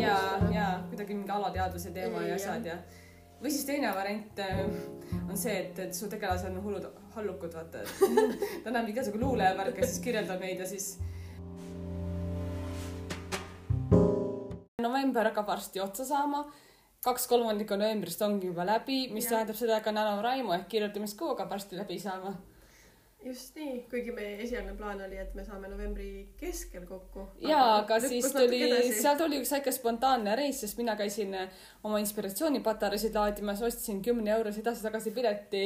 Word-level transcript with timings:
ja, 0.00 0.16
ja 0.52 0.68
kuidagi 0.90 1.14
mingi 1.14 1.30
alateadvuse 1.30 1.92
teema 1.94 2.22
ja 2.26 2.34
asjad 2.38 2.66
ja 2.66 2.78
või 3.40 3.52
siis 3.52 3.66
teine 3.68 3.90
variant 3.94 4.40
äh, 4.40 4.62
on 5.26 5.36
see, 5.36 5.56
et, 5.60 5.78
et 5.86 5.94
su 5.94 6.08
tegelased 6.12 6.48
on 6.50 6.62
hullud 6.64 6.86
hallukud, 7.16 7.52
vaata, 7.56 7.82
et 7.82 8.24
ta 8.64 8.72
näeb 8.72 8.88
igasugu 8.92 9.20
luulevärke, 9.20 9.84
siis 9.84 10.00
kirjeldab 10.04 10.40
neid 10.42 10.62
ja 10.62 10.68
siis. 10.68 10.96
november 14.86 15.26
hakkab 15.28 15.48
varsti 15.50 15.80
otsa 15.82 16.04
saama, 16.08 16.44
kaks 17.04 17.26
kolmandikku 17.30 17.76
novembrist 17.78 18.22
ongi 18.22 18.50
juba 18.50 18.64
läbi, 18.66 19.06
mis 19.12 19.26
Jah. 19.26 19.36
tähendab 19.36 19.58
seda, 19.58 19.78
et 19.78 19.84
ka 19.84 19.92
NaNoWriMo 19.94 20.54
ehk 20.56 20.68
kirjutamiskuu 20.72 21.32
hakkab 21.34 21.50
varsti 21.56 21.78
läbi 21.78 21.98
saama. 22.00 22.36
Just 23.26 23.56
nii, 23.58 23.80
kuigi 23.90 24.12
meie 24.14 24.36
esialgne 24.44 24.74
plaan 24.78 25.00
oli, 25.02 25.18
et 25.18 25.34
me 25.34 25.44
saame 25.44 25.68
novembri 25.70 26.08
keskel 26.38 26.84
kokku. 26.88 27.26
jaa, 27.42 27.80
aga 27.80 27.98
siis 28.02 28.28
tuli, 28.34 28.60
seal 28.94 29.18
tuli 29.18 29.40
üks 29.42 29.50
väike 29.56 29.72
spontaanne 29.74 30.36
reis, 30.38 30.60
sest 30.62 30.78
mina 30.80 30.94
käisin 30.98 31.34
äh, 31.34 31.64
oma 31.86 31.98
inspiratsioonipatareisid 32.02 33.16
laadimas, 33.18 33.62
ostsin 33.66 34.02
kümne 34.04 34.32
eurose 34.36 34.62
edasi-tagasi 34.62 35.14
pileti 35.16 35.64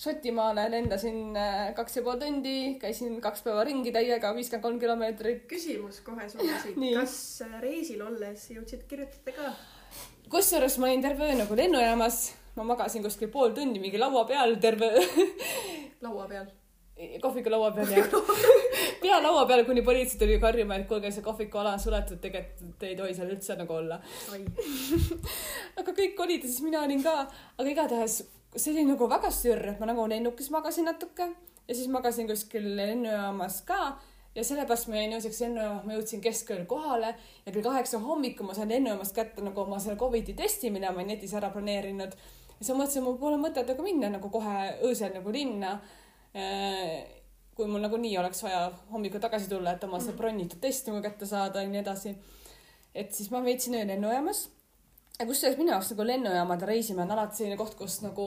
Šotimaale, 0.00 0.68
lendasin 0.72 1.36
äh, 1.36 1.72
kaks 1.76 1.98
ja 1.98 2.04
pool 2.06 2.20
tundi, 2.22 2.56
käisin 2.82 3.18
kaks 3.24 3.44
päeva 3.46 3.66
ringi 3.66 3.92
täiega, 3.94 4.32
viiskümmend 4.36 4.66
kolm 4.68 4.80
kilomeetrit. 4.82 5.44
küsimus 5.50 6.00
kohe 6.06 6.28
sulle 6.30 6.60
siit 6.64 6.78
kas 6.94 7.16
äh, 7.46 7.58
reisil 7.64 8.06
olles 8.06 8.46
jõudsid 8.54 8.86
kirjutada 8.90 9.36
ka? 9.36 9.54
kusjuures 10.30 10.78
ma 10.78 10.90
olin 10.90 11.02
terve 11.02 11.26
öö 11.26 11.42
nagu 11.42 11.58
lennujaamas, 11.58 12.22
ma 12.56 12.70
magasin 12.74 13.02
kuskil 13.02 13.32
pool 13.34 13.54
tundi 13.56 13.82
mingi 13.82 13.98
laua 13.98 14.24
peal 14.30 14.56
terve 14.62 14.94
öö 14.94 15.28
laua 16.06 16.28
peal. 16.28 16.46
Kohviku 17.22 17.52
laua 17.52 17.70
peal 17.76 17.94
ja 17.94 18.04
pea 19.02 19.20
laua 19.22 19.46
peal, 19.48 19.64
kuni 19.68 19.82
politsei 19.86 20.18
tuli 20.20 20.40
karjuma, 20.42 20.80
et 20.80 20.88
kuulge, 20.88 21.12
see 21.14 21.24
kohvikuala 21.24 21.76
on 21.76 21.80
suletud, 21.80 22.20
tegelikult 22.22 22.84
ei 22.88 22.96
tohi 22.98 23.14
seal 23.16 23.30
üldse 23.32 23.56
nagu 23.60 23.78
olla. 23.78 24.00
aga 25.80 25.96
kõik 25.96 26.20
olid 26.26 26.44
ja 26.44 26.50
siis 26.50 26.60
mina 26.66 26.84
olin 26.84 27.02
ka, 27.04 27.16
aga 27.56 27.72
igatahes 27.72 28.22
see 28.56 28.72
oli 28.74 28.84
nagu 28.88 29.06
väga 29.10 29.30
sürr, 29.34 29.62
et 29.72 29.80
ma 29.80 29.88
nagu 29.90 30.06
lennukis 30.10 30.50
magasin 30.50 30.88
natuke. 30.90 31.28
Ja 31.68 31.74
siis 31.74 31.88
magasin 31.88 32.26
kuskil 32.26 32.64
lennujaamas 32.76 33.60
ka. 33.66 33.98
Ja 34.34 34.44
sellepärast 34.46 34.88
ma 34.90 34.98
jäin 34.98 35.14
ööseks 35.14 35.40
lennujaamas, 35.44 35.84
ma 35.86 35.94
jõudsin 35.94 36.22
keskööl 36.22 36.64
kohale. 36.70 37.14
Ja 37.46 37.52
kell 37.52 37.62
kaheksa 37.62 38.00
hommikul 38.02 38.48
ma 38.48 38.54
sain 38.54 38.70
lennujaamast 38.70 39.14
kätte 39.14 39.44
nagu 39.46 39.62
oma 39.62 39.78
selle 39.78 39.98
Covidi 39.98 40.34
testi, 40.38 40.70
mida 40.70 40.92
ma 40.94 41.06
netis 41.06 41.34
ära 41.34 41.50
planeerinud. 41.54 42.14
ja 42.14 42.58
siis 42.58 42.74
ma 42.74 42.82
mõtlesin, 42.82 43.06
mul 43.06 43.18
pole 43.18 43.38
mõtet 43.38 43.70
nagu 43.70 43.82
minna 43.86 44.10
nagu 44.10 44.30
kohe 44.30 44.56
öösel 44.86 45.14
nagu 45.14 45.32
linna. 45.32 45.78
Kui 47.54 47.66
mul 47.66 47.82
nagunii 47.82 48.14
oleks 48.18 48.42
vaja 48.42 48.70
hommikul 48.92 49.20
tagasi 49.20 49.48
tulla, 49.50 49.74
et 49.74 49.84
oma 49.84 50.00
see 50.00 50.14
bronnitud 50.16 50.60
test 50.62 50.86
nagu 50.88 51.02
kätte 51.04 51.26
saada 51.26 51.62
ja 51.62 51.68
nii 51.68 51.82
edasi. 51.82 52.14
et 52.94 53.12
siis 53.14 53.30
ma 53.30 53.42
veetsin 53.44 53.74
öö 53.74 53.86
lennujaamas 53.86 54.48
ja 55.18 55.26
kusjuures 55.26 55.58
minu 55.58 55.70
jaoks 55.74 55.90
nagu 55.92 56.06
lennujaamad 56.06 56.64
ja 56.64 56.66
reisimine 56.70 57.04
on 57.04 57.12
alati 57.16 57.36
selline 57.42 57.58
koht, 57.60 57.76
kus 57.78 58.00
nagu 58.02 58.26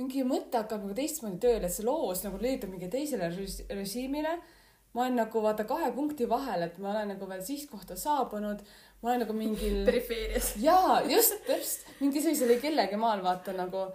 mingi 0.00 0.24
mõte 0.24 0.56
hakkab 0.62 0.86
nagu 0.86 0.96
teistmoodi 0.96 1.38
tööle, 1.42 1.68
et 1.68 1.74
see 1.74 1.84
loos 1.84 2.22
nagu 2.24 2.40
lüütab 2.40 2.72
mingi 2.72 2.88
teisele 2.92 3.28
rež- 3.34 3.66
režiimile. 3.68 4.38
ma 4.94 5.04
olen 5.04 5.14
nagu 5.16 5.40
vaata 5.40 5.64
kahe 5.64 5.92
punkti 5.92 6.26
vahel, 6.28 6.62
et 6.66 6.78
ma 6.78 6.90
olen 6.90 7.14
nagu 7.14 7.28
veel 7.28 7.40
sihtkohta 7.44 7.96
saabunud, 7.96 8.60
ma 9.02 9.10
olen 9.10 9.22
nagu 9.24 9.36
mingil 9.36 9.84
perifeerias. 9.88 10.54
jaa, 10.60 11.02
just, 11.08 11.36
just, 11.48 11.86
mingi 12.00 12.20
sellisel 12.24 12.58
kellegi 12.60 12.96
maal 12.96 13.22
vaata 13.24 13.52
nagu 13.56 13.86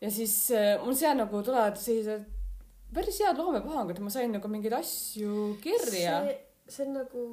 ja 0.00 0.10
siis 0.10 0.36
äh, 0.54 0.76
mul 0.84 0.94
seal 0.94 1.18
nagu 1.18 1.42
tulevad 1.42 1.78
sellised 1.78 2.39
päris 2.94 3.20
head 3.22 3.38
loomepuhangud, 3.38 4.00
ma 4.02 4.10
sain 4.12 4.32
nagu 4.34 4.50
mingeid 4.50 4.74
asju 4.80 5.54
kirja. 5.62 6.22
see, 6.68 6.86
on 6.86 6.96
nagu, 7.00 7.26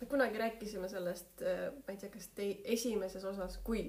me 0.00 0.08
kunagi 0.10 0.40
rääkisime 0.40 0.88
sellest, 0.88 1.44
ma 1.44 1.92
ei 1.94 2.00
tea, 2.00 2.10
kas 2.12 2.30
tei-, 2.36 2.58
esimeses 2.76 3.24
osas, 3.24 3.58
kui 3.64 3.86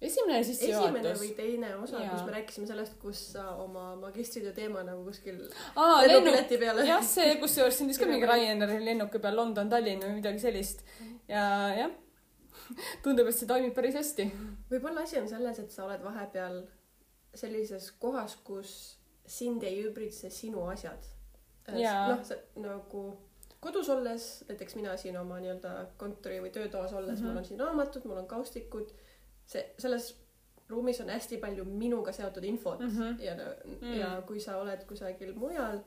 esimene 0.00 0.38
esimene 0.40 0.44
sissejuhatus 0.48 1.20
või. 1.20 1.30
teine 1.36 1.70
osa, 1.76 2.00
kus 2.00 2.22
me 2.24 2.34
rääkisime 2.38 2.68
sellest, 2.68 2.96
kus 3.02 3.20
sa 3.34 3.50
oma 3.60 3.92
magistritöö 4.00 4.52
teema 4.56 4.84
nagu 4.86 5.04
kuskil 5.04 5.42
lennupileti 6.06 6.58
peale. 6.60 6.86
jah, 6.88 7.02
see 7.04 7.34
kusjuures 7.42 7.76
sündis 7.80 8.00
ka 8.00 8.08
mingi 8.08 8.28
Ryanairi 8.28 8.80
lennuki 8.84 9.20
peal 9.20 9.36
London-Tallinn 9.36 10.00
või 10.06 10.14
midagi 10.20 10.40
sellist 10.40 10.86
ja 11.28 11.42
jah, 11.76 11.92
tundub, 13.04 13.28
et 13.28 13.36
see 13.36 13.50
toimib 13.50 13.76
päris 13.76 13.98
hästi. 14.00 14.30
võib-olla 14.72 15.04
asi 15.04 15.20
on 15.20 15.28
selles, 15.28 15.60
et 15.60 15.74
sa 15.74 15.84
oled 15.84 16.04
vahepeal 16.04 16.62
sellises 17.36 17.92
kohas, 18.00 18.38
kus 18.44 18.72
sind 19.30 19.62
ei 19.66 19.82
ümbritse 19.86 20.30
sinu 20.34 20.66
asjad. 20.72 21.06
Jaa. 21.78 22.08
noh, 22.08 22.30
nagu 22.64 23.02
kodus 23.62 23.88
olles, 23.92 24.24
näiteks 24.48 24.74
mina 24.78 24.96
siin 24.98 25.18
oma 25.20 25.36
nii-öelda 25.38 25.74
kontori 26.00 26.40
või 26.42 26.50
töötoas 26.50 26.92
olles 26.96 27.12
mm, 27.12 27.16
-hmm. 27.16 27.26
Mhm. 27.26 27.28
mul 27.28 27.38
on 27.42 27.44
siin 27.44 27.60
raamatud, 27.60 28.04
mul 28.08 28.22
on 28.22 28.26
kaustikud. 28.26 28.90
see, 29.46 29.62
selles 29.78 30.14
ruumis 30.70 31.00
on 31.00 31.08
hästi 31.10 31.36
palju 31.42 31.64
minuga 31.64 32.12
seotud 32.12 32.44
infot 32.44 32.80
mm 32.80 32.86
Mhm. 32.86 33.02
-hmm. 33.02 33.22
ja 33.22 33.34
mm., 33.34 33.94
ja 34.00 34.22
kui 34.26 34.40
sa 34.40 34.56
oled 34.58 34.84
kusagil 34.88 35.34
mujal, 35.34 35.78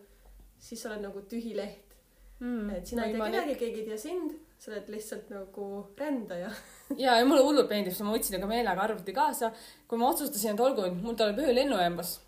siis 0.60 0.82
sa 0.82 0.90
oled 0.90 1.02
nagu 1.02 1.22
tühi 1.22 1.56
leht 1.56 1.96
mm.. 2.40 2.70
et 2.70 2.88
sina 2.88 3.06
ei 3.06 3.14
tea 3.14 3.26
kedagi, 3.32 3.56
keegi 3.56 3.80
ei 3.80 3.86
tea 3.88 3.98
sind, 3.98 4.36
sa 4.60 4.72
oled 4.72 4.90
lihtsalt 4.90 5.30
nagu 5.30 5.88
rändaja. 5.98 6.52
ja, 6.98 7.18
ja 7.20 7.26
mulle 7.26 7.42
hullult 7.44 7.70
meeldib 7.70 7.94
see, 7.94 8.06
ma 8.08 8.14
võtsin 8.16 8.38
nagu 8.38 8.48
meelega 8.48 8.82
arvuti 8.82 9.14
kaasa. 9.14 9.52
kui 9.88 9.98
ma 9.98 10.10
otsustasin, 10.10 10.54
et 10.54 10.60
olgu, 10.60 10.88
mul 11.02 11.16
tuleb 11.16 11.40
öö 11.40 11.56
lennujaamas, 11.56 12.20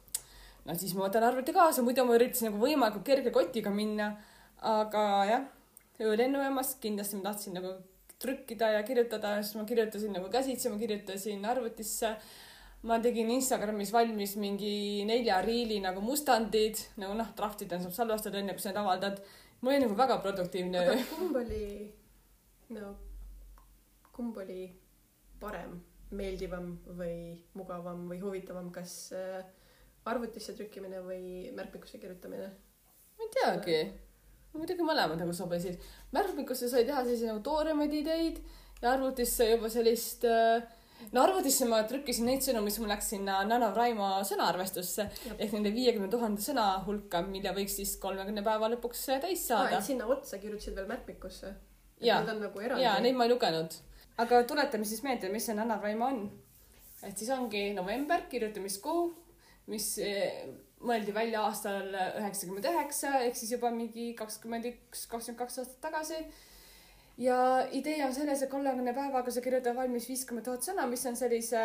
no 0.66 0.76
siis 0.78 0.96
ma 0.98 1.06
võtan 1.06 1.26
arvuti 1.28 1.54
kaasa, 1.56 1.84
muidu 1.86 2.06
ma 2.08 2.18
üritasin 2.18 2.50
nagu 2.50 2.62
võimalikult 2.62 3.06
kerge 3.08 3.34
kotiga 3.34 3.74
minna. 3.74 4.16
aga 4.66 5.02
jah, 5.30 5.44
lennujaamas 6.00 6.78
kindlasti 6.82 7.20
ma 7.20 7.30
tahtsin 7.30 7.54
nagu 7.60 7.76
trükkida 8.22 8.72
ja 8.78 8.84
kirjutada, 8.88 9.36
siis 9.44 9.58
ma 9.60 9.66
kirjutasin 9.70 10.16
nagu 10.16 10.30
käsitsi, 10.32 10.70
ma 10.72 10.80
kirjutasin 10.82 11.46
arvutisse. 11.46 12.16
ma 12.86 13.00
tegin 13.02 13.30
Instagramis 13.34 13.92
valmis 13.94 14.36
mingi 14.38 15.04
nelja 15.10 15.40
riili 15.42 15.80
nagu 15.82 16.02
mustandid, 16.06 16.78
nagu 17.02 17.16
noh, 17.18 17.32
draftida 17.38 17.80
saab 17.82 17.96
salvestada 17.98 18.40
enne, 18.40 18.54
kui 18.54 18.62
sa 18.62 18.70
need 18.70 18.82
avaldad. 18.82 19.22
mul 19.62 19.74
oli 19.74 19.86
nagu 19.86 19.98
väga 19.98 20.18
produktiivne 20.22 20.80
aga. 20.80 20.96
kumb 21.16 21.36
oli, 21.42 21.66
no 22.70 22.96
kumb 24.16 24.38
oli 24.38 24.70
parem, 25.42 25.80
meeldivam 26.16 26.76
või 26.96 27.36
mugavam 27.58 28.06
või 28.10 28.22
huvitavam, 28.22 28.70
kas 28.72 29.12
äh, 29.18 29.44
arvutisse 30.12 30.56
trükkimine 30.58 31.02
või 31.06 31.52
märkmikusse 31.58 32.00
kirjutamine? 32.02 32.50
ma 33.16 33.28
ei 33.28 33.34
teagi. 33.34 33.80
muidugi 34.54 34.88
mõlemad 34.88 35.20
nagu 35.22 35.34
sobisid. 35.34 35.82
märkmikusse 36.16 36.70
sai 36.70 36.86
teha 36.86 37.04
selliseid 37.04 37.32
nagu 37.32 37.44
tooremaid 37.46 37.94
ideid 37.94 38.42
ja 38.82 38.94
arvutisse 38.94 39.50
juba 39.50 39.70
sellist 39.72 40.26
äh, 40.30 40.64
no 41.12 41.24
arvutisse 41.24 41.68
ma 41.70 41.82
trükkisin 41.88 42.28
neid 42.30 42.44
sõnu, 42.46 42.62
mis 42.66 42.78
mul 42.82 42.92
läks 42.92 43.10
sinna 43.14 43.40
NaNoWriMo 43.48 44.12
sõnaarvestusse 44.30 45.08
Jah. 45.08 45.36
ehk 45.38 45.56
nende 45.58 45.74
viiekümne 45.76 46.10
tuhande 46.12 46.44
sõna 46.44 46.68
hulka, 46.86 47.22
mille 47.26 47.54
võiks 47.58 47.78
siis 47.80 47.96
kolmekümne 48.02 48.44
päeva 48.46 48.70
lõpuks 48.76 49.06
täis 49.26 49.48
saada 49.50 49.82
sinna 49.84 50.08
otsa 50.12 50.40
kirjutasid 50.42 50.78
veel 50.78 50.90
märkmikusse? 50.92 51.54
On 52.06 52.26
nagu 52.42 52.62
ja 52.82 52.98
neid 53.02 53.16
ma 53.16 53.26
ei 53.26 53.32
lugenud. 53.32 53.78
aga 54.22 54.42
tuletame 54.48 54.86
siis 54.88 55.04
meelde, 55.04 55.30
mis 55.32 55.46
see 55.48 55.56
NaNoWriMo 55.58 56.08
on. 56.08 56.26
et 57.04 57.18
siis 57.18 57.30
ongi 57.36 57.68
november, 57.74 58.28
kirjutamiskuu, 58.32 59.08
mis 59.72 59.88
eh, 60.04 60.46
mõeldi 60.86 61.14
välja 61.16 61.46
aastal 61.48 61.88
üheksakümmend 61.94 62.68
üheksa 62.70 63.20
ehk 63.26 63.38
siis 63.38 63.56
juba 63.56 63.72
mingi 63.74 64.12
kakskümmend 64.18 64.68
üks, 64.70 65.06
kakskümmend 65.12 65.42
kaks 65.42 65.62
aastat 65.62 65.82
tagasi. 65.88 66.20
ja 67.18 67.38
idee 67.72 68.02
on 68.06 68.14
selles, 68.14 68.42
et 68.42 68.52
kolmekümne 68.52 68.94
päevaga 68.94 69.32
sa 69.32 69.42
kirjutad 69.42 69.78
valmis 69.78 70.08
viiskümmend 70.10 70.46
tuhat 70.46 70.68
sõna, 70.68 70.88
mis 70.90 71.06
on 71.10 71.18
sellise 71.18 71.62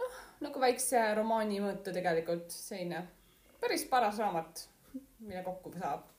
noh, 0.00 0.18
nagu 0.44 0.60
väikse 0.60 1.06
romaani 1.16 1.62
mõõtu 1.64 1.94
tegelikult 1.94 2.52
selline 2.52 3.06
päris 3.62 3.86
paras 3.88 4.18
raamat, 4.20 4.66
mille 5.24 5.42
kokku 5.46 5.72
saab. 5.78 6.10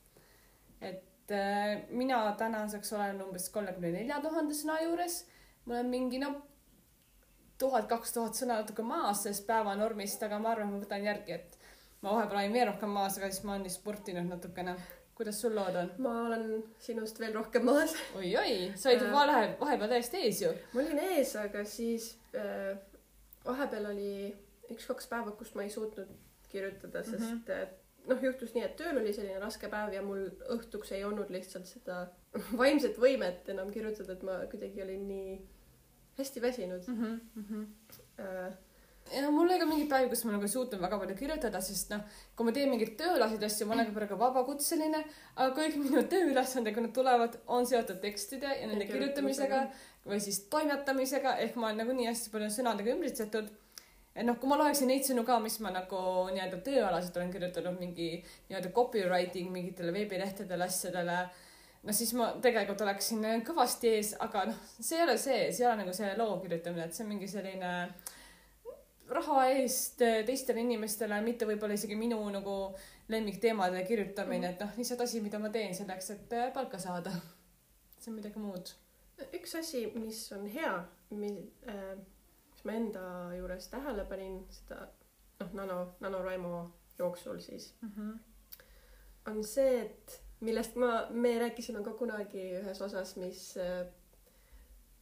et 0.81 1.31
äh, 1.31 1.85
mina 1.89 2.19
tänaseks 2.37 2.93
olen 2.93 3.21
umbes 3.21 3.49
kolmekümne 3.49 3.91
nelja 3.99 4.19
tuhande 4.21 4.53
sõna 4.57 4.81
juures. 4.83 5.25
mul 5.65 5.83
on 5.83 5.89
mingi 5.89 6.19
no 6.21 6.33
tuhat, 7.57 7.87
kaks 7.87 8.13
tuhat 8.13 8.33
sõna 8.37 8.59
natuke 8.61 8.83
maas 8.83 9.23
sellest 9.23 9.45
päevanormist, 9.47 10.23
aga 10.23 10.39
ma 10.39 10.51
arvan, 10.55 10.73
ma 10.73 10.79
võtan 10.83 11.03
järgi, 11.05 11.31
et 11.39 11.57
ma 12.01 12.11
vahepeal 12.17 12.41
olin 12.43 12.53
veel 12.53 12.67
rohkem 12.71 12.89
maas, 12.89 13.17
aga 13.17 13.29
siis 13.31 13.43
ma 13.47 13.55
olen 13.55 13.69
sportinud 13.69 14.27
natukene. 14.29 14.75
kuidas 15.15 15.37
sul 15.41 15.53
lood 15.55 15.75
on 15.79 15.91
ma 16.03 16.13
olen 16.27 16.63
sinust 16.83 17.19
veel 17.19 17.33
rohkem 17.33 17.63
maas. 17.65 17.93
oi,? 18.15 18.33
oi-oi, 18.35 18.73
sa 18.75 18.89
olid 18.89 19.01
Äh. 19.07 19.11
vahe, 19.13 19.55
vahepeal 19.59 19.89
täiesti 19.89 20.17
ees 20.27 20.41
ju. 20.41 20.51
ma 20.73 20.81
olin 20.81 20.99
ees, 20.99 21.35
aga 21.39 21.63
siis 21.65 22.09
äh, 22.35 22.75
vahepeal 23.45 23.85
oli 23.93 24.35
üks-kaks 24.73 25.07
päeva, 25.07 25.31
kus 25.31 25.55
ma 25.55 25.63
ei 25.63 25.69
suutnud 25.69 26.11
kirjutada, 26.51 27.03
sest 27.03 27.19
mm 27.19 27.25
Mhm. 27.25 27.41
-hmm. 27.47 27.81
noh, 28.09 28.23
juhtus 28.23 28.53
nii, 28.53 28.63
et 28.63 28.75
tööl 28.77 28.97
oli 29.01 29.13
selline 29.13 29.39
raske 29.39 29.67
päev 29.69 29.93
ja 29.93 30.01
mul 30.01 30.27
õhtuks 30.57 30.91
ei 30.91 31.03
olnud 31.03 31.29
lihtsalt 31.29 31.65
seda 31.65 32.07
vaimset 32.61 32.97
võimet 32.97 33.49
enam 33.49 33.71
kirjutada, 33.71 34.13
et 34.13 34.23
ma 34.23 34.39
kuidagi 34.51 34.83
olin 34.83 35.07
nii 35.07 35.39
hästi 36.17 36.41
väsinud 36.41 36.87
Mm 36.87 37.19
-hmm. 37.49 37.65
äh,. 38.19 38.53
ja 39.13 39.31
mul 39.31 39.49
oli 39.49 39.59
ka 39.59 39.65
mingeid 39.65 39.89
päevi, 39.89 40.09
kus 40.09 40.23
ma 40.25 40.31
nagu 40.31 40.43
ei 40.43 40.49
suutnud 40.49 40.81
väga 40.81 40.99
palju 40.99 41.15
kirjutada, 41.15 41.61
sest 41.61 41.89
noh, 41.89 42.01
kui 42.35 42.45
ma 42.45 42.51
teen 42.51 42.69
mingeid 42.69 42.95
tööalaseid 43.01 43.43
asju, 43.43 43.67
ma 43.67 43.73
olen 43.73 43.85
ka 43.85 43.93
praegu 43.97 44.17
vabakutseline, 44.19 45.03
aga 45.35 45.49
kõik 45.59 45.75
minu 45.83 46.03
tööülesanded, 46.13 46.73
kui 46.73 46.85
nad 46.85 46.93
tulevad, 46.93 47.37
on 47.47 47.67
seotud 47.67 47.99
tekstide 48.01 48.55
ja 48.61 48.67
nende 48.67 48.85
kirjutamisega 48.85 49.59
või 50.05 50.19
siis 50.19 50.39
toimetamisega, 50.49 51.37
ehk 51.45 51.55
ma 51.55 51.67
olen 51.67 51.77
nagu 51.83 51.93
nii 51.93 52.09
hästi 52.09 52.33
palju 52.33 52.49
sõnadega 52.57 52.95
ümbritsetud. 52.95 53.47
et 54.15 54.25
noh, 54.25 54.37
kui 54.39 54.49
ma 54.49 54.57
loeksin 54.57 54.87
neid 54.87 55.03
sõnu 55.03 55.23
ka, 55.27 55.39
mis 55.39 55.59
ma 55.59 55.69
nagu 55.75 56.01
nii-öelda 56.31 56.61
tööalaselt 56.63 57.17
olen 57.17 57.31
kirjutanud 57.31 57.79
mingi 57.79 58.09
nii-öelda 58.49 58.71
copywriting 58.71 59.51
mingitele 59.51 59.93
veebilehtedele, 59.93 60.63
asjadele, 60.63 61.17
no 61.85 61.93
siis 61.93 62.11
ma 62.17 62.31
tegelikult 62.41 62.81
oleksin 62.85 63.23
kõvasti 63.45 63.93
ees, 63.97 64.11
aga 64.23 64.45
noh, 64.49 64.59
see 64.79 64.99
ei 64.99 65.05
ole 65.05 65.17
see, 65.21 65.39
see 65.53 65.65
ei 65.65 65.69
ole 65.69 65.83
nagu 65.83 65.93
see 65.95 66.11
loo 66.17 66.37
kirjutamine, 66.43 66.87
et 66.87 66.97
see 66.97 67.05
on 67.05 67.11
mingi 67.13 67.29
selline 67.29 67.73
raha 69.09 69.45
eest 69.53 70.01
teistele 70.01 70.63
inimestele, 70.65 71.19
mitte 71.21 71.45
võib-olla 71.45 71.77
isegi 71.77 71.97
minu 71.99 72.17
nagu 72.33 72.55
lemmikteemade 73.13 73.83
kirjutamine, 73.85 74.53
et 74.53 74.63
noh, 74.63 74.73
lihtsalt 74.79 75.05
asi, 75.05 75.21
mida 75.21 75.39
ma 75.41 75.51
teen 75.53 75.75
selleks, 75.77 76.09
et 76.15 76.33
äh, 76.33 76.49
palka 76.53 76.81
saada. 76.81 77.13
see 77.99 78.11
on 78.11 78.17
midagi 78.17 78.41
muud. 78.41 78.73
üks 79.37 79.55
asi, 79.59 79.85
mis 79.95 80.25
on 80.35 80.47
hea, 80.51 80.73
mis 81.13 81.69
äh,, 81.69 81.95
mis 82.51 82.65
ma 82.65 82.79
enda 82.79 83.05
juures 83.37 83.69
tähele 83.69 84.05
panin, 84.09 84.41
seda 84.51 84.87
noh, 85.39 85.53
nano, 85.53 85.79
NaNoWriMo 86.01 86.55
jooksul 86.97 87.39
siis, 87.43 87.73
on 89.27 89.43
see, 89.43 89.81
et 89.81 90.24
millest 90.41 90.75
ma, 90.75 91.07
me 91.09 91.39
rääkisime 91.39 91.83
ka 91.83 91.93
kunagi 91.93 92.49
ühes 92.59 92.81
osas, 92.81 93.15
mis 93.17 93.57
äh, 93.57 93.85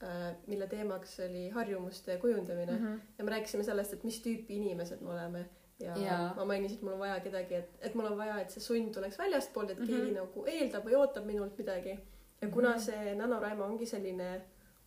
äh, 0.03 0.35
mille 0.47 0.67
teemaks 0.67 1.19
oli 1.19 1.49
harjumuste 1.49 2.17
kujundamine 2.17 2.71
mm. 2.71 2.85
-hmm. 2.85 2.99
ja 3.17 3.23
me 3.23 3.31
rääkisime 3.31 3.63
sellest, 3.63 3.93
et 3.93 4.03
mis 4.03 4.21
tüüpi 4.21 4.53
inimesed 4.59 5.01
me 5.01 5.09
oleme 5.09 5.45
ja, 5.79 5.97
ja. 5.97 6.33
Ma 6.35 6.45
mainisin, 6.45 6.77
et 6.77 6.83
mul 6.83 6.93
on 6.93 6.99
vaja 6.99 7.19
kedagi, 7.19 7.55
et, 7.55 7.69
et 7.81 7.95
mul 7.95 8.05
on 8.05 8.17
vaja, 8.17 8.39
et 8.41 8.49
see 8.51 8.61
sund 8.61 8.93
tuleks 8.93 9.17
väljastpoolt, 9.19 9.69
et 9.69 9.77
mm 9.79 9.83
Mhm. 9.83 9.93
-hmm. 9.93 9.99
keegi 9.99 10.11
nagu 10.15 10.45
eeldab 10.47 10.85
või 10.85 10.95
ootab 10.95 11.25
minult 11.25 11.57
midagi. 11.57 11.99
ja 12.41 12.49
kuna 12.49 12.69
Mhm. 12.69 12.79
see 12.79 13.15
NaNoWriMo 13.15 13.63
ongi 13.63 13.85
selline 13.85 14.41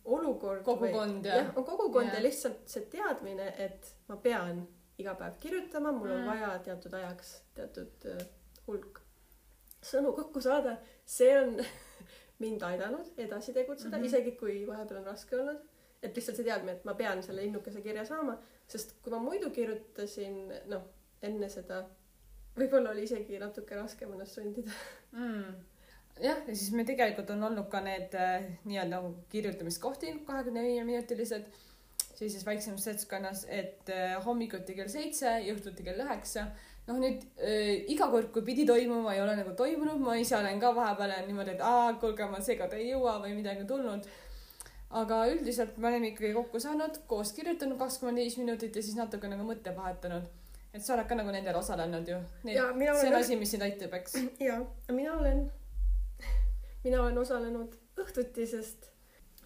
olukord 0.05 0.63
kogukond 0.63 1.25
ja 1.25 1.35
jah, 1.35 1.57
on 1.57 1.63
kogukond 1.65 2.07
ja. 2.07 2.13
Ja 2.13 2.21
lihtsalt 2.23 2.57
see 2.65 2.83
teadmine, 2.85 3.53
et 3.57 3.95
ma 4.07 4.15
pean 4.15 4.67
iga 4.97 5.15
päev 5.15 5.33
kirjutama, 5.39 5.91
mul 5.91 6.11
on 6.11 6.21
Mm. 6.21 6.25
vaja 6.27 6.59
teatud 6.59 6.93
ajaks 6.93 7.43
teatud 7.55 8.05
äh, 8.05 8.25
hulk 8.67 8.99
sõnu 9.87 10.13
kokku 10.17 10.41
saada, 10.43 10.77
see 11.05 11.31
on 11.39 11.55
mind 12.43 12.63
aidanud 12.67 13.13
edasi 13.17 13.53
tegutseda 13.53 13.97
mm. 13.97 14.03
-hmm. 14.03 14.07
isegi 14.07 14.35
kui 14.39 14.59
vahepeal 14.67 15.01
on 15.01 15.11
raske 15.13 15.39
olnud. 15.39 15.63
et 16.03 16.15
lihtsalt 16.15 16.37
see 16.37 16.45
teadmine, 16.45 16.77
et 16.77 16.83
ma 16.85 16.93
pean 16.93 17.23
selle 17.23 17.41
linnukese 17.41 17.81
kirja 17.81 18.05
saama, 18.05 18.37
sest 18.67 18.91
kui 19.01 19.11
ma 19.11 19.19
muidu 19.19 19.49
kirjutasin, 19.49 20.35
noh, 20.69 20.83
enne 21.25 21.49
seda 21.49 21.79
võib-olla 22.57 22.93
oli 22.93 23.05
isegi 23.07 23.39
natuke 23.41 23.77
raskem 23.77 24.13
ennast 24.13 24.37
sundida. 24.37 24.73
mm.. 25.11 25.55
jah, 26.23 26.41
ja 26.41 26.55
siis 26.55 26.71
meil 26.75 26.87
tegelikult 26.89 27.31
on 27.35 27.45
olnud 27.49 27.69
ka 27.71 27.81
need 27.85 28.15
äh, 28.17 28.49
nii-öelda 28.65 28.97
nagu 28.97 29.13
kirjutamiskohti, 29.33 30.13
kahekümne 30.27 30.65
viie 30.65 30.85
minutilised, 30.87 31.49
sellises 32.07 32.45
väiksemas 32.45 32.87
seltskonnas, 32.89 33.45
et 33.49 33.91
äh, 33.93 34.17
hommikuti 34.25 34.77
kell 34.77 34.91
seitse 34.91 35.37
ja 35.45 35.53
õhtuti 35.53 35.85
kell 35.85 36.05
üheksa. 36.05 36.47
noh, 36.87 36.99
nüüd 37.01 37.23
äh, 37.43 37.83
iga 37.93 38.07
kord, 38.11 38.29
kui 38.35 38.45
pidi 38.47 38.65
toimuma, 38.67 39.13
ei 39.15 39.21
ole 39.23 39.35
nagu 39.39 39.51
toimunud, 39.59 39.99
ma 40.03 40.15
ise 40.19 40.37
olen 40.37 40.59
ka 40.61 40.71
vahepeal 40.75 41.13
niimoodi, 41.27 41.57
et 41.57 41.61
aa, 41.65 41.93
kuulge, 42.01 42.25
ma 42.31 42.39
seekord 42.43 42.73
ei 42.77 42.89
jõua 42.93 43.17
või 43.23 43.35
midagi 43.37 43.65
tulnud. 43.67 44.07
aga 44.97 45.15
üldiselt 45.27 45.77
me 45.77 45.89
oleme 45.89 46.07
ikkagi 46.13 46.33
kokku 46.33 46.59
saanud, 46.63 47.01
koos 47.11 47.33
kirjutanud 47.35 47.75
kakskümmend 47.79 48.21
viis 48.23 48.37
minutit 48.39 48.75
ja 48.75 48.81
siis 48.83 48.95
natuke 48.95 49.27
nagu 49.27 49.43
mõtte 49.43 49.73
vahetanud. 49.75 50.23
et 50.73 50.83
sa 50.85 50.93
oled 50.93 51.07
ka 51.09 51.15
nagu 51.15 51.31
nendel 51.31 51.55
osalenud 51.59 52.07
ju. 52.07 52.17
Olen 52.45 52.79
see 52.79 53.07
on 53.07 53.11
ka- 53.11 53.19
asi, 53.19 53.35
mis 53.35 53.51
sind 53.51 53.63
aitab, 53.65 53.93
eks. 53.99 54.15
jaa, 54.47 54.61
mina 54.91 55.17
olen, 55.17 55.51
mina 56.85 57.01
olen 57.01 57.17
osalenud 57.17 57.75
õhtuti, 57.97 58.45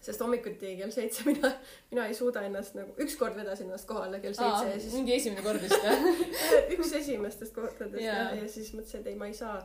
sest, 0.02 0.20
hommikuti 0.24 0.74
kell 0.80 0.90
seitse 0.94 1.24
mina, 1.30 1.50
mina 1.92 2.06
ei 2.10 2.14
suuda 2.18 2.42
ennast 2.48 2.74
nagu, 2.78 2.94
ükskord 3.04 3.36
vedasin 3.38 3.68
ennast 3.70 3.86
kohale 3.88 4.20
kell 4.24 4.34
seitse 4.36 4.68
ja 4.74 4.78
siis 4.82 4.94
mingi 4.98 5.14
esimene 5.16 5.42
kord 5.46 5.62
vist 5.62 5.78
või? 5.86 6.28
üks 6.76 6.92
esimestest 7.00 7.54
kohtadest 7.56 8.02
Jaa. 8.02 8.18
yeah. 8.28 8.36
ja 8.42 8.48
siis 8.50 8.72
mõtlesin, 8.76 9.00
et 9.04 9.12
ei, 9.12 9.18
ma 9.20 9.30
ei 9.30 9.34
saa. 9.38 9.58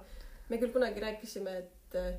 me 0.49 0.57
küll 0.61 0.71
kunagi 0.75 1.01
rääkisime, 1.03 1.57
et 1.63 1.95
eh, 1.99 2.11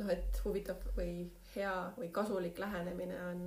noh, 0.00 0.08
et 0.10 0.40
huvitav 0.44 0.80
või 0.96 1.28
hea 1.54 1.74
või 1.98 2.08
kasulik 2.12 2.58
lähenemine 2.58 3.18
on, 3.30 3.42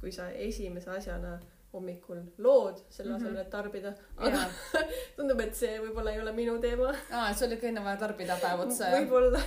kui 0.00 0.12
sa 0.14 0.28
esimese 0.30 0.90
asjana 0.94 1.38
hommikul 1.72 2.20
lood 2.44 2.78
selle 2.88 3.10
Mhm. 3.12 3.16
asemel, 3.18 3.40
et 3.42 3.50
tarbida, 3.52 3.90
aga 4.16 4.44
tundub, 5.16 5.40
et 5.44 5.54
see 5.58 5.74
võib-olla 5.82 6.12
ei 6.14 6.20
ole 6.22 6.32
minu 6.36 6.54
teema. 6.62 6.92
aa, 7.10 7.32
sul 7.34 7.48
oli 7.48 7.58
ikka 7.58 7.68
enne 7.72 7.82
vaja 7.84 7.96
tarbida 8.04 8.36
päev 8.40 8.62
otsa 8.66 8.88
ja, 8.88 9.00
võib-olla. 9.00 9.42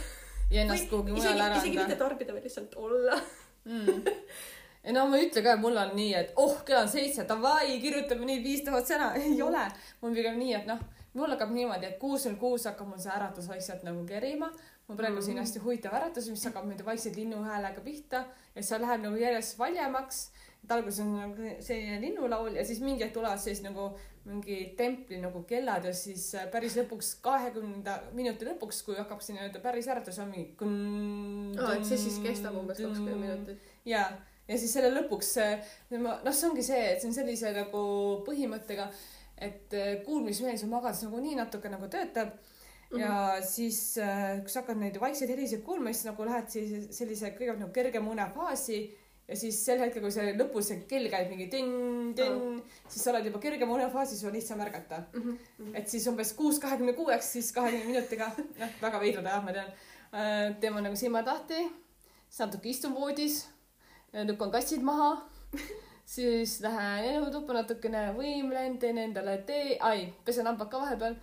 ja 0.51 0.61
ennast 0.65 0.89
kuhugi 0.91 1.15
mujale 1.15 1.41
ära 1.47 1.57
isegi 1.57 1.77
mitte 1.79 1.87
anda 1.95 1.97
tarbida, 2.03 2.35
vaid 2.35 2.45
lihtsalt 2.49 2.75
olla. 2.77 3.17
Mm. 3.65 4.01
ei 4.85 4.95
no 4.95 5.05
ma 5.09 5.19
ei 5.19 5.27
ütle 5.27 5.43
ka, 5.45 5.55
et 5.55 5.61
mul 5.61 5.77
on 5.77 5.93
nii, 5.97 6.13
et 6.17 6.33
oh, 6.41 6.57
kell 6.65 6.81
on 6.81 6.89
seitse, 6.91 7.25
davai, 7.29 7.77
kirjutame 7.83 8.27
nüüd 8.27 8.43
viis 8.45 8.65
tuhat 8.65 8.89
sõna. 8.89 9.11
ei 9.21 9.37
ole, 9.45 9.63
mul 10.01 10.17
pigem 10.17 10.39
nii, 10.41 10.53
et 10.59 10.69
noh, 10.69 10.81
mul 11.17 11.33
hakkab 11.35 11.53
niimoodi, 11.55 11.89
et 11.89 11.97
kuus 12.01 12.27
null 12.27 12.39
kuus 12.41 12.67
hakkab 12.69 12.91
mul 12.91 13.01
see 13.01 13.13
äratus 13.13 13.49
vaikselt 13.51 13.83
nagu 13.87 14.05
kerima. 14.07 14.51
mul 14.87 14.97
praegu 14.99 15.19
mm. 15.19 15.25
siin 15.25 15.37
hästi 15.39 15.59
huvitav 15.63 15.93
äratus, 15.99 16.29
mis 16.29 16.45
hakkab 16.47 16.65
niimoodi 16.65 16.87
vaikselt 16.87 17.19
linnuhäälega 17.19 17.83
pihta 17.83 18.25
ja 18.55 18.63
see 18.63 18.79
läheb 18.81 19.05
nagu 19.05 19.19
järjest 19.19 19.59
valjemaks. 19.59 20.31
et 20.63 20.71
alguses 20.71 20.99
on 21.03 21.13
nagu 21.17 21.53
selline 21.59 22.01
linnulaul 22.01 22.55
ja 22.55 22.65
siis 22.65 22.79
mingi 22.81 23.03
hetk 23.03 23.13
tulevad 23.13 23.39
siis 23.41 23.63
nagu 23.63 23.91
mingi 24.25 24.57
templi 24.77 25.17
nagu 25.21 25.41
kellad 25.49 25.85
ja 25.87 25.93
siis 25.97 26.27
äh, 26.37 26.45
päris 26.53 26.75
lõpuks 26.77 27.15
kahekümnenda 27.25 27.97
minuti 28.17 28.45
lõpuks, 28.45 28.83
kui 28.85 28.97
hakkab 28.99 29.23
see 29.23 29.33
nii-öelda 29.33 29.61
päris 29.63 29.89
äratus 29.89 30.19
on 30.21 30.29
mingi. 30.29 30.53
aa, 31.57 31.73
et 31.77 31.87
see 31.89 31.97
siis 32.03 32.19
kestab 32.21 32.59
umbes 32.59 32.81
kakskümmend 32.83 33.23
minutit. 33.23 33.65
ja, 33.89 34.05
ja 34.47 34.61
siis 34.61 34.75
selle 34.77 34.93
lõpuks 34.93 35.33
äh, 35.41 35.73
noh, 35.97 36.21
see 36.29 36.51
ongi 36.51 36.65
see, 36.65 36.83
et 36.93 37.01
see 37.01 37.09
on 37.09 37.17
sellise 37.17 37.53
nagu 37.57 37.83
põhimõttega, 38.27 38.91
et 39.41 39.73
äh, 39.73 39.93
kuulmismeel 40.05 40.59
sul 40.61 40.69
magades 40.69 41.01
nagunii 41.07 41.39
natuke 41.41 41.73
nagu 41.73 41.89
töötab 41.89 42.37
ja 42.97 43.41
siis 43.41 43.97
äh, 43.97 44.41
kui 44.43 44.51
sa 44.51 44.61
hakkad 44.61 44.79
neid 44.81 45.01
vaikseid 45.01 45.31
helisid 45.31 45.63
kuulma, 45.65 45.93
siis 45.95 46.09
nagu 46.11 46.25
lähed 46.27 46.49
siis 46.51 46.91
sellise 46.93 47.33
kõigepealt 47.33 47.63
nagu 47.63 47.73
kergema 47.73 48.11
unefaasi 48.13 48.83
ja 49.27 49.35
siis 49.39 49.59
sel 49.65 49.79
hetkel, 49.79 50.01
kui 50.03 50.11
see 50.11 50.33
lõpus 50.35 50.67
see 50.71 50.81
kell 50.89 51.07
käib 51.11 51.29
mingi 51.31 51.47
tinn-tinn, 51.51 52.57
siis 52.87 53.03
sa 53.03 53.11
oled 53.13 53.29
juba 53.29 53.39
kergema 53.43 53.75
unefaasis, 53.77 54.19
sul 54.19 54.31
on 54.31 54.35
lihtsam 54.35 54.59
märgata. 54.59 55.03
Mhm. 55.13 55.75
et 55.75 55.87
siis 55.89 56.07
umbes 56.07 56.33
kuus 56.33 56.59
kahekümne 56.59 56.93
kuueks, 56.97 57.31
siis 57.37 57.51
kahekümne 57.55 57.85
minutiga, 57.93 58.31
noh, 58.59 58.73
väga 58.81 58.99
veidrad 58.99 59.25
ajad, 59.25 59.43
ma 59.45 59.53
tean. 59.53 59.71
teeme 60.59 60.81
nagu 60.83 60.95
silmad 60.99 61.25
lahti, 61.25 61.61
siis 62.29 62.39
natuke 62.43 62.69
istun 62.69 62.95
voodis, 62.95 63.45
lükkan 64.13 64.51
kassid 64.51 64.81
maha, 64.83 65.13
siis 66.05 66.57
lähen 66.61 67.05
elutuppa 67.13 67.53
natukene 67.53 68.09
võimlen, 68.17 68.77
teen 68.79 68.97
endale 68.97 69.37
tee, 69.47 69.77
ai, 69.79 70.09
pesen 70.25 70.49
hambad 70.49 70.67
ka 70.69 70.81
vahepeal 70.81 71.15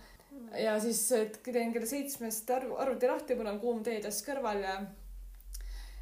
ja 0.57 0.79
siis 0.81 1.01
teen 1.43 1.73
kella 1.73 1.85
seitsmest 1.85 2.49
arv- 2.49 2.77
arvuti 2.81 3.07
lahti, 3.07 3.35
mul 3.35 3.51
on 3.51 3.59
kuum 3.61 3.83
teetass 3.85 4.23
kõrval 4.25 4.63
ja 4.63 4.79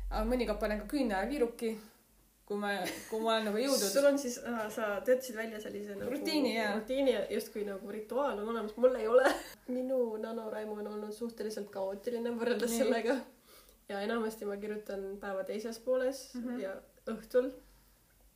aga 0.10 0.24
mõnikord 0.28 0.60
panen 0.62 0.82
ka 0.82 0.88
küünlaviiruki, 0.92 1.72
kui 2.48 2.60
ma, 2.62 2.72
kui 3.10 3.20
ma 3.24 3.34
olen 3.36 3.50
nagu 3.50 3.60
jõudnud. 3.60 3.92
sul 3.92 4.08
on 4.08 4.20
siis, 4.22 4.40
sa 4.76 4.90
töötasid 5.06 5.36
välja 5.36 5.60
sellise 5.64 5.98
nagu 6.00 6.12
Rutiini, 6.14 6.56
jaa. 6.56 6.74
rutiini 6.78 7.14
ja 7.14 7.24
justkui 7.34 7.66
nagu 7.68 7.92
rituaal 7.92 8.40
on 8.40 8.52
olemas, 8.54 8.76
mul 8.80 8.96
ei 8.96 9.08
ole. 9.12 9.32
minu 9.68 10.00
NaNoWriMo 10.24 10.80
on 10.80 10.92
olnud 10.96 11.16
suhteliselt 11.16 11.70
kaootiline 11.74 12.32
võrreldes 12.40 12.72
Nii. 12.72 12.84
sellega. 12.84 13.18
ja 13.90 14.02
enamasti 14.04 14.48
ma 14.48 14.58
kirjutan 14.58 15.10
päeva 15.20 15.44
teises 15.48 15.80
pooles 15.80 16.30
mm. 16.34 16.44
-hmm. 16.44 16.62
ja 16.64 16.76
õhtul. 17.12 17.52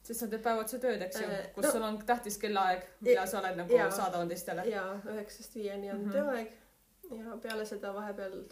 sest 0.03 0.19
sa 0.19 0.27
teed 0.27 0.43
päev 0.43 0.59
otsa 0.59 0.79
tööd, 0.79 1.01
eks 1.07 1.21
ju 1.21 1.27
Äh,, 1.27 1.53
kus 1.55 1.65
no- 1.65 1.71
sul 1.71 1.83
on 1.83 2.01
tähtis 2.05 2.37
kellaaeg, 2.37 2.83
millal 3.01 3.27
sa 3.27 3.39
oled 3.39 3.55
nagu 3.63 3.75
jaa. 3.75 3.91
saadaval 3.91 4.27
teistele. 4.27 4.65
ja 4.65 4.83
üheksast 5.05 5.55
viieni 5.55 5.91
on 5.91 6.01
mm. 6.01 6.09
-hmm. 6.09 6.11
tööaeg 6.11 6.51
ja 7.11 7.37
peale 7.41 7.65
seda 7.65 7.93
vahepeal 7.93 8.43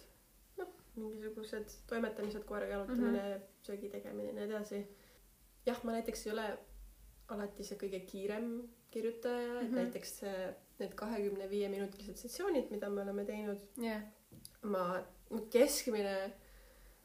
mingisugused 1.00 1.78
toimetamised, 1.88 2.44
koeraga 2.48 2.78
jalutamine 2.78 3.22
mm, 3.22 3.36
-hmm. 3.36 3.62
söögi 3.68 3.90
tegemine 3.90 4.30
ja 4.30 4.36
nii 4.38 4.48
edasi. 4.48 4.82
jah, 5.66 5.84
ma 5.84 5.96
näiteks 5.98 6.26
ei 6.28 6.34
ole 6.34 6.48
alati 7.36 7.64
see 7.64 7.78
kõige 7.78 8.00
kiirem 8.12 8.52
kirjutaja 8.92 9.48
mm, 9.48 9.60
-hmm. 9.60 9.66
et 9.66 9.72
näiteks 9.72 10.22
need 10.80 10.94
kahekümne 10.96 11.50
viie 11.50 11.70
minutilised 11.70 12.18
sessioonid, 12.18 12.70
mida 12.72 12.90
me 12.90 13.02
oleme 13.02 13.26
teinud, 13.26 13.66
jah, 13.84 14.04
ma, 14.64 14.86
keskmine 15.52 16.16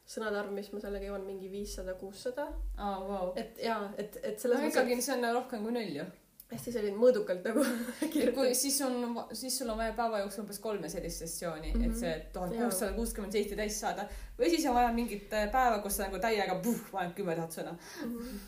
sõnade 0.08 0.38
arv, 0.38 0.52
mis 0.54 0.68
ma 0.72 0.80
sellega 0.82 1.08
jõuan, 1.08 1.24
mingi 1.26 1.48
viissada, 1.52 1.94
kuussada. 2.00 2.46
aa, 2.76 2.98
vau. 3.08 3.32
et 3.40 3.58
jaa, 3.64 3.88
et, 3.98 4.18
et 4.22 4.38
selles 4.40 4.60
no 4.60 4.66
mõttes 4.66 4.76
ikkagi 4.76 5.00
see 5.02 5.16
on 5.16 5.28
rohkem 5.38 5.64
kui 5.64 5.74
null 5.76 5.98
ju. 6.00 6.06
Hästi 6.54 6.72
selline 6.74 6.98
mõõdukalt 6.98 7.46
nagu 7.48 7.64
kui 8.36 8.54
siis 8.58 8.78
on, 8.86 9.18
siis 9.32 9.58
sul 9.58 9.72
on 9.72 9.80
vaja 9.80 9.94
päeva 9.98 10.22
jooksul 10.22 10.44
umbes 10.44 10.60
kolme 10.62 10.90
sellist 10.92 11.24
sessiooni 11.24 11.72
mm, 11.72 11.80
-hmm. 11.80 11.84
Mhm. 11.84 11.90
et 11.90 12.00
see 12.00 12.14
tuhat 12.32 12.56
kuussada 12.56 12.92
kuuskümmend 12.96 13.36
seitse 13.36 13.58
täis 13.58 13.80
saada. 13.80 14.08
või 14.38 14.50
siis 14.54 14.66
on 14.70 14.78
vaja 14.78 14.92
mingit 14.92 15.32
äh, 15.32 15.50
päeva, 15.52 15.82
kus 15.82 15.96
sa 15.96 16.08
nagu 16.08 16.22
täiega 16.22 16.58
puh, 16.62 16.80
paned 16.92 17.14
kümme 17.18 17.36
tuhat 17.36 17.58
sõna. 17.58 17.76
Mhm. 18.06 18.40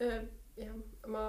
Äh, 0.00 0.24
jah, 0.56 0.74
ma 1.06 1.26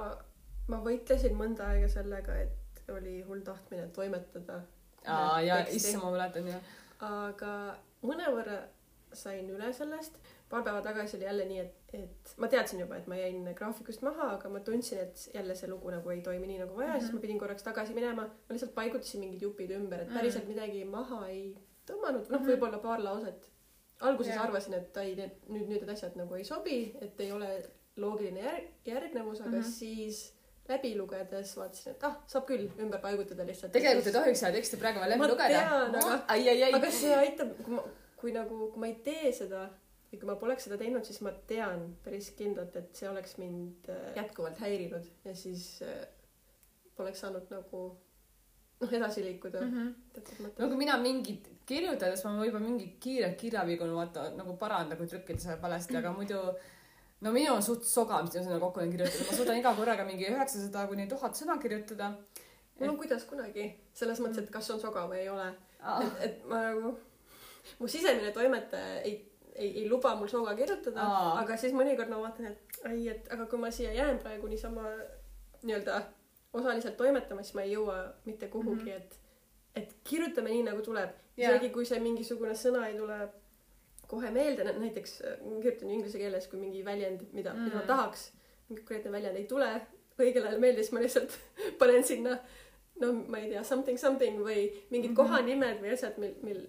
ma 0.68 0.80
võitlesin 0.84 1.36
mõnda 1.39 1.72
aega 1.74 1.89
sellega, 1.92 2.36
et 2.44 2.92
oli 2.92 3.22
hull 3.27 3.44
tahtmine 3.46 3.88
toimetada. 3.96 4.62
aa 5.06 5.42
ja 5.42 5.60
issand, 5.68 6.04
ma 6.04 6.12
mäletan 6.12 6.48
jah. 6.48 6.74
aga 7.00 7.51
mõnevõrra 8.04 8.62
sain 9.13 9.50
üle 9.50 9.72
sellest. 9.74 10.18
Paar 10.50 10.63
päeva 10.63 10.82
tagasi 10.82 11.18
oli 11.18 11.25
jälle 11.25 11.46
nii, 11.46 11.60
et, 11.60 11.75
et 11.94 12.34
ma 12.38 12.48
teadsin 12.48 12.80
juba, 12.80 12.96
et 12.98 13.08
ma 13.08 13.16
jäin 13.20 13.42
graafikust 13.56 14.01
maha, 14.01 14.30
aga 14.38 14.50
ma 14.50 14.60
tundsin, 14.60 15.00
et 15.00 15.30
jälle 15.34 15.56
see 15.56 15.68
lugu 15.70 15.89
nagu 15.92 16.10
ei 16.10 16.22
toimi 16.22 16.48
nii 16.48 16.60
nagu 16.63 16.75
vaja 16.77 16.88
mm, 16.89 16.96
-hmm. 16.96 17.00
siis 17.00 17.13
ma 17.13 17.20
pidin 17.20 17.39
korraks 17.39 17.63
tagasi 17.63 17.94
minema. 17.94 18.22
ma 18.27 18.54
lihtsalt 18.56 18.75
paigutasin 18.75 19.20
mingid 19.20 19.42
jupid 19.42 19.72
ümber, 19.72 20.01
et 20.01 20.13
päriselt 20.13 20.48
midagi 20.48 20.86
maha 20.86 21.27
ei 21.27 21.58
tõmmanud, 21.92 22.30
noh, 22.30 22.39
Mhm. 22.42 22.50
võib-olla 22.50 22.77
paar 22.80 23.00
lauset. 23.04 23.50
alguses 24.00 24.36
Jaa. 24.36 24.44
arvasin, 24.44 24.74
et 24.74 24.98
ai, 24.98 25.16
need 25.16 25.32
nüüd 25.50 25.70
need 25.70 25.89
asjad 25.89 26.16
nagu 26.16 26.36
ei 26.36 26.44
sobi, 26.44 26.96
et 27.01 27.20
ei 27.20 27.32
ole 27.32 27.63
loogiline 27.98 28.42
järg-, 28.42 28.68
järgnevus, 28.86 29.42
aga 29.42 29.50
mm 29.50 29.56
Mhm. 29.56 29.63
-hmm. 29.63 29.72
siis 29.72 30.34
läbi 30.70 30.98
lugedes 30.98 31.58
vaatasin, 31.58 31.92
et 31.92 32.04
ah, 32.04 32.16
saab 32.27 32.46
küll 32.46 32.68
ümber 32.80 33.00
paigutada 33.01 33.46
lihtsalt. 33.46 33.72
tegelikult 33.72 34.08
ei 34.08 34.13
tohiks 34.13 34.39
seda 34.39 34.51
teksti 34.51 34.77
praegu 34.77 35.00
veel 35.00 35.10
läbi 35.10 35.20
Ma 35.20 35.27
lugeda 35.27 35.48
tean,. 35.48 35.96
aga- 35.96 36.77
aga 36.77 36.92
see 36.92 37.16
aitab, 37.16 37.50
kui 37.63 37.74
ma, 37.74 37.84
kui 38.18 38.32
nagu, 38.32 38.68
kui 38.72 38.80
ma 38.80 38.88
ei 38.88 38.96
tee 38.96 39.32
seda 39.32 39.70
või 40.12 40.20
kui 40.20 40.30
ma 40.30 40.36
poleks 40.40 40.68
seda 40.68 40.78
teinud, 40.80 41.06
siis 41.06 41.20
ma 41.26 41.34
tean 41.50 41.90
päris 42.04 42.32
kindlalt, 42.38 42.76
et 42.80 42.96
see 42.96 43.10
oleks 43.10 43.38
mind 43.42 43.90
äh, 43.92 44.12
jätkuvalt 44.16 44.60
häirinud 44.64 45.10
ja 45.26 45.36
siis 45.36 45.82
äh, 45.86 46.06
poleks 46.98 47.24
saanud 47.26 47.52
nagu 47.52 47.84
noh, 48.82 48.94
edasi 49.00 49.24
liikuda 49.26 49.62
mm. 49.62 49.76
-hmm. 49.76 49.94
teatud 50.16 50.40
no 50.40 50.48
mõttes. 50.48 50.72
kui 50.72 50.82
mina 50.84 50.98
mingit 51.02 51.52
kirjutades, 51.66 52.24
ma 52.26 52.38
võib-olla 52.40 52.64
mingi 52.64 52.90
kiire 53.04 53.34
kirjavigu 53.36 53.86
no 53.86 54.00
vaata 54.00 54.30
nagu 54.36 54.58
parandan, 54.58 54.98
kui 54.98 55.08
trükkida 55.08 55.40
saab 55.44 55.62
valesti, 55.62 55.98
aga 55.98 56.14
muidu 56.16 56.42
no 57.22 57.32
minu 57.32 57.54
on 57.54 57.64
suht 57.64 57.84
soga, 57.84 58.22
mis 58.24 58.36
ma 58.36 58.44
sinna 58.44 58.60
kokku 58.60 58.80
olen 58.80 58.92
kirjutanud, 58.92 59.28
ma 59.32 59.38
suudan 59.38 59.60
iga 59.60 59.74
korraga 59.76 60.06
mingi 60.06 60.30
üheksasada 60.30 60.88
kuni 60.88 61.08
tuhat 61.08 61.36
sõna 61.36 61.58
kirjutada. 61.62 62.14
mul 62.80 62.90
on 62.90 62.98
kuidas 62.98 63.24
kunagi 63.26 63.72
selles 63.94 64.20
mõttes, 64.20 64.44
et 64.44 64.52
kas 64.54 64.70
on 64.72 64.80
soga 64.80 65.08
või 65.10 65.24
ei 65.26 65.30
ole, 65.30 65.54
Ah. 65.80 66.02
et, 66.02 66.22
et 66.26 66.46
ma 66.50 66.62
nagu, 66.72 66.98
mu 67.80 67.88
sisemine 67.88 68.32
toimetaja 68.32 69.02
ei 69.02 69.27
ei, 69.58 69.72
ei 69.84 69.90
luba 69.90 70.16
mul 70.16 70.28
soga 70.32 70.56
kirjutada, 70.56 71.02
aga 71.42 71.58
siis 71.58 71.74
mõnikord 71.74 72.10
ma 72.14 72.20
vaatan, 72.22 72.46
et 72.52 72.82
ai, 72.86 73.08
et 73.14 73.32
aga 73.34 73.46
kui 73.50 73.60
ma 73.60 73.72
siia 73.74 73.94
jään 73.94 74.20
praegu 74.24 74.48
niisama 74.48 74.84
nii-öelda 75.64 76.02
osaliselt 76.54 76.98
toimetama, 76.98 77.44
siis 77.44 77.56
ma 77.58 77.66
ei 77.66 77.74
jõua 77.74 77.98
mitte 78.26 78.48
kuhugi 78.54 78.84
mm, 78.84 78.88
-hmm. 78.88 78.96
et 78.98 79.20
et 79.76 79.96
kirjutame 80.04 80.50
nii, 80.50 80.64
nagu 80.64 80.82
tuleb 80.82 81.10
Jaa. 81.38 81.52
isegi 81.52 81.70
kui 81.74 81.86
see 81.86 82.00
mingisugune 82.00 82.54
sõna 82.58 82.88
ei 82.88 82.98
tule 82.98 83.18
kohe 84.08 84.32
meelde, 84.32 84.64
näiteks 84.64 85.22
äh, 85.22 85.38
kirjutan 85.62 85.90
ju 85.90 85.96
inglise 85.96 86.18
keeles, 86.18 86.48
kui 86.48 86.60
mingi 86.60 86.86
väljend, 86.86 87.22
mida 87.34 87.54
mm, 87.54 87.60
-hmm. 87.60 87.64
mida 87.64 87.76
ma 87.76 87.82
Mhm. 87.82 87.88
tahaks, 87.88 88.32
mingi 88.70 88.82
konkreetne 88.82 89.12
väljend 89.12 89.36
ei 89.38 89.46
tule 89.46 89.82
õigel 90.20 90.46
ajal 90.48 90.60
meelde, 90.60 90.84
siis 90.84 90.92
ma 90.92 91.00
lihtsalt 91.00 91.38
panen 91.80 92.04
sinna 92.04 92.38
no 93.01 93.12
ma 93.27 93.42
ei 93.42 93.51
tea, 93.51 93.63
something 93.63 94.00
something 94.01 94.39
või 94.42 94.68
mingid 94.89 95.12
mm. 95.12 95.13
-hmm. 95.13 95.20
kohanimed 95.20 95.84
või 95.84 95.94
asjad, 95.94 96.18
mil, 96.22 96.34
mil, 96.44 96.63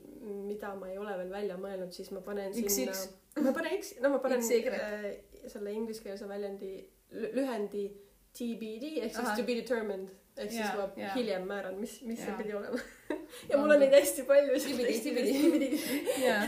mida 0.49 0.75
ma 0.75 0.91
ei 0.91 0.99
ole 0.99 1.17
veel 1.23 1.33
välja 1.33 1.57
mõelnud, 1.61 1.93
siis 1.95 2.11
ma 2.11 2.21
panen 2.21 2.53
XX. 2.53 2.75
sinna, 2.75 3.47
ma 3.47 3.55
panen 3.57 3.79
X, 3.79 3.95
no 4.03 4.13
ma 4.17 4.21
panen 4.25 4.45
XY. 4.45 4.69
äh, 4.69 5.09
selle 5.47 5.73
ingliskeelse 5.73 6.29
väljendi 6.29 6.73
lü- 7.13 7.35
lühendi 7.37 7.89
TBD 8.33 8.99
ehk 9.03 9.15
siis 9.15 9.25
Ahah. 9.25 9.37
to 9.37 9.47
be 9.47 9.55
determined 9.55 10.09
ehk 10.39 10.51
siis 10.51 10.63
Jaa, 10.63 10.77
ma 10.77 10.89
jaa. 10.97 11.15
hiljem 11.15 11.47
määran, 11.51 11.79
mis, 11.81 11.99
mis 12.07 12.21
see 12.23 12.31
Jaa. 12.31 12.39
pidi 12.39 12.55
olema. 12.55 12.79
ja 13.51 13.59
mul 13.59 13.75
on 13.75 13.83
neid 13.83 13.95
hästi 13.97 14.25
palju. 14.29 14.59
Tibidi, 14.63 14.99
tibidi. 15.03 15.71
jaa. 16.23 16.45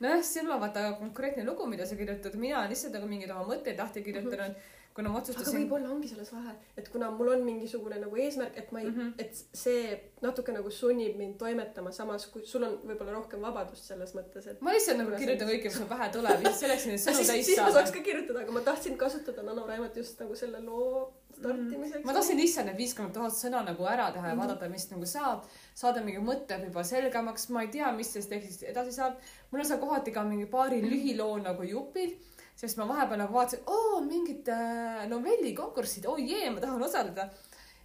nojah, 0.00 0.22
sul 0.24 0.50
on 0.50 0.60
vaata 0.62 0.92
konkreetne 1.00 1.46
lugu, 1.46 1.66
mida 1.66 1.86
sa 1.86 1.98
kirjutad, 1.98 2.36
mina 2.38 2.62
lihtsalt 2.70 2.94
nagu 2.94 3.08
mingeid 3.10 3.32
oma 3.34 3.46
mõtteid 3.50 3.80
lahti 3.82 4.04
kirjutanud, 4.06 4.54
kuna 4.98 5.12
ma 5.12 5.20
aga 5.20 5.30
otsustasin. 5.30 5.60
võib-olla 5.60 5.92
ongi 5.94 6.08
selles 6.10 6.32
vahe, 6.34 6.54
et 6.80 6.88
kuna 6.90 7.10
mul 7.14 7.28
on 7.36 7.44
mingisugune 7.46 8.00
nagu 8.02 8.18
eesmärk, 8.24 8.56
et 8.58 8.72
ma 8.74 8.80
ei 8.82 8.88
mm. 8.88 8.96
-hmm. 8.96 9.12
et 9.22 9.60
see 9.62 9.82
natuke 10.24 10.52
nagu 10.56 10.70
sunnib 10.74 11.14
mind 11.20 11.36
toimetama, 11.38 11.92
samas 11.94 12.26
kui 12.32 12.42
sul 12.52 12.66
on 12.66 12.74
võib-olla 12.88 13.14
rohkem 13.14 13.40
vabadust 13.46 13.86
selles 13.92 14.14
mõttes, 14.18 14.48
et 14.50 14.60
ma 14.60 14.74
lihtsalt 14.74 14.98
nagu 14.98 15.14
kirjutan 15.22 15.48
kõike, 15.52 15.70
mis 15.70 15.78
mul 15.82 15.92
pähe 15.94 16.10
tuleb, 16.16 16.42
lihtsalt 16.42 16.64
selleks, 16.64 16.86
et 16.86 16.92
neid 16.94 17.04
sõnu 17.04 17.20
siis, 17.22 17.30
täis 17.32 17.46
siis 17.46 17.60
ma 17.62 17.70
saaks 17.70 17.92
saada. 17.92 17.98
ka 17.98 18.04
kirjutada, 18.10 18.42
aga 18.42 18.52
ma 18.58 18.64
tahtsin 18.72 18.98
kasutada 19.04 19.46
nanoraimat 19.46 19.96
just 20.02 20.20
nagu 20.20 20.34
selle 20.42 20.64
loo 20.66 21.12
startimiseks. 21.38 22.04
ma 22.04 22.12
tahtsin 22.18 22.40
lihtsalt 22.42 22.66
need 22.66 22.80
viiskümmend 22.82 23.14
tuhat 23.14 23.36
sõna 23.38 23.62
nagu 23.70 23.86
ära 23.86 24.10
teha 24.14 24.32
ja 24.32 24.34
Mhm. 24.34 24.40
vaadata, 24.42 24.68
mis 24.68 24.90
nagu 24.90 25.06
saab, 25.06 25.44
saada 25.74 26.02
mingi 26.04 26.20
mõte 26.30 26.58
juba 26.64 26.82
selgemaks, 26.84 27.48
ma 27.54 27.62
ei 27.62 27.68
tea, 27.68 27.92
mis 27.92 28.10
sellest 28.12 28.30
tekstist 28.34 28.62
edasi 28.72 28.92
saab. 28.92 29.14
mul 29.50 29.60
on 29.60 29.66
seal 29.66 29.78
kohati 29.78 30.12
ka 30.12 30.24
mingi 30.24 30.46
paari 30.46 30.82
lühiloo 30.82 31.38
nagu 31.42 31.62
jupil, 31.62 32.16
sest 32.58 32.78
ma 32.80 32.88
vahepeal 32.88 33.20
nagu 33.22 33.34
vaatasin, 33.34 33.64
oo 33.70 34.00
mingid 34.02 34.48
äh, 34.50 35.04
novellikonkursid, 35.10 36.08
oi 36.10 36.26
jee, 36.26 36.50
ma 36.50 36.62
tahan 36.64 36.82
osaleda. 36.82 37.28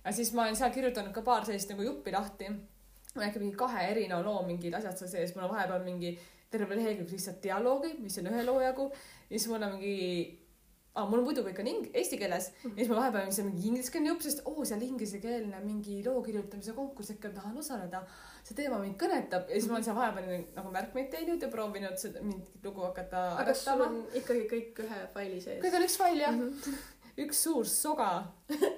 ja 0.03 0.11
siis 0.11 0.33
ma 0.33 0.47
olen 0.47 0.57
seal 0.59 0.73
kirjutanud 0.73 1.13
ka 1.13 1.21
paar 1.21 1.45
sellist 1.45 1.69
nagu 1.71 1.85
juppi 1.85 2.11
lahti. 2.11 2.49
mul 3.13 3.21
on 3.21 3.27
äkki 3.27 3.41
mingi 3.43 3.57
kahe 3.57 3.89
erineva 3.91 4.23
loo 4.25 4.45
mingid 4.47 4.73
asjad 4.73 4.97
seal 4.97 5.11
sees, 5.11 5.35
mul 5.35 5.45
on 5.45 5.53
vahepeal 5.55 5.83
mingi 5.85 6.15
terve 6.53 6.75
lehekülg 6.77 7.11
lihtsalt 7.11 7.41
dialoogi, 7.43 7.95
mis 7.99 8.17
on 8.21 8.29
ühe 8.31 8.45
loo 8.45 8.61
jagu 8.61 8.89
ja 9.29 9.37
siis 9.37 9.47
mul 9.51 9.61
on 9.61 9.77
mingi 9.77 9.97
ah,, 10.95 11.07
mul 11.09 11.23
muidu 11.25 11.41
kõik 11.45 11.59
on 11.63 11.67
ing-, 11.71 11.89
eesti 11.93 12.17
keeles. 12.21 12.51
Ja 12.63 12.73
siis 12.77 12.89
ma 12.91 12.99
vahepeal 13.01 13.31
seal 13.33 13.47
mingi 13.49 13.67
ingliskeelne 13.71 14.11
jupp, 14.11 14.21
sest 14.25 14.41
oo, 14.45 14.65
seal 14.69 14.81
inglisekeelne 14.85 15.59
mingi 15.65 15.99
loo 16.05 16.21
kirjutamise 16.25 16.75
konkurss, 16.77 17.11
äkki 17.15 17.31
ma 17.31 17.39
tahan 17.41 17.57
osaleda. 17.63 18.03
see 18.43 18.55
teema 18.57 18.77
mind 18.81 18.97
kõnetab. 18.99 19.45
Ja 19.49 19.55
siis 19.55 19.67
ma 19.71 19.77
olen 19.77 19.85
seal 19.87 19.95
vahepeal 19.95 20.41
nagu 20.55 20.71
märkmeid 20.73 21.09
teinud 21.13 21.41
ja 21.41 21.47
proovinud 21.49 21.97
seda 22.01 22.21
mingit 22.21 22.65
lugu 22.67 22.81
hakata 22.83 23.21
aga 23.37 23.45
kas 23.51 23.61
sul 23.65 23.81
on 23.85 24.01
ikkagi 24.19 24.47
kõik 24.51 24.81
ühe 24.83 24.99
faili 25.13 25.39
sees? 25.41 25.61
kõik 25.63 25.77
on 25.79 25.85
üks 25.87 25.97
fail 26.01 26.19
jah, 26.19 26.33
Mhm. 26.33 26.73
üks 27.23 27.43
suur 27.45 27.65
soga, 27.69 28.09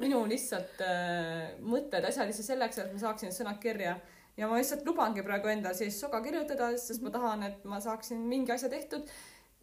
minu 0.03 0.19
lihtsalt 0.27 0.81
äh, 0.83 1.55
mõtted, 1.63 2.03
asjad 2.05 2.27
lihtsalt 2.29 2.49
selleks, 2.51 2.77
et 2.83 2.91
ma 2.93 2.99
saaksin 2.99 3.31
sõnad 3.31 3.59
kirja. 3.63 3.95
Ja 4.37 4.49
ma 4.51 4.57
lihtsalt 4.59 4.83
lubangi 4.85 5.23
praegu 5.23 5.47
endale 5.47 5.73
sellist 5.77 6.03
soga 6.03 6.19
kirjutada, 6.21 6.73
sest 6.77 7.01
ma 7.01 7.09
tahan, 7.09 7.43
et 7.47 7.63
ma 7.65 7.79
saaksin 7.79 8.19
mingi 8.27 8.51
asja 8.51 8.69
tehtud. 8.69 9.07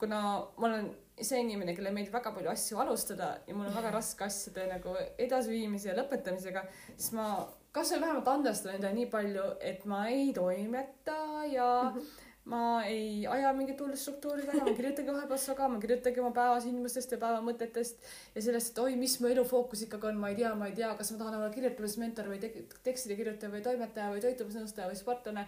kuna 0.02 0.18
ma 0.59 0.66
olen 0.66 0.88
see 1.25 1.41
inimene, 1.45 1.75
kellele 1.76 1.95
meeldib 1.95 2.14
väga 2.14 2.33
palju 2.35 2.50
asju 2.52 2.79
alustada 2.83 3.31
ja 3.47 3.55
mul 3.55 3.67
on 3.71 3.75
väga 3.76 3.91
raske 3.95 4.25
asjade 4.25 4.67
nagu 4.71 4.97
edasiviimise 5.19 5.88
ja 5.93 5.97
lõpetamisega, 6.00 6.64
siis 6.97 7.12
ma 7.17 7.29
kas 7.73 7.93
või 7.95 8.00
vähemalt 8.05 8.29
andestan 8.29 8.75
endale 8.76 8.95
nii 8.99 9.07
palju, 9.12 9.45
et 9.61 9.85
ma 9.88 10.07
ei 10.09 10.33
toimeta 10.37 11.17
ja 11.52 11.69
Mhm. 11.93 12.05
ma 12.45 12.83
ei 12.85 13.25
aja 13.26 13.52
mingit 13.55 13.79
hullu 13.81 13.95
struktuuri 13.97 14.43
taga, 14.43 14.64
ma 14.67 14.73
kirjutangi 14.75 15.12
vahepeal 15.14 15.38
soga, 15.38 15.69
ma 15.69 15.79
kirjutangi 15.79 16.21
oma 16.21 16.33
päevasündmustest 16.35 17.12
ja 17.14 17.19
päevamõtetest 17.23 17.97
ja 18.35 18.43
sellest, 18.43 18.73
et 18.73 18.79
oi, 18.83 18.97
mis 18.99 19.14
mu 19.21 19.29
elu 19.31 19.45
fookus 19.47 19.85
ikkagi 19.87 20.09
on, 20.11 20.17
ma 20.19 20.29
ei 20.33 20.35
tea, 20.41 20.50
ma 20.59 20.67
ei 20.67 20.75
tea, 20.75 20.91
kas 20.99 21.12
ma 21.12 21.19
tahan 21.23 21.37
olla 21.38 21.50
kirjutamismentor 21.55 22.26
või 22.33 22.41
tek- 22.43 22.75
tekstide 22.83 23.14
kirjutaja 23.17 23.52
või 23.52 23.62
toimetaja 23.62 24.11
või 24.11 24.21
toitumisnõustaja 24.26 24.88
või 24.91 24.99
sportlane. 24.99 25.47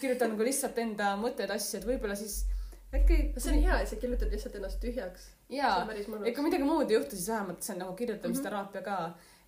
kirjutan 0.00 0.30
nagu 0.34 0.44
lihtsalt 0.44 0.78
enda 0.78 1.16
mõtted, 1.16 1.50
asju, 1.50 1.78
et 1.80 1.86
võib-olla 1.88 2.14
siis 2.16 2.44
äkki. 2.94 3.18
see 3.38 3.52
on 3.54 3.62
hea, 3.62 3.80
et 3.82 3.88
sa 3.88 3.96
kirjutad 3.96 4.32
lihtsalt 4.32 4.54
ennast 4.58 4.80
tühjaks. 4.82 5.28
jaa 5.50 5.82
et 5.90 6.06
kui. 6.06 6.42
midagi 6.44 6.62
muud 6.66 6.90
ei 6.90 6.96
juhtu, 6.96 7.16
siis 7.16 7.28
vähemalt 7.28 7.62
see 7.62 7.74
on 7.74 7.78
nagu 7.84 7.92
kirjutamisteraapia 7.98 8.82
ka. 8.82 8.96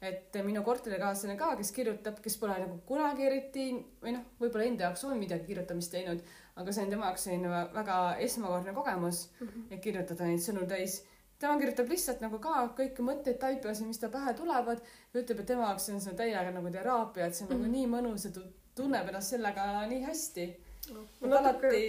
et 0.02 0.34
minu 0.44 0.62
korterikaaslane 0.66 1.36
ka, 1.38 1.56
kes 1.56 1.72
kirjutab, 1.72 2.16
kes 2.22 2.36
pole 2.38 2.56
nagu 2.58 2.78
kunagi 2.86 3.26
eriti 3.26 3.66
või 4.02 4.12
noh, 4.16 4.24
võib-olla 4.40 4.64
enda 4.66 4.84
jaoks 4.88 5.04
on 5.06 5.18
midagi 5.18 5.46
kirjutamist 5.52 5.92
teinud, 5.94 6.22
aga 6.56 6.72
see 6.74 6.82
on 6.84 6.90
tema 6.90 7.06
jaoks 7.10 7.24
selline 7.28 7.48
väga 7.74 7.98
esmakordne 8.26 8.74
kogemus, 8.74 9.28
Mhm. 9.40 9.66
et 9.70 9.80
kirjutada 9.82 10.24
neid 10.26 10.40
sõnu 10.42 10.66
täis. 10.68 11.02
tema 11.38 11.58
kirjutab 11.58 11.88
lihtsalt 11.90 12.20
nagu 12.22 12.38
ka 12.38 12.68
kõiki 12.78 13.02
mõtteid 13.02 13.38
taipasin, 13.38 13.86
mis 13.88 13.98
tal 13.98 14.10
pähe 14.10 14.34
tulevad 14.34 14.78
ja 15.14 15.20
ütleb, 15.20 15.40
et 15.40 15.46
tema 15.46 15.62
jaoks 15.70 15.88
on 15.90 16.00
see 16.00 16.12
täiega 16.14 16.50
nagu 16.54 16.70
teraapia, 16.70 17.26
et 17.26 17.34
see 17.34 17.46
on 17.46 17.50
Mhm. 17.50 17.62
nagu 17.62 17.72
nii 17.72 17.86
mõnus 17.86 18.24
ja 18.24 18.30
ta 18.30 18.40
tunneb 18.74 19.08
ennast 19.08 19.30
sellega 19.30 19.86
nii 19.88 20.02
hästi. 20.06 20.56
Ma 20.90 21.02
et 21.02 21.30
natuke, 21.30 21.68
alati 21.68 21.84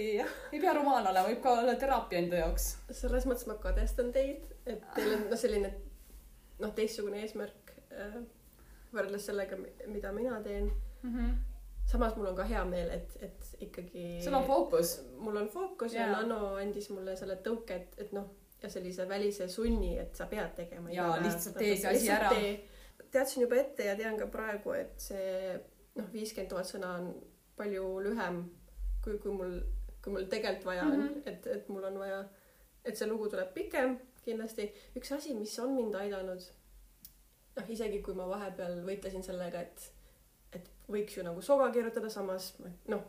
ei 0.54 0.60
pea 0.62 0.74
rumal 0.76 1.02
olema, 1.02 1.26
võib 1.26 1.42
ka 1.42 1.56
olla 1.62 1.74
teraapia 1.80 2.20
enda 2.22 2.44
jaoks. 2.44 2.68
selles 2.94 3.26
mõttes 3.26 3.48
ma 3.50 3.58
kadestan 3.62 4.12
teid, 4.14 4.46
et 4.66 4.84
teil 4.94 5.16
on 5.16 5.26
noh, 5.32 5.40
selline 5.40 5.72
noh, 6.62 6.70
teistsugune 6.76 7.24
eesmärk 7.24 7.74
äh, 7.90 8.20
võrreldes 8.94 9.26
sellega, 9.30 9.58
mida 9.90 10.12
mina 10.14 10.38
teen. 10.44 10.70
samas 11.84 12.14
mul 12.16 12.30
on 12.30 12.36
ka 12.38 12.46
hea 12.48 12.62
meel, 12.64 12.88
et, 12.94 13.16
et 13.20 13.50
ikkagi. 13.66 14.22
sul 14.24 14.34
on 14.38 14.46
fookus. 14.46 14.94
mul 15.18 15.36
on 15.36 15.50
fookus 15.52 15.92
ja 15.92 16.06
Jaa. 16.06 16.22
Nano 16.22 16.54
andis 16.56 16.88
mulle 16.90 17.16
selle 17.16 17.36
tõuke, 17.44 17.76
et, 17.76 17.98
et 17.98 18.14
noh, 18.16 18.30
ja 18.62 18.70
sellise 18.72 19.08
välise 19.08 19.48
sunni, 19.52 19.98
et 20.00 20.16
sa 20.16 20.26
pead 20.30 20.54
tegema. 20.56 20.90
Jaa, 20.94 21.18
lihtsalt 21.20 21.58
tee 21.60 21.76
see 21.76 21.90
asi 21.90 22.10
ära.. 22.14 22.30
teadsin 23.12 23.44
juba 23.44 23.58
ette 23.60 23.90
ja 23.90 23.96
tean 23.98 24.16
ka 24.18 24.30
praegu, 24.32 24.72
et 24.78 24.94
see 25.02 25.58
noh, 25.98 26.08
viiskümmend 26.12 26.54
tuhat 26.54 26.70
sõna 26.70 26.94
on 27.00 27.10
palju 27.58 27.90
lühem, 28.06 28.40
kui, 29.04 29.18
kui 29.22 29.32
mul, 29.32 29.54
kui 30.02 30.12
mul 30.14 30.28
tegelikult 30.32 30.66
vaja 30.70 30.88
on 30.88 30.96
mm. 30.96 31.06
-hmm. 31.08 31.28
et, 31.32 31.46
et 31.46 31.68
mul 31.68 31.84
on 31.84 31.98
vaja, 31.98 32.24
et 32.84 32.96
see 32.96 33.08
lugu 33.08 33.28
tuleb 33.28 33.54
pikem 33.54 33.98
kindlasti. 34.24 34.72
üks 34.96 35.12
asi, 35.12 35.34
mis 35.34 35.58
on 35.58 35.74
mind 35.76 35.94
aidanud, 35.94 36.46
noh, 37.56 37.70
isegi 37.70 38.00
kui 38.02 38.14
ma 38.14 38.28
vahepeal 38.28 38.80
võitlesin 38.86 39.22
sellega, 39.22 39.60
et, 39.60 39.92
et 40.52 40.70
võiks 40.88 41.18
ju 41.18 41.26
nagu 41.26 41.42
soga 41.42 41.70
kirjutada, 41.72 42.08
samas 42.08 42.54
noh, 42.88 43.04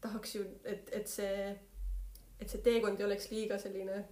tahaks 0.00 0.34
ju, 0.36 0.46
et, 0.64 0.90
et 0.92 1.06
see, 1.08 1.52
et 2.40 2.48
see 2.48 2.64
teekond 2.64 3.00
ei 3.00 3.06
oleks 3.06 3.30
liiga 3.30 3.58
selline, 3.58 4.04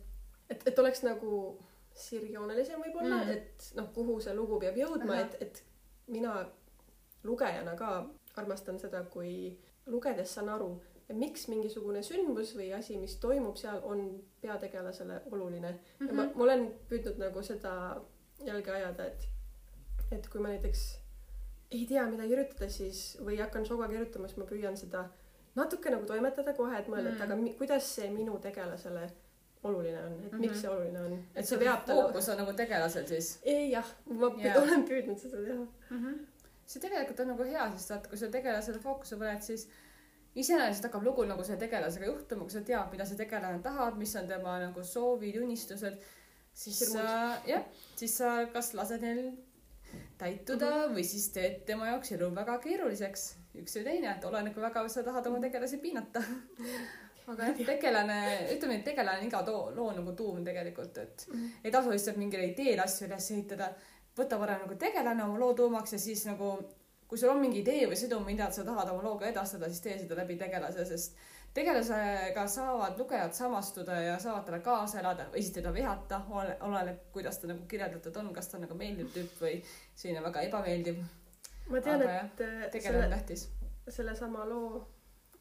et, 0.49 0.67
et 0.67 0.79
oleks 0.79 1.03
nagu 1.03 1.59
sirgjoonelisem 1.95 2.81
võib-olla 2.81 3.25
Mm. 3.25 3.31
et 3.31 3.73
noh, 3.75 3.89
kuhu 3.95 4.21
see 4.21 4.35
lugu 4.35 4.61
peab 4.61 4.77
jõudma, 4.79 5.21
et, 5.21 5.37
et 5.43 5.63
mina 6.07 6.47
lugejana 7.25 7.75
ka 7.77 7.91
armastan 8.37 8.79
seda, 8.79 9.03
kui 9.03 9.59
lugedes 9.87 10.35
saan 10.35 10.49
aru, 10.49 10.81
miks 11.13 11.49
mingisugune 11.49 12.03
sündmus 12.03 12.55
või 12.57 12.73
asi, 12.77 12.99
mis 12.99 13.17
toimub 13.17 13.57
seal, 13.57 13.81
on 13.83 14.23
peategelasele 14.41 15.21
oluline 15.33 15.71
mm. 15.73 15.79
-hmm. 15.99 16.09
ja 16.09 16.15
ma, 16.15 16.29
ma 16.35 16.45
olen 16.45 16.73
püüdnud 16.89 17.19
nagu 17.19 17.43
seda 17.43 18.01
jälge 18.47 18.71
ajada, 18.71 19.07
et, 19.07 19.29
et 20.13 20.29
kui 20.29 20.41
ma 20.41 20.49
näiteks 20.49 20.85
ei 21.71 21.87
tea, 21.87 22.07
mida 22.11 22.27
kirjutada, 22.27 22.69
siis 22.71 23.19
või 23.25 23.39
hakkan 23.41 23.67
šoga 23.67 23.89
kirjutama, 23.89 24.29
siis 24.29 24.39
ma 24.39 24.45
püüan 24.45 24.77
seda 24.77 25.09
natuke 25.55 25.91
nagu 25.91 26.07
toimetada 26.07 26.53
kohe, 26.55 26.79
et 26.79 26.89
mõelda 26.89 27.11
mm., 27.11 27.15
et 27.15 27.19
Mm. 27.21 27.33
aga 27.33 27.37
mi, 27.37 27.53
kuidas 27.59 27.95
see 27.97 28.11
minu 28.11 28.39
tegelasele 28.39 29.11
oluline 29.63 29.99
on, 29.99 30.13
et 30.13 30.19
mm 30.19 30.29
-hmm. 30.31 30.41
miks 30.41 30.53
Mhm. 30.53 30.61
see 30.61 30.71
oluline 30.71 31.01
on, 31.01 31.13
et 31.13 31.21
et 31.35 31.47
see 31.49 31.59
veab 31.61 31.85
talle. 31.87 32.03
fookus 32.03 32.29
on 32.29 32.37
nagu 32.39 32.53
tegelasel 32.53 33.07
siis 33.07 33.39
ei 33.43 33.71
jah, 33.71 33.87
ma 34.07 34.31
yeah. 34.39 34.63
olen 34.63 34.85
püüdnud 34.85 35.19
seda 35.19 35.37
teha. 35.45 35.67
mm. 35.91 35.99
-hmm. 36.07 36.27
See 36.71 36.83
tegelikult 36.83 37.23
on 37.25 37.33
nagu 37.33 37.47
hea, 37.47 37.67
sest 37.75 37.95
vaata, 37.95 38.11
kui 38.11 38.19
sa 38.21 38.31
tegelasele 38.33 38.81
fookuse 38.83 39.19
paned, 39.21 39.43
siis 39.43 39.67
iseenesest 40.39 40.87
hakkab 40.87 41.05
lugu 41.07 41.27
nagu 41.27 41.45
selle 41.47 41.59
tegelasega 41.65 42.07
juhtuma, 42.07 42.47
kui 42.47 42.55
sa 42.55 42.63
tead, 42.67 42.91
mida 42.93 43.07
see 43.09 43.19
tegelane 43.19 43.63
tahab, 43.65 43.99
mis 43.99 44.15
on 44.21 44.31
tema 44.31 44.57
nagu 44.63 44.85
soovid, 44.87 45.41
unistused, 45.43 45.99
siis 46.55 46.81
Hirmud. 46.85 46.97
sa 46.97 47.51
jah, 47.51 47.67
siis 47.99 48.17
sa 48.23 48.33
kas 48.55 48.73
lased 48.79 49.03
neil 49.03 49.25
täituda 50.19 50.71
mm 50.71 50.83
-hmm. 50.83 50.97
või 50.97 51.05
siis 51.05 51.29
teed 51.35 51.63
tema 51.67 51.91
jaoks 51.91 52.13
elu 52.13 52.31
väga 52.35 52.59
keeruliseks, 52.59 53.29
üks 53.63 53.77
või 53.79 53.85
teine, 53.85 54.15
et 54.17 54.25
oleneb, 54.25 54.55
kui 54.55 54.63
väga 54.63 54.89
sa 54.89 55.03
tahad 55.03 55.27
oma 55.27 55.41
tegelasi 55.41 55.79
piinata. 55.79 56.23
aga 57.31 57.47
jah, 57.51 57.61
tegelane, 57.67 58.21
ütleme, 58.55 58.77
et 58.79 58.85
tegelane 58.85 59.23
on 59.23 59.27
iga 59.27 59.43
too, 59.47 59.71
loo 59.77 59.93
nagu 59.93 60.13
tuum 60.19 60.45
tegelikult, 60.45 60.99
et 60.99 61.27
ei 61.65 61.71
tasu 61.71 61.91
lihtsalt 61.91 62.17
mingile 62.17 62.47
ideele 62.53 62.83
asju 62.83 63.07
üles 63.07 63.31
ehitada. 63.31 63.73
Võta 64.19 64.39
parem 64.39 64.65
nagu 64.65 64.77
tegelane 64.79 65.25
oma 65.25 65.39
loo 65.41 65.55
tuumaks 65.57 65.95
ja 65.97 65.99
siis 66.03 66.25
nagu, 66.29 66.53
kui 67.09 67.19
sul 67.19 67.33
on 67.33 67.43
mingi 67.43 67.63
idee 67.63 67.87
või 67.91 67.99
sõnum, 67.99 68.25
mida 68.27 68.51
sa 68.55 68.65
tahad 68.67 68.91
oma 68.93 69.05
looga 69.07 69.29
edastada, 69.31 69.69
siis 69.71 69.85
tee 69.85 69.99
seda 70.01 70.19
läbi 70.19 70.37
tegelase, 70.41 70.87
sest 70.89 71.19
tegelasega 71.55 72.47
saavad 72.47 72.99
lugejad 72.99 73.35
samastuda 73.35 74.01
ja 74.05 74.19
saavad 74.23 74.45
talle 74.47 74.61
kaasa 74.67 75.01
elada 75.01 75.27
või 75.33 75.43
siis 75.43 75.55
teda 75.57 75.73
vihata, 75.75 76.23
oleneb, 76.31 77.01
kuidas 77.15 77.41
ta 77.43 77.51
nagu 77.51 77.67
kirjeldatud 77.71 78.17
on, 78.23 78.33
kas 78.35 78.51
ta 78.51 78.59
on 78.59 78.67
nagu 78.67 78.79
meeldiv 78.79 79.11
tüüp 79.15 79.43
või 79.43 79.57
selline 79.95 80.23
väga 80.27 80.47
ebameeldiv. 80.47 81.03
ma 81.71 81.83
tean, 81.83 82.07
et 82.07 82.45
äh, 82.47 82.67
tegelane 82.71 83.07
on 83.07 83.11
selle, 83.11 83.15
tähtis. 83.17 83.49
sellesama 83.89 84.47
loo, 84.47 84.85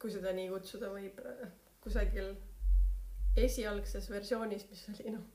kui 0.02 0.12
seda 0.14 0.34
nii 0.34 0.50
kutsuda 0.50 0.90
võib, 0.94 1.22
kusagil 1.84 2.34
esialgses 3.38 4.10
versioonis, 4.10 4.66
mis 4.70 4.88
oli 4.96 5.14
noh, 5.14 5.28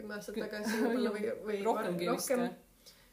kümme 0.00 0.16
aastat 0.18 0.40
tagasi 0.42 0.80
võib-olla 0.82 1.12
või, 1.16 1.30
või 1.46 1.62
rohkemgi 1.68 2.10
var- 2.10 2.18
vist 2.18 2.34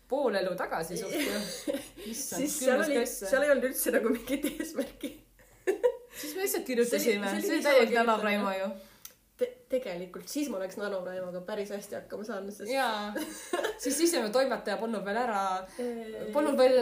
pool 0.07 0.35
elu 0.39 0.55
tagasi 0.55 0.97
suht 0.97 1.13
ju. 1.19 1.39
issand, 2.11 2.41
siis 2.41 2.59
seal 2.63 2.83
oli, 2.85 2.99
seal 3.11 3.43
ei 3.43 3.49
olnud 3.55 3.69
üldse 3.71 3.91
nagu 3.97 4.11
mingit 4.17 4.45
eesmärki 4.55 5.09
siis 6.19 6.35
me 6.35 6.45
lihtsalt 6.45 6.65
kirjutasime, 6.69 7.33
See 7.41 7.57
oli- 7.57 7.65
täielik 7.65 7.97
Nanapraimo 8.01 8.53
ju. 8.61 8.69
Te. 9.37 9.45
tegelikult 9.69 10.25
siis 10.31 10.47
ma 10.49 10.57
oleks 10.57 10.79
nanopraimaga 10.79 11.43
päris 11.45 11.69
hästi 11.69 11.93
hakkama 11.93 12.23
saanud, 12.25 12.55
sest 12.55 12.71
jaa, 12.73 13.11
siis 13.83 13.99
ise 14.07 14.23
toimetaja 14.33 14.79
polnud 14.81 15.03
veel 15.05 15.19
ära, 15.21 15.41
eh, 15.77 16.31
polnud 16.33 16.57
veel 16.57 16.79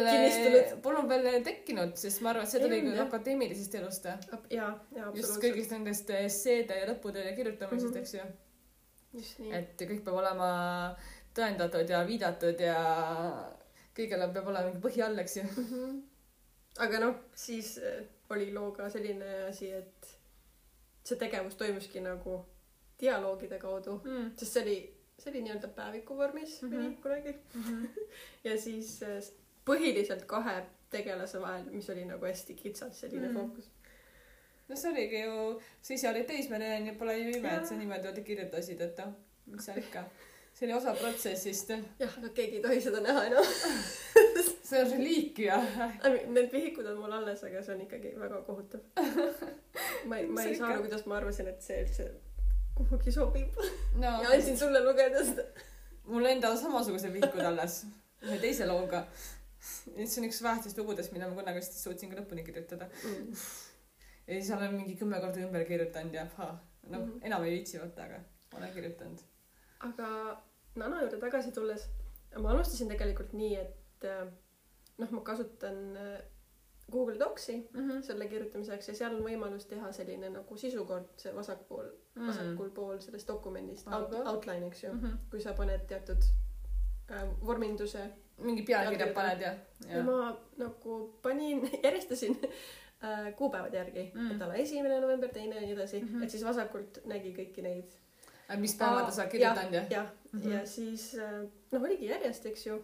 polnud 0.86 1.10
veel 1.12 1.44
tekkinud, 1.44 1.98
sest 2.00 2.22
ma 2.24 2.32
arvan, 2.32 2.48
et 2.48 2.54
see 2.54 2.62
tuli 2.64 2.80
jah. 2.86 3.02
akadeemilisest 3.10 3.76
elust. 3.82 4.08
Jaa, 4.08 4.30
jaa, 4.56 4.70
just 4.72 5.02
absoluutselt. 5.04 5.42
kõigist 5.44 5.76
nendest 5.76 6.14
esseede 6.22 6.78
ja 6.80 6.88
lõputööde 6.94 7.36
kirjutamisest, 7.36 7.92
Mhm. 7.92 8.04
eks 8.06 8.14
ju. 8.22 8.30
Et 9.60 9.82
kõik 9.82 10.04
peab 10.06 10.18
olema 10.22 10.50
tõendatud 11.36 11.90
ja 11.90 12.02
viidatud 12.08 12.60
ja 12.60 12.80
kõigele 13.96 14.28
peab 14.34 14.50
olema 14.52 14.70
mingi 14.70 14.84
põhi 14.84 15.04
all, 15.06 15.20
eks 15.24 15.38
ju. 15.38 15.44
Mhm. 15.44 15.96
aga 16.86 17.00
noh, 17.00 17.16
siis 17.36 17.78
eh, 17.78 18.04
oli 18.30 18.50
looga 18.52 18.90
selline 18.92 19.46
asi, 19.50 19.70
et 19.72 20.10
see 21.06 21.20
tegevus 21.22 21.56
toimuski 21.56 22.02
nagu 22.04 22.42
dialoogide 23.00 23.60
kaudu, 23.60 24.02
Mm. 24.04 24.32
sest 24.38 24.54
see 24.54 24.64
oli, 24.64 24.78
see 25.20 25.32
oli 25.32 25.42
nii-öelda 25.46 25.68
päeviku 25.68 26.18
vormis 26.18 26.62
mm. 26.62 26.72
-hmm. 26.72 27.02
kunagi. 27.02 27.36
ja 28.48 28.58
siis 28.62 29.02
eh, 29.04 29.24
põhiliselt 29.66 30.26
kahe 30.26 30.64
tegelase 30.90 31.42
vahel, 31.42 31.66
mis 31.72 31.90
oli 31.90 32.06
nagu 32.06 32.26
hästi 32.26 32.54
kitsas 32.56 33.00
selline 33.00 33.28
mm. 33.28 33.34
fookus. 33.34 33.70
No 34.70 34.78
see 34.82 34.92
oligi 34.92 35.24
ju, 35.24 35.40
sa 35.82 35.98
ise 35.98 36.10
olid 36.10 36.28
teismeline 36.30 36.92
ja 36.92 36.96
pole 37.00 37.18
ju 37.20 37.36
ime, 37.40 37.58
et 37.58 37.68
sa 37.68 37.78
niimoodi 37.80 38.24
kirjutasid, 38.26 38.82
et 38.82 39.04
noh, 39.04 39.14
mis 39.52 39.68
seal 39.68 39.82
ikka. 39.82 40.06
see 40.56 40.68
oli 40.68 40.78
osa 40.78 40.96
protsessist. 41.00 41.74
jah, 42.00 42.20
aga 42.22 42.34
keegi 42.38 42.62
ei 42.62 42.66
tohi 42.68 42.82
seda 42.82 43.02
näha 43.06 43.26
enam. 43.32 43.50
see 44.70 44.82
on 44.82 44.92
reliik 44.92 45.40
ju. 45.46 45.58
Need 46.34 46.54
vihikud 46.54 46.88
on 46.90 47.02
mul 47.04 47.18
alles, 47.20 47.44
aga 47.46 47.64
see 47.64 47.76
on 47.76 47.84
ikkagi 47.86 48.16
väga 48.20 48.42
kohutav. 48.48 48.82
ma 50.10 50.22
ei, 50.22 50.28
ma 50.28 50.48
ei 50.48 50.56
saa 50.58 50.72
aru, 50.74 50.88
kuidas 50.88 51.06
ma 51.06 51.20
arvasin, 51.22 51.52
et 51.52 51.62
see 51.66 51.84
üldse 51.86 52.10
kuhugi 52.76 53.12
sobib 53.16 53.56
no 54.02 54.10
ja 54.24 54.34
andsin 54.36 54.58
sulle 54.60 54.82
lugeda 54.84 55.24
seda. 55.24 55.46
mul 56.12 56.28
endal 56.30 56.58
samasugused 56.60 57.14
vihikud 57.14 57.46
alles, 57.48 57.86
ühe 58.26 58.40
teise 58.44 58.68
looga. 58.70 59.06
see 59.60 60.20
on 60.22 60.28
üks 60.28 60.42
vähestest 60.44 60.78
lugudest, 60.78 61.14
mida 61.16 61.30
ma 61.30 61.40
kunagi 61.40 61.64
vist 61.64 61.80
suutsin 61.80 62.12
ka 62.12 62.20
lõpuni 62.20 62.44
kirjutada. 62.46 62.90
Ja 64.28 64.34
siis 64.34 64.52
olen 64.52 64.74
mingi 64.74 64.96
kümme 64.96 65.20
korda 65.22 65.40
ümber 65.40 65.66
kirjutanud 65.66 66.14
ja 66.14 66.26
noh 66.26 67.00
mm. 67.00 67.12
-hmm. 67.12 67.20
enam 67.22 67.44
ei 67.44 67.52
viitsi 67.52 67.80
võtta, 67.80 68.06
aga 68.06 68.20
olen 68.58 68.74
kirjutanud. 68.74 69.20
aga 69.80 70.08
Nana 70.76 71.02
juurde 71.02 71.18
tagasi 71.18 71.52
tulles, 71.52 71.88
ma 72.38 72.50
alustasin 72.52 72.90
tegelikult 72.92 73.34
nii, 73.34 73.56
et 73.56 74.04
äh, 74.04 74.26
noh, 74.98 75.12
ma 75.12 75.22
kasutan 75.22 75.78
äh, 75.98 76.18
Google 76.92 77.20
Docsi 77.20 77.70
mm. 77.74 77.90
-hmm. 77.90 78.02
selle 78.02 78.28
kirjutamiseks 78.28 78.88
ja 78.88 78.96
seal 78.96 79.16
on 79.16 79.24
võimalus 79.24 79.66
teha 79.70 79.92
selline 79.92 80.30
nagu 80.30 80.58
sisukord, 80.58 81.08
see 81.18 81.36
vasakpool 81.36 81.88
mm., 82.16 82.28
vasakul 82.28 82.70
pool 82.70 83.00
sellest 83.00 83.28
dokumendist 83.28 83.88
out,, 83.88 84.14
outline, 84.26 84.68
eks 84.68 84.84
ju 84.84 84.92
mm, 84.92 85.00
Mm 85.00 85.06
-hmm. 85.06 85.14
-hmm. 85.14 85.30
kui 85.32 85.42
sa 85.42 85.54
paned 85.54 85.88
teatud 85.88 86.24
äh, 87.12 87.46
vorminduse 87.46 88.10
mingi 88.38 88.64
pealkirja 88.64 89.14
paned 89.14 89.42
ja, 89.42 89.56
ja 89.90 89.98
ja. 89.98 90.04
ma 90.04 90.38
nagu 90.58 91.20
panin, 91.22 91.70
järjestasin 91.84 92.40
äh, 93.06 93.30
kuupäevade 93.38 93.78
järgi 93.78 94.12
Mm. 94.14 94.22
mm., 94.22 94.32
et 94.36 94.42
ala 94.42 94.56
esimene 94.64 95.00
november, 95.02 95.30
teine 95.30 95.56
ja 95.56 95.62
nii 95.62 95.74
edasi 95.78 96.02
mm. 96.02 96.08
-hmm. 96.10 96.24
et 96.24 96.32
siis 96.32 96.44
vasakult 96.46 97.00
nägi 97.06 97.34
kõiki 97.38 97.62
neid 97.62 97.94
mis 98.62 98.76
päevadel 98.78 99.12
sa 99.12 99.26
kirjutanud 99.26 99.74
ja? 99.74 99.86
jah 99.90 100.06
mm, 100.06 100.40
Mhm. 100.40 100.44
-hmm. 100.48 100.54
ja 100.54 100.66
siis 100.66 101.16
äh, 101.16 101.48
noh, 101.72 101.84
oligi 101.84 102.06
järjest, 102.06 102.46
eks 102.46 102.66
ju. 102.68 102.84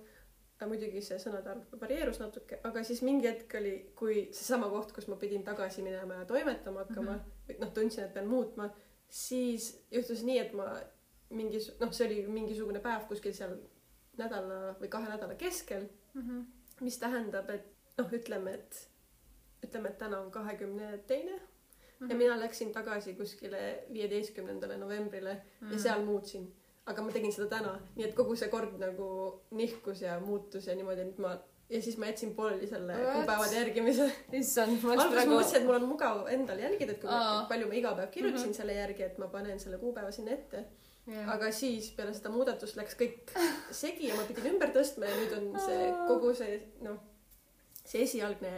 muidugi 0.67 1.01
see 1.01 1.17
sõnade 1.17 1.49
arv 1.49 1.61
varieerus 1.81 2.19
natuke, 2.19 2.59
aga 2.63 2.83
siis 2.83 2.99
mingi 3.01 3.27
hetk 3.27 3.53
oli, 3.57 3.71
kui 3.95 4.27
seesama 4.31 4.67
koht, 4.69 4.91
kus 4.93 5.07
ma 5.07 5.15
pidin 5.15 5.43
tagasi 5.43 5.81
minema 5.81 6.13
ja 6.13 6.25
toimetama 6.25 6.79
hakkama 6.79 7.11
mm. 7.11 7.19
-hmm. 7.47 7.59
noh, 7.61 7.71
tundsin, 7.73 8.03
et 8.03 8.13
pean 8.13 8.27
muutma, 8.27 8.69
siis 9.09 9.85
juhtus 9.91 10.23
nii, 10.23 10.37
et 10.39 10.53
ma 10.53 10.67
mingis, 11.29 11.71
noh, 11.79 11.91
see 11.93 12.07
oli 12.07 12.27
mingisugune 12.27 12.79
päev 12.79 13.07
kuskil 13.07 13.33
seal 13.33 13.55
nädala 14.17 14.75
või 14.81 14.87
kahe 14.89 15.09
nädala 15.09 15.35
keskel, 15.35 15.83
Mhm. 16.13 16.41
mis 16.81 16.97
tähendab, 16.99 17.49
et 17.49 17.65
noh, 17.97 18.11
ütleme, 18.13 18.53
et 18.53 18.87
ütleme, 19.63 19.89
et 19.89 19.97
täna 19.97 20.19
on 20.21 20.31
kahekümne 20.31 20.97
teine 21.07 21.39
Mhm. 22.01 22.09
ja 22.11 22.15
mina 22.17 22.39
läksin 22.39 22.71
tagasi 22.73 23.13
kuskile 23.13 23.83
viieteistkümnendale 23.93 24.77
novembrile 24.77 25.41
Mhm. 25.61 25.71
ja 25.73 25.79
seal 25.79 26.01
muutsin. 26.05 26.51
aga 26.85 27.01
ma 27.01 27.11
tegin 27.11 27.31
seda 27.31 27.47
täna, 27.59 27.79
nii 27.95 28.05
et 28.07 28.15
kogu 28.15 28.35
see 28.35 28.47
kord 28.49 28.79
nagu 28.79 29.41
nihkus 29.51 30.01
ja 30.01 30.19
muutus 30.19 30.65
ja 30.67 30.73
niimoodi, 30.75 31.01
et 31.01 31.17
ma 31.19 31.37
ja 31.69 31.81
siis 31.81 31.97
ma 31.97 32.05
jätsin 32.09 32.33
pooleli 32.35 32.67
selle 32.67 32.93
kuupäevade 33.13 33.55
järgimise. 33.55 34.11
issand, 34.33 34.81
ma 34.83 34.91
alguses 34.93 35.11
praegu 35.13 35.31
mõtlesin, 35.31 35.55
et 35.61 35.65
mul 35.65 35.75
on 35.75 35.85
mugav 35.87 36.27
endal 36.27 36.57
jälgida, 36.59 36.91
et 36.91 36.99
kui 37.01 37.09
Aa. 37.09 37.45
palju 37.45 37.67
ma 37.67 37.73
iga 37.73 37.93
päev 37.95 38.09
kirjutasin 38.11 38.47
Mhm. 38.49 38.53
selle 38.57 38.73
järgi, 38.73 39.03
et 39.03 39.17
ma 39.17 39.27
panen 39.27 39.59
selle 39.59 39.77
kuupäeva 39.77 40.11
sinna 40.11 40.31
ette. 40.31 40.65
Jah. 41.07 41.29
aga 41.33 41.51
siis 41.51 41.91
peale 41.97 42.13
seda 42.13 42.29
muudatust 42.29 42.75
läks 42.77 42.93
kõik 42.95 43.31
segi 43.71 44.07
ja 44.07 44.15
ma 44.15 44.21
pidin 44.23 44.51
ümber 44.53 44.69
tõstma 44.73 45.05
ja 45.09 45.15
nüüd 45.17 45.37
on 45.37 45.59
see 45.59 45.93
kogu 46.07 46.33
see 46.35 46.61
noh, 46.81 46.97
see 47.85 48.01
esialgne 48.03 48.51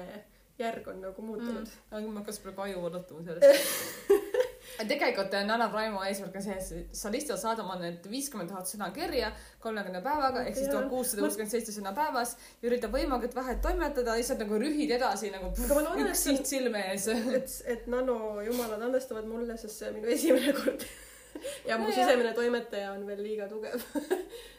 järg 0.60 0.88
on 0.88 1.02
nagu 1.02 1.22
muutunud 1.26 1.66
mm.. 1.66 1.88
aga 1.92 2.04
mul 2.06 2.20
hakkas 2.22 2.40
praegu 2.44 2.68
aju 2.68 2.82
valutama 2.88 3.24
sellest. 3.26 4.12
tegelikult 4.90 5.34
on 5.38 5.52
Anna 5.54 5.68
Praimo 5.70 6.02
eesmärk 6.08 6.36
on 6.40 6.46
see, 6.46 6.56
et 6.58 6.98
sa 6.98 7.12
lihtsalt 7.14 7.42
saad 7.42 7.62
oma 7.64 7.76
need 7.82 8.06
viiskümmend 8.10 8.52
tuhat 8.52 8.70
sõna 8.70 8.90
kirja 8.96 9.32
kolmekümne 9.64 10.02
päevaga 10.06 10.44
ehk 10.48 10.58
siis 10.58 10.70
tuhat 10.72 10.90
kuussada 10.92 11.26
kuuskümmend 11.26 11.54
seitse 11.54 11.76
sõna 11.76 11.94
päevas 11.98 12.36
ja 12.62 12.70
üritad 12.70 12.94
võimalikult 12.94 13.38
vähe 13.38 13.56
toimetada, 13.64 14.18
lihtsalt 14.20 14.44
nagu 14.46 14.60
rühid 14.64 14.94
edasi 14.98 15.32
nagu 15.34 15.52
pff, 15.54 15.68
Aga 15.68 15.80
ma 15.80 15.86
loodan, 15.88 16.04
et 16.06 16.14
üks 16.14 16.26
siht 16.30 16.50
silme 16.50 16.84
ees. 16.92 17.08
et, 17.38 17.58
et 17.76 17.90
nano 17.92 18.18
jumalad 18.46 18.82
andestavad 18.90 19.30
mulle, 19.30 19.58
sest 19.62 19.82
see 19.82 19.90
on 19.92 19.98
minu 20.00 20.14
esimene 20.16 20.56
kord. 20.58 20.86
ja 21.70 21.78
mu 21.78 21.88
Nojah. 21.88 21.98
sisemine 21.98 22.34
toimetaja 22.38 22.94
on 22.94 23.08
veel 23.08 23.24
liiga 23.26 23.50
tugev. 23.52 23.82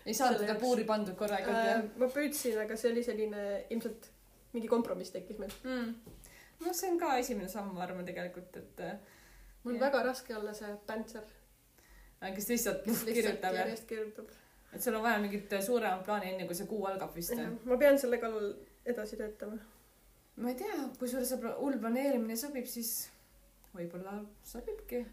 ei 0.05 0.15
saanud 0.15 0.43
teda 0.43 0.59
puuri 0.61 0.85
pandud 0.89 1.17
korralikult 1.19 1.57
Äh, 1.57 1.71
jah 1.71 1.85
ma 2.03 2.11
püüdsin, 2.13 2.59
aga 2.65 2.77
see 2.79 2.91
oli 2.93 3.05
selline 3.07 3.45
ilmselt 3.71 4.11
mingi 4.55 4.71
kompromiss 4.71 5.15
tekkis 5.15 5.41
meil. 5.43 5.53
mm.. 5.65 6.17
noh, 6.65 6.77
see 6.77 6.91
on 6.93 7.01
ka 7.01 7.17
esimene 7.23 7.51
samm, 7.51 7.75
ma 7.77 7.85
arvan 7.87 8.07
tegelikult, 8.07 8.57
et 8.63 8.85
äh, 8.87 8.95
mul 9.65 9.75
on 9.75 9.81
Jah. 9.81 9.87
väga 9.89 10.05
raske 10.09 10.37
olla 10.37 10.55
see 10.57 10.71
pantser, 10.89 11.27
kes 12.25 12.49
lihtsalt 12.53 12.87
lihtsalt 12.89 13.13
kirjutab 13.19 13.59
ja 13.59 13.65
järjest 13.65 13.89
kirjutab. 13.91 14.31
et 14.73 14.83
sul 14.83 14.99
on 14.99 15.03
vaja 15.07 15.23
mingit 15.23 15.59
suuremat 15.67 16.05
plaani 16.07 16.33
enne 16.33 16.47
kui 16.51 16.59
see 16.59 16.71
kuu 16.71 16.85
algab 16.91 17.17
vist. 17.17 17.35
ma 17.65 17.81
pean 17.81 17.99
selle 17.99 18.21
kallal 18.23 18.55
edasi 18.85 19.19
töötama. 19.21 19.59
ma 20.37 20.55
ei 20.55 20.63
tea, 20.63 20.79
kui 20.99 21.09
sulle 21.09 21.27
see 21.29 21.55
hull 21.59 21.79
planeerimine 21.83 22.37
sobib, 22.37 22.67
siis 22.71 22.95
võib-olla 23.75 24.19
sobibki. 24.47 25.05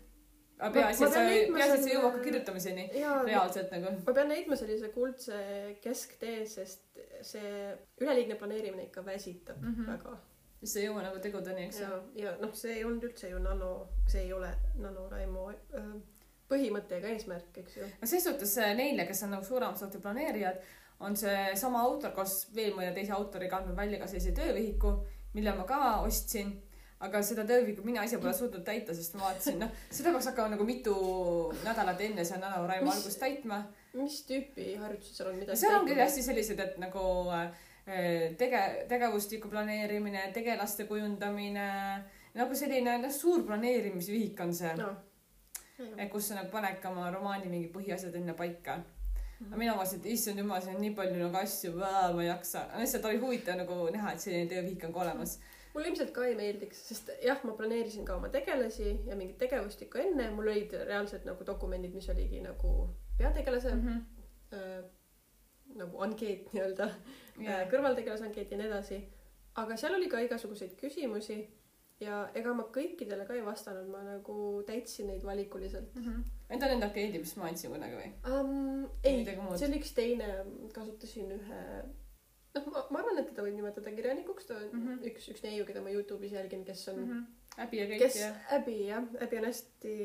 Aga 0.61 0.73
peaasi, 0.77 1.03
et 1.03 1.13
sa, 1.13 1.21
peaasi, 1.21 1.37
et 1.41 1.55
sa 1.57 1.77
selle- 1.77 1.93
jõuad 1.95 2.17
ka 2.17 2.23
kirjutamiseni 2.25 2.87
reaalselt 3.27 3.71
nagu. 3.75 3.93
ma 4.05 4.15
pean 4.17 4.29
leidma 4.29 4.57
sellise 4.59 4.91
kuldse 4.93 5.39
kesktee, 5.83 6.43
sest 6.49 7.01
see 7.25 7.53
üleliigne 8.01 8.37
planeerimine 8.39 8.89
ikka 8.89 9.05
väsitab 9.05 9.61
mm. 9.61 9.75
-hmm. 9.75 9.91
väga. 9.91 10.17
siis 10.59 10.73
sa 10.73 10.79
ei 10.79 10.87
jõua 10.87 11.05
nagu 11.07 11.19
tegudeni, 11.19 11.65
eks 11.67 11.79
ju. 11.79 11.89
ja, 11.89 12.01
ja 12.25 12.35
noh, 12.41 12.53
see 12.63 12.75
ei 12.77 12.85
olnud 12.85 13.09
üldse 13.09 13.29
ju 13.29 13.39
nano, 13.39 13.71
see 14.07 14.25
ei 14.27 14.33
ole 14.33 14.51
NaNoRaimo 14.77 15.49
äh, 15.49 15.93
põhimõte 16.51 16.99
ega 16.99 17.15
eesmärk, 17.15 17.57
eks 17.63 17.77
ju. 17.77 17.89
no 18.01 18.07
ses 18.13 18.23
suhtes 18.27 18.57
äh, 18.57 18.75
neile, 18.77 19.07
kes 19.09 19.23
on 19.23 19.35
nagu 19.37 19.47
suuremat 19.47 19.79
sorti 19.79 20.01
planeerijad, 20.03 20.61
on 20.99 21.17
see 21.17 21.55
sama 21.57 21.81
autor 21.81 22.13
koos 22.15 22.43
veel 22.55 22.75
mõne 22.77 22.93
teise 22.93 23.15
autoriga 23.17 23.57
andnud 23.57 23.77
välja 23.77 23.99
ka 24.01 24.09
sellise 24.11 24.35
töövihiku, 24.37 24.93
mille 25.33 25.55
ma 25.57 25.65
ka 25.65 25.79
ostsin. 26.05 26.53
Aga 27.01 27.21
seda 27.25 27.45
töövihikut 27.49 27.85
mina 27.87 28.03
ise 28.05 28.19
pole 28.21 28.33
suutnud 28.37 28.63
täita, 28.65 28.93
sest 28.93 29.15
ma 29.17 29.29
vaatasin, 29.29 29.57
noh, 29.63 29.73
seda 29.89 30.13
peaks 30.13 30.29
hakkama 30.29 30.53
nagu 30.53 30.65
mitu 30.67 30.95
nädalat 31.65 32.01
enne 32.07 32.25
see 32.27 32.37
Mis- 32.37 32.93
algust 32.93 33.19
täitma. 33.19 33.63
mis 33.97 34.21
tüüpi 34.29 34.75
harjutused 34.77 35.17
seal 35.17 35.31
on, 35.31 35.39
mida 35.39 35.55
seal 35.57 35.79
ongi 35.79 35.97
hästi 35.97 36.23
sellised, 36.29 36.59
et 36.59 36.77
nagu 36.81 37.03
äh, 37.33 37.49
tege-, 38.37 38.85
tegevustiku 38.87 39.49
planeerimine, 39.49 40.29
tegelaste 40.33 40.85
kujundamine, 40.89 41.69
nagu 42.37 42.55
selline 42.55 42.97
noh, 43.01 43.13
suur 43.13 43.45
planeerimisvihik 43.47 44.39
on 44.45 44.53
see 44.55 44.73
no.. 44.77 44.91
kus 46.11 46.29
sa 46.29 46.37
nagu 46.37 46.51
panedki 46.53 46.87
oma 46.87 47.09
romaani 47.13 47.49
mingi 47.49 47.71
põhiasjad 47.73 48.15
enne 48.19 48.35
paika. 48.37 48.77
aga 49.47 49.57
mina 49.57 49.73
vaatasin, 49.73 50.03
et 50.03 50.11
issand 50.13 50.37
jumal, 50.37 50.61
siin 50.61 50.77
on 50.77 50.85
nii 50.85 50.93
palju 50.93 51.17
nagu 51.23 51.41
asju, 51.41 51.73
ma 51.81 52.21
ei 52.21 52.29
jaksa. 52.29 52.67
lihtsalt 52.77 53.09
oli 53.09 53.23
huvitav 53.25 53.57
nagu 53.57 53.87
näha, 53.89 54.13
et 54.13 54.21
selline 54.21 54.45
töövihik 54.53 54.85
on 54.85 54.93
ka 54.93 55.01
olemas. 55.07 55.39
Mulle 55.73 55.87
ilmselt 55.87 56.11
ka 56.15 56.25
ei 56.27 56.35
meeldiks, 56.35 56.81
sest 56.89 57.11
jah, 57.23 57.39
ma 57.47 57.53
planeerisin 57.57 58.05
ka 58.05 58.15
oma 58.15 58.29
tegelasi 58.29 58.89
ja 59.07 59.15
mingit 59.15 59.37
tegevustikku 59.37 59.97
enne, 59.97 60.29
mul 60.35 60.47
olid 60.51 60.73
reaalselt 60.87 61.25
nagu 61.25 61.45
dokumendid, 61.47 61.93
mis 61.95 62.09
oligi 62.09 62.41
nagu 62.41 62.89
peategelase 63.17 63.75
mm 63.75 63.81
Mhm. 63.81 63.87
-hmm. 63.87 64.57
äh, 64.57 64.83
nagu 65.75 66.01
ankeet 66.03 66.53
nii-öelda 66.53 66.89
yeah., 67.41 67.67
kõrvaltegelase 67.71 68.23
ankeet 68.27 68.51
ja 68.51 68.57
nii 68.57 68.67
edasi. 68.67 69.01
aga 69.55 69.77
seal 69.77 69.95
oli 69.95 70.07
ka 70.09 70.19
igasuguseid 70.19 70.75
küsimusi 70.81 71.37
ja 71.99 72.29
ega 72.35 72.53
ma 72.53 72.63
kõikidele 72.75 73.25
ka 73.27 73.33
ei 73.33 73.45
vastanud, 73.45 73.87
ma 73.91 74.01
nagu 74.03 74.63
täitsin 74.67 75.07
neid 75.07 75.23
valikuliselt 75.23 75.95
Need 76.49 76.63
on 76.63 76.69
need 76.69 76.83
ankeedid, 76.83 77.19
mis 77.21 77.35
ma 77.37 77.47
andsin 77.47 77.71
kunagi 77.71 77.95
või? 77.95 78.09
um,. 78.31 78.87
ei, 79.03 79.25
see 79.55 79.67
oli 79.67 79.79
üks 79.79 79.93
teine, 79.95 80.27
kasutasin 80.73 81.31
ühe, 81.31 81.59
noh, 82.55 82.67
ma, 82.73 82.85
ma 82.89 83.01
arvan, 83.01 83.19
et 83.21 83.29
teda 83.31 83.45
võib 83.45 83.57
nimetada 83.57 83.93
kirjanikuks, 83.95 84.47
ta 84.49 84.57
on 84.57 84.69
mm. 84.69 84.85
-hmm. 84.85 85.09
üks, 85.11 85.27
üks 85.33 85.43
neiu, 85.45 85.65
keda 85.65 85.83
ma 85.83 85.93
Youtube'is 85.93 86.35
jälgin, 86.35 86.65
kes 86.67 86.87
on 86.93 86.99
mm 86.99 87.11
-hmm. 87.11 87.57
häbi 87.57 87.81
ja 87.81 87.89
kõik 87.91 88.05
kes 88.05 88.15
ja. 88.19 88.31
Abby 88.57 88.77
jah, 88.87 89.07
Abby 89.21 89.37
on 89.37 89.45
hästi, 89.49 89.97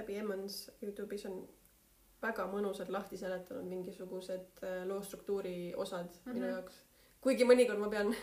Abby 0.00 0.16
Emmons 0.22 0.58
Youtube'is 0.82 1.26
on 1.30 1.44
väga 2.24 2.46
mõnusalt 2.50 2.90
lahti 2.92 3.16
seletanud 3.20 3.68
mingisugused 3.68 4.64
äh, 4.64 4.82
loo 4.88 5.02
struktuuri 5.02 5.74
osad 5.76 6.06
mm 6.06 6.18
-hmm. 6.24 6.34
minu 6.34 6.46
Mhm. 6.46 6.54
jaoks. 6.54 6.82
kuigi 7.20 7.44
mõnikord 7.44 7.78
ma 7.78 7.88
pean, 7.88 8.14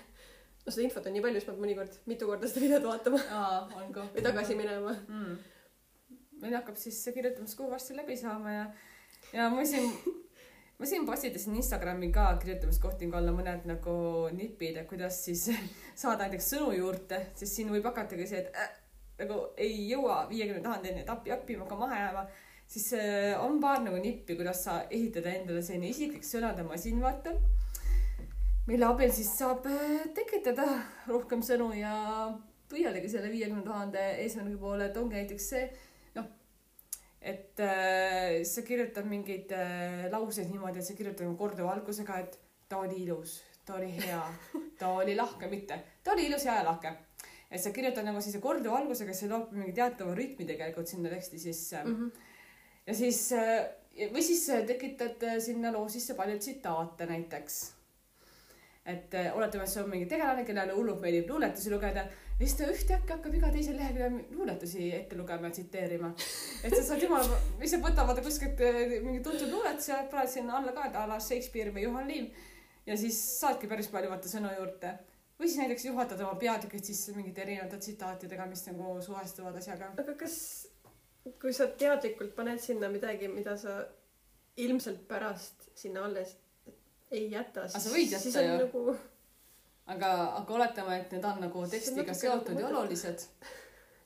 no 0.66 0.72
seda 0.72 0.84
infot 0.84 1.06
on 1.06 1.14
nii 1.14 1.22
palju, 1.22 1.40
siis 1.40 1.48
ma 1.48 1.54
pean 1.54 1.66
mõnikord 1.66 2.00
mitu 2.06 2.26
korda 2.26 2.48
seda 2.48 2.66
videot 2.66 2.84
vaatama 2.84 3.20
või 4.16 4.24
tagasi 4.24 4.56
minema. 4.56 4.96
mm.. 5.08 5.38
meil 6.42 6.56
hakkab 6.56 6.76
siis 6.76 7.10
kirjutamiskuu 7.14 7.70
varsti 7.70 7.96
läbi 7.96 8.18
saama 8.18 8.52
ja, 8.52 8.66
ja 9.34 9.50
ma 9.50 9.66
siin, 9.66 9.92
ma 10.82 10.88
siin 10.90 11.06
postitasin 11.06 11.56
Instagrami 11.56 12.08
ka 12.10 12.24
kirjutamiskohtingu 12.42 13.14
alla 13.20 13.32
mõned 13.36 13.68
nagu 13.70 13.96
nipid, 14.34 14.80
et 14.82 14.88
kuidas 14.90 15.20
siis 15.28 15.44
saada 16.02 16.26
näiteks 16.26 16.48
sõnu 16.56 16.72
juurde, 16.74 17.20
sest 17.38 17.54
siin 17.54 17.70
võib 17.70 17.86
hakatagi 17.86 18.26
see, 18.26 18.42
et 18.42 18.56
äh, 18.58 18.72
nagu 19.22 19.38
ei 19.62 19.76
jõua 19.92 20.24
viiekümne 20.32 20.64
tuhandeni, 20.66 21.04
et 21.04 21.12
appi, 21.14 21.34
appi, 21.36 21.60
ma 21.60 21.68
hakkan 21.68 21.84
maha 21.84 22.00
jääma. 22.00 22.24
siis 22.66 22.88
äh, 22.98 23.44
on 23.46 23.60
paar 23.62 23.84
nagu 23.86 24.02
nippi, 24.02 24.36
kuidas 24.40 24.64
sa 24.66 24.80
ehitada 24.90 25.36
endale 25.36 25.62
selline 25.62 25.92
isiklik 25.94 26.26
sõnade 26.26 26.66
masin, 26.66 26.98
vaata. 27.06 27.36
mille 28.66 28.90
abil 28.90 29.14
siis 29.14 29.30
saab 29.38 29.70
äh, 29.70 30.10
tekitada 30.18 30.66
rohkem 31.08 31.46
sõnu 31.46 31.76
ja 31.78 31.94
püüadagi 32.74 33.10
selle 33.12 33.30
viiekümne 33.30 33.62
tuhande 33.70 34.02
eesmärgi 34.24 34.58
poole, 34.58 34.90
et 34.90 34.98
ongi 34.98 35.20
näiteks 35.20 35.50
see, 35.54 35.70
et 37.22 37.60
äh, 37.60 38.42
sa 38.48 38.64
kirjutad 38.66 39.06
mingeid 39.06 39.52
äh, 39.54 40.08
lauseid 40.12 40.50
niimoodi, 40.50 40.82
et 40.82 40.88
sa 40.88 40.98
kirjutad 40.98 41.28
nagu 41.28 41.38
korduva 41.38 41.76
algusega, 41.76 42.18
et 42.24 42.40
ta 42.70 42.82
oli 42.82 43.04
ilus, 43.04 43.42
ta 43.66 43.78
oli 43.78 43.92
hea, 43.94 44.22
ta 44.80 44.96
oli 44.98 45.16
lahke, 45.16 45.50
mitte 45.52 45.78
ta 46.04 46.16
oli 46.16 46.26
ilus 46.30 46.48
ja 46.48 46.62
lahke. 46.66 46.96
et 47.52 47.62
sa 47.62 47.74
kirjutad 47.76 48.08
nagu 48.08 48.22
sellise 48.22 48.42
korduva 48.42 48.80
algusega, 48.80 49.14
see 49.14 49.30
loob 49.30 49.52
mingi 49.54 49.76
teatava 49.76 50.16
rütmi 50.18 50.48
tegelikult 50.50 50.88
sinna 50.88 51.12
teksti 51.12 51.40
sisse 51.40 51.84
mm. 51.84 51.96
-hmm. 51.96 52.12
ja 52.88 52.96
siis 52.96 53.32
äh, 53.38 53.70
või 54.14 54.24
siis 54.24 54.50
äh, 54.50 54.66
tekitad 54.66 55.24
äh, 55.24 55.38
sinna 55.40 55.72
loo 55.72 55.90
sisse 55.90 56.16
palju 56.16 56.40
tsitaate 56.40 57.06
näiteks 57.06 57.62
et 58.86 59.14
äh, 59.14 59.30
oletame, 59.38 59.64
et 59.64 59.70
see 59.70 59.84
on 59.84 59.90
mingi 59.92 60.08
tegelane, 60.10 60.46
kellele 60.46 60.74
hullult 60.74 61.02
meeldib 61.04 61.30
luuletusi 61.30 61.70
lugeda 61.74 62.08
ja 62.42 62.48
siis 62.48 62.58
ta 62.58 62.68
ühtäkki 62.74 63.14
hakkab 63.14 63.36
iga 63.38 63.50
teisel 63.54 63.76
leheküljel 63.78 64.16
luuletusi 64.34 64.88
ette 64.98 65.18
lugema 65.18 65.50
ja 65.50 65.56
tsiteerima. 65.58 66.10
et 66.64 66.74
sa 66.76 66.84
saad 66.88 67.04
jumala, 67.06 67.38
lihtsalt 67.62 67.84
võtad 67.86 68.08
vaata 68.10 68.24
kuskilt 68.26 68.64
äh, 68.66 68.96
mingi 69.06 69.22
tuntud 69.26 69.52
luuletuse, 69.54 70.00
paned 70.10 70.32
sinna 70.32 70.58
alla 70.58 70.74
ka, 70.74 70.88
et 70.90 70.98
a 70.98 71.06
la 71.12 71.20
Shakespeare 71.22 71.74
või 71.76 71.86
Juhan 71.86 72.10
Liiv 72.10 72.32
ja 72.90 72.98
siis 72.98 73.20
saadki 73.40 73.70
päris 73.70 73.92
palju 73.94 74.10
vaata 74.10 74.32
sõnu 74.32 74.54
juurde. 74.58 74.96
või 75.38 75.50
siis 75.50 75.62
näiteks 75.62 75.86
juhatad 75.86 76.22
oma 76.26 76.36
peatükid 76.42 76.86
sisse 76.86 77.14
mingite 77.16 77.46
erinevate 77.46 77.78
tsitaatidega, 77.78 78.46
mis 78.50 78.66
nagu 78.68 78.98
suhestuvad 79.06 79.62
asjaga. 79.62 79.94
aga 80.02 80.18
kas, 80.18 80.36
kui 81.42 81.54
sa 81.54 81.68
teadlikult 81.68 82.36
paned 82.36 82.62
sinna 82.62 82.90
midagi, 82.90 83.30
mida 83.30 83.58
sa 83.58 83.84
ilmselt 84.58 85.06
pärast 85.08 85.70
sinna 85.76 86.06
alles 86.10 86.36
ei 87.12 87.32
jäta, 87.32 87.68
sa 87.68 87.80
jätta 87.80 88.20
siis 88.20 88.36
on 88.36 88.50
ju. 88.50 88.58
nagu 88.66 88.98
aga, 89.96 90.12
aga 90.42 90.60
oletame, 90.60 91.00
et 91.02 91.16
need 91.16 91.26
on 91.28 91.42
nagu 91.46 91.64
on 91.64 91.72
tekstiga 91.72 92.06
natuke 92.06 92.20
seotud 92.20 92.56
nagu 92.56 92.68
ja 92.68 92.70
olulised. 92.72 93.28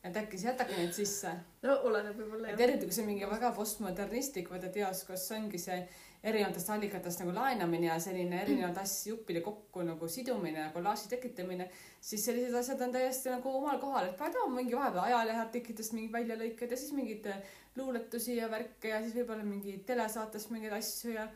et 0.05 0.17
äkki 0.21 0.37
sa 0.37 0.51
jätadki 0.51 0.75
need 0.77 0.93
sisse 0.93 1.31
no 1.65 1.77
oleneb 1.89 2.17
võib-olla 2.19 2.51
et 2.51 2.59
jah. 2.59 2.67
eriti 2.67 2.85
kui 2.85 2.93
see 2.97 3.05
on 3.05 3.11
mingi 3.13 3.29
väga 3.29 3.51
postmodernistlik 3.57 4.51
vaata 4.53 4.69
teos, 4.73 5.03
kus 5.07 5.29
ongi 5.37 5.61
see 5.61 5.79
erinevatest 6.25 6.69
allikatest 6.73 7.21
nagu 7.21 7.33
laenamine 7.35 7.89
ja 7.89 7.97
selline 8.01 8.41
erinevaid 8.41 8.77
asju 8.85 9.15
juppide 9.15 9.41
kokku 9.45 9.85
nagu 9.85 10.09
sidumine 10.09 10.63
ja 10.63 10.69
kollaaži 10.73 11.09
tekitamine, 11.11 11.69
siis 12.01 12.25
sellised 12.25 12.55
asjad 12.57 12.81
on 12.81 12.93
täiesti 12.95 13.33
nagu 13.33 13.57
omal 13.59 13.79
kohal, 13.81 14.09
et 14.09 14.17
paned 14.17 14.53
mingi 14.53 14.77
vahepeal 14.77 15.09
ajaleheartiklitest 15.09 15.97
mingid 15.97 16.13
väljalõiked 16.13 16.71
ja 16.71 16.79
siis 16.81 16.93
mingeid 16.97 17.29
luuletusi 17.75 18.37
ja 18.39 18.49
värke 18.51 18.93
ja 18.93 19.01
siis 19.03 19.17
võib-olla 19.17 19.45
mingi 19.45 19.77
telesaatest 19.85 20.53
mingeid 20.53 20.73
asju 20.77 21.13
ja 21.17 21.27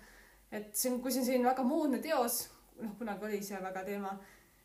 et 0.52 0.74
see 0.74 0.92
on, 0.92 1.02
kui 1.04 1.14
see 1.14 1.22
on 1.22 1.30
selline 1.30 1.50
väga 1.52 1.66
moodne 1.68 2.02
teos, 2.04 2.42
noh, 2.82 2.96
kunagi 2.98 3.28
oli 3.30 3.42
see 3.46 3.60
väga 3.62 3.84
teema, 3.88 4.16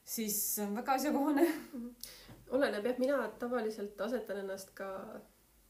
siis 0.04 0.38
see 0.54 0.64
on 0.66 0.74
väga 0.76 0.92
asjakohane. 0.98 1.46
oleneb 2.54 2.84
jah, 2.86 2.98
mina 3.00 3.28
tavaliselt 3.40 4.00
asetan 4.00 4.42
ennast 4.44 4.74
ka, 4.76 4.88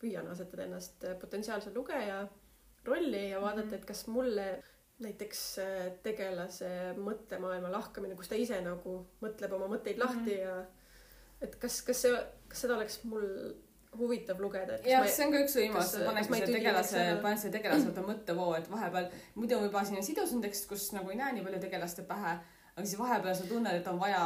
püüan 0.02 0.26
asetada 0.32 0.66
ennast 0.66 1.04
potentsiaalse 1.20 1.70
lugeja 1.74 2.24
rolli 2.84 3.30
ja 3.30 3.40
vaadata, 3.40 3.66
Mhm. 3.70 3.74
et 3.74 3.84
kas 3.88 4.06
mulle 4.06 4.62
näiteks 5.00 5.42
äh, 5.58 5.92
tegelase 6.02 6.68
mõttemaailma 6.98 7.70
lahkamine, 7.72 8.14
kus 8.16 8.28
ta 8.28 8.34
ise 8.38 8.60
nagu 8.60 9.06
mõtleb 9.22 9.52
oma 9.56 9.66
mõtteid 9.76 9.98
lahti 9.98 10.34
Mhm. 10.34 10.40
ja 10.42 10.66
et 11.42 11.56
kas, 11.56 11.80
kas 11.82 12.02
see, 12.02 12.12
kas 12.48 12.60
seda 12.60 12.76
oleks 12.76 13.00
mul 13.04 13.24
huvitav 13.96 14.40
lugeda, 14.40 14.78
jah, 14.86 15.06
see 15.06 15.24
on 15.26 15.32
ka 15.32 15.38
üks 15.44 15.54
võimalus, 15.56 15.94
ma 16.04 16.18
ei 16.18 16.24
selle 16.24 16.46
tegelase 16.58 17.02
paned 17.22 17.38
selle 17.38 17.52
tegelase 17.54 17.92
mõttevoo, 18.02 18.56
et 18.58 18.68
vahepeal 18.70 19.08
muidu 19.36 19.58
selline 19.70 20.02
sidusam 20.02 20.42
tekst, 20.42 20.66
kus 20.68 20.92
nagu 20.92 21.10
ei 21.10 21.16
näe 21.16 21.32
nii 21.32 21.44
palju 21.46 21.60
tegelaste 21.62 22.02
pähe, 22.02 22.38
aga 22.76 22.86
siis 22.86 22.98
vahepeal 22.98 23.34
sa 23.38 23.46
tunned, 23.48 23.80
et 23.80 23.86
on 23.88 24.00
vaja 24.00 24.24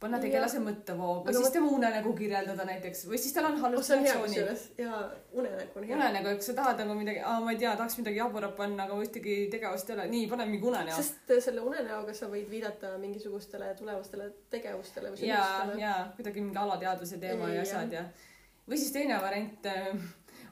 panna 0.00 0.18
tegelase 0.20 0.58
mõttevoo 0.60 1.12
või 1.22 1.30
Aga 1.30 1.32
siis 1.38 1.46
ma- 1.46 1.52
tema 1.54 1.68
unenägu 1.72 2.10
kirjeldada 2.18 2.64
näiteks 2.68 3.06
või 3.08 3.16
siis 3.20 3.32
tal 3.32 3.46
on 3.48 3.54
oh, 3.56 3.62
hallutsinatsioonid. 3.64 4.26
kusjuures 4.26 4.64
ja 4.82 4.98
unenägu 5.32 5.80
on 5.80 5.86
hea. 5.88 5.96
unenägu, 5.96 6.28
eks 6.34 6.50
sa 6.50 6.54
tahad 6.58 6.82
nagu 6.82 6.96
midagi, 6.98 7.22
ma 7.24 7.54
ei 7.54 7.60
tea, 7.62 7.72
tahaks 7.80 7.96
midagi 8.02 8.20
jaburat 8.20 8.52
panna, 8.58 8.84
aga 8.84 8.98
ühtegi 9.06 9.38
tegevust 9.54 9.88
ei 9.90 9.96
ole, 9.96 10.06
nii, 10.12 10.26
pane 10.34 10.46
mingi 10.50 10.68
unenäo. 10.68 10.98
sest 10.98 11.32
äh, 11.32 11.40
selle 11.48 11.64
unenäoga 11.64 12.14
sa 12.18 12.28
võid 12.32 12.52
viidata 12.52 12.92
mingisugustele 13.00 13.72
tulevastele 13.80 14.28
tegevustele 14.52 15.14
või 15.14 15.32
ja, 15.32 15.40
sündmustele. 15.40 15.82
ja 15.86 15.96
kuidagi 16.20 16.44
mingi 16.44 16.62
alateadvuse 16.66 17.22
teema 17.24 17.48
ja 17.48 17.62
Jah. 17.62 17.66
asjad 17.70 17.98
ja 18.00 18.04
või 18.68 18.82
siis 18.84 18.92
teine 18.92 19.16
variant 19.24 19.72
äh, 19.72 19.90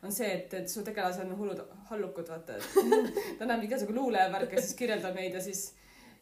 on 0.05 0.13
see, 0.13 0.33
et, 0.41 0.53
et 0.57 0.73
su 0.73 0.83
tegelased 0.89 1.21
on 1.25 1.37
hullud 1.37 1.61
hallukud, 1.93 2.29
vaata, 2.33 2.57
et 2.61 3.39
ta 3.39 3.49
näeb 3.49 3.69
igasugu 3.69 3.93
luule 3.93 4.25
ja 4.25 4.33
värke, 4.33 4.57
siis 4.61 4.73
kirjeldab 4.79 5.21
neid 5.21 5.37
ja 5.37 5.45
siis 5.45 5.75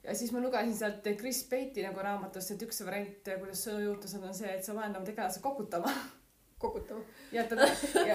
ja 0.03 0.17
siis 0.19 0.33
ma 0.35 0.43
lugesin 0.43 0.75
sealt 0.77 1.07
Chris 1.19 1.45
Pate'i 1.51 1.85
nagu 1.87 2.03
raamatust, 2.03 2.55
et 2.55 2.67
üks 2.67 2.83
variant, 2.87 3.31
kuidas 3.45 3.63
sõnu 3.67 3.85
juurde 3.87 4.11
saada, 4.11 4.33
on 4.33 4.37
see, 4.37 4.51
et 4.51 4.67
sa 4.67 4.75
paned 4.75 4.99
oma 4.99 5.07
tegelase 5.07 5.43
kokutama. 5.45 5.93
kokutama. 6.63 7.03
ja 7.35 7.45
ta 7.51 7.59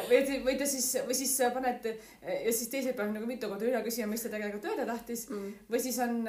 või, 0.07 0.21
või 0.45 0.57
ta 0.59 0.67
siis 0.69 0.93
või 1.07 1.15
siis 1.19 1.33
sa 1.35 1.49
paned 1.55 1.87
ja 1.87 2.51
siis 2.51 2.69
teised 2.71 2.95
peavad 2.95 3.15
nagu 3.15 3.27
mitu 3.27 3.49
korda 3.51 3.67
üle 3.67 3.81
küsima, 3.83 4.11
mis 4.13 4.23
ta 4.23 4.31
tegelikult 4.31 4.69
öelda 4.71 4.85
tahtis 4.87 5.25
mm. 5.31 5.65
või 5.71 5.81
siis 5.83 5.99
on 6.03 6.21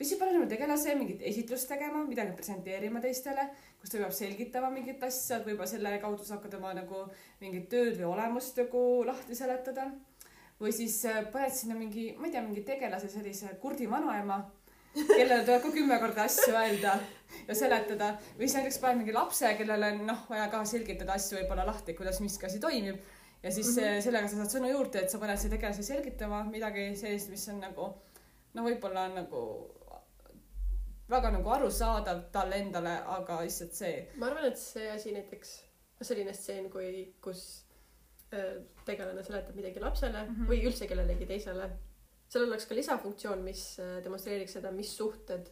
või 0.00 0.08
siis 0.08 0.18
paned 0.18 0.38
nagu 0.38 0.48
tegelase 0.48 0.94
mingit 0.96 1.22
esitlust 1.28 1.68
tegema, 1.68 2.00
midagi 2.08 2.32
presenteerima 2.32 3.02
teistele, 3.04 3.44
kus 3.78 3.92
ta 3.92 3.98
peab 4.00 4.14
selgitama 4.16 4.70
mingit 4.72 5.02
asja, 5.04 5.42
võib-olla 5.44 5.68
selle 5.68 5.92
kaudu 6.00 6.24
sa 6.24 6.38
hakkad 6.38 6.56
oma 6.56 6.72
nagu 6.78 7.02
mingit 7.42 7.66
tööd 7.68 7.98
või 7.98 8.08
olemust 8.08 8.56
nagu 8.62 8.80
lahti 9.04 9.36
seletada. 9.36 9.90
või 10.60 10.72
siis 10.76 10.96
äh, 11.08 11.20
paned 11.32 11.52
sinna 11.52 11.76
mingi, 11.76 12.14
ma 12.16 12.26
ei 12.26 12.32
tea, 12.32 12.42
mingi 12.44 12.64
tegelase 12.64 13.08
sellise 13.08 13.54
kurdi 13.60 13.86
vanaema 13.88 14.40
kellele 14.94 15.44
tuleb 15.46 15.62
ka 15.62 15.72
kümme 15.74 15.98
korda 16.02 16.26
asju 16.26 16.54
öelda 16.56 16.98
ja 17.46 17.54
seletada 17.54 18.12
või 18.36 18.46
siis 18.46 18.58
näiteks 18.58 18.78
paned 18.82 19.02
mingi 19.02 19.14
lapse, 19.14 19.54
kellele 19.58 19.94
on 19.94 20.04
noh, 20.10 20.26
vaja 20.30 20.48
ka 20.52 20.62
selgitada 20.68 21.16
asju 21.16 21.38
võib-olla 21.38 21.66
lahti, 21.68 21.94
kuidas 21.98 22.20
miski 22.24 22.46
asi 22.46 22.60
toimib. 22.60 23.00
ja 23.42 23.50
siis 23.50 23.76
mm 23.76 23.82
-hmm. 23.82 24.00
sellega 24.06 24.28
sa 24.28 24.36
saad 24.36 24.54
sõnu 24.54 24.70
juurde, 24.70 24.98
et 24.98 25.10
sa 25.10 25.18
paned 25.18 25.38
selle 25.38 25.56
tegelase 25.56 25.82
selgitama 25.82 26.44
midagi 26.44 26.96
sellist, 26.96 27.30
mis 27.30 27.48
on 27.48 27.60
nagu 27.60 27.94
no 28.54 28.64
võib-olla 28.66 29.06
on 29.08 29.14
nagu 29.14 29.42
väga 31.10 31.30
nagu 31.30 31.50
arusaadav 31.50 32.22
talle 32.32 32.56
endale, 32.56 32.94
aga 33.06 33.40
lihtsalt 33.42 33.72
see. 33.72 34.08
ma 34.16 34.26
arvan, 34.26 34.44
et 34.44 34.58
see 34.58 34.90
asi 34.90 35.12
näiteks, 35.12 35.64
selline 36.02 36.34
stseen, 36.34 36.70
kui, 36.70 37.14
kus 37.22 37.64
äh, 38.32 38.62
tegelane 38.84 39.22
seletab 39.22 39.54
midagi 39.54 39.80
lapsele 39.80 40.22
mm 40.22 40.34
-hmm. 40.34 40.48
või 40.50 40.66
üldse 40.66 40.86
kellelegi 40.86 41.26
teisele 41.26 41.70
seal 42.30 42.46
oleks 42.46 42.68
ka 42.70 42.76
lisafunktsioon, 42.78 43.42
mis 43.46 43.64
äh, 43.82 43.98
demonstreeriks 44.04 44.58
seda, 44.58 44.72
mis 44.74 44.92
suhted 44.96 45.48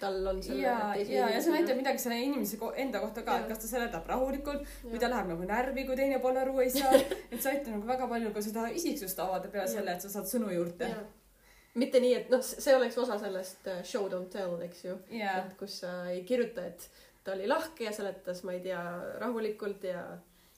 tal 0.00 0.26
on 0.26 0.42
selle 0.42 0.62
ja, 0.62 0.94
ja, 0.98 1.28
ja 1.30 1.42
see 1.42 1.52
näitab 1.54 1.78
midagi 1.78 2.02
selle 2.02 2.18
inimese 2.20 2.58
ko 2.60 2.72
enda 2.76 3.00
kohta 3.00 3.22
ka, 3.26 3.38
et 3.40 3.50
kas 3.50 3.62
ta 3.62 3.70
seletab 3.70 4.08
rahulikult 4.10 4.64
ja. 4.66 4.90
või 4.90 5.00
ta 5.00 5.10
läheb 5.12 5.30
nagu 5.32 5.46
närvi, 5.48 5.86
kui 5.88 5.96
teine 5.98 6.18
pool 6.22 6.36
aru 6.40 6.58
ei 6.64 6.72
saa. 6.74 6.92
et 7.32 7.38
see 7.38 7.52
aitab 7.52 7.76
nagu 7.76 7.88
väga 7.88 8.08
palju 8.10 8.32
ka 8.34 8.42
seda 8.44 8.66
isiksust 8.80 9.22
avada 9.24 9.52
peale 9.52 9.70
selle, 9.70 9.94
et 9.94 10.04
sa 10.04 10.12
saad 10.12 10.28
sõnu 10.30 10.50
juurde. 10.52 10.90
mitte 11.80 12.00
nii, 12.02 12.14
et 12.18 12.30
noh, 12.32 12.44
see 12.44 12.76
oleks 12.76 12.98
osa 13.00 13.18
sellest 13.22 13.70
äh, 13.72 13.82
show 13.84 14.10
don't 14.12 14.32
tell, 14.32 14.58
eks 14.66 14.84
ju. 14.84 14.98
et 15.16 15.56
kus 15.60 15.80
sa 15.84 15.98
ei 16.12 16.24
kirjuta, 16.28 16.66
et 16.66 16.88
ta 17.24 17.34
oli 17.34 17.48
lahke 17.50 17.86
ja 17.86 17.94
seletas, 17.94 18.42
ma 18.46 18.56
ei 18.56 18.62
tea, 18.66 18.82
rahulikult 19.22 19.86
ja 19.86 20.02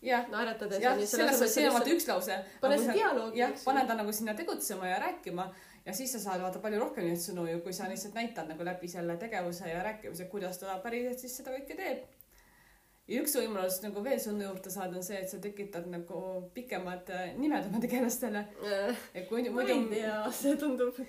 naeratades. 0.02 0.82
jah, 0.82 1.00
selles 1.06 1.34
mõttes 1.34 1.54
see 1.54 1.66
on 1.68 1.74
vaata 1.74 1.94
üks 1.94 2.06
lause. 2.08 2.36
pane 2.60 2.78
see 2.78 2.98
dialoogi. 2.98 3.40
jah, 3.40 3.56
pane 3.64 3.86
ta 3.88 3.96
nagu 3.98 4.12
sinna 4.12 4.34
tegutsema 4.38 4.88
ja 4.88 5.00
rääkima 5.02 5.48
ja 5.86 5.94
siis 5.94 6.12
sa 6.12 6.20
saad 6.20 6.42
vaata 6.44 6.60
palju 6.62 6.80
rohkem 6.82 7.08
neid 7.08 7.20
sõnu 7.22 7.46
ju, 7.48 7.62
kui 7.64 7.72
sa 7.72 7.88
lihtsalt 7.90 8.14
näitad 8.18 8.50
nagu 8.50 8.64
läbi 8.66 8.90
selle 8.90 9.16
tegevuse 9.20 9.70
ja 9.70 9.82
rääkimise, 9.86 10.28
kuidas 10.32 10.60
ta 10.60 10.78
päriselt 10.84 11.22
siis 11.22 11.36
seda 11.40 11.54
kõike 11.54 11.76
teeb. 11.78 12.04
ja 13.08 13.22
üks 13.22 13.34
võimalus 13.40 13.80
nagu 13.82 14.04
veel 14.04 14.20
sõnu 14.20 14.44
juurde 14.44 14.70
saada 14.70 15.00
on 15.00 15.06
see, 15.06 15.22
et 15.22 15.30
sa 15.32 15.40
tekitad 15.42 15.88
nagu 15.88 16.20
pikemad 16.54 17.08
äh, 17.14 17.32
nimed 17.40 17.70
oma 17.70 17.80
tegelastele. 17.80 18.44
et 19.14 19.28
kui 19.28 19.48
muidu. 19.48 19.54
ma 19.54 19.64
ei 19.64 19.88
tea, 19.94 20.20
see 20.42 20.56
tundub 20.60 21.00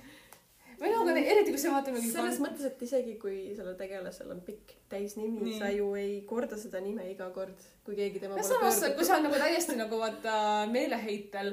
või 0.79 0.91
no 0.93 1.01
aga 1.03 1.15
eriti 1.19 1.53
kui 1.53 1.61
sa 1.61 1.73
vaatad 1.73 1.95
mingi 1.95 2.11
selles 2.11 2.37
pan... 2.39 2.45
mõttes, 2.47 2.67
et 2.69 2.83
isegi 2.87 3.15
kui 3.21 3.37
sellel 3.57 3.75
tegelasel 3.79 4.31
on 4.35 4.39
pikk 4.45 4.75
täisnimi, 4.91 5.57
sa 5.59 5.71
ju 5.73 5.89
ei 5.99 6.21
korda 6.29 6.57
seda 6.59 6.81
nime 6.83 7.09
iga 7.11 7.29
kord, 7.35 7.57
kui 7.85 7.97
keegi 7.99 8.21
tema 8.23 8.37
poole 8.39 8.61
pöördub. 8.63 8.95
kui 8.97 9.07
sa 9.07 9.17
oled 9.17 9.27
nagu 9.27 9.41
täiesti 9.43 9.75
nagu 9.79 9.99
vaata 9.99 10.37
meeleheitel 10.71 11.51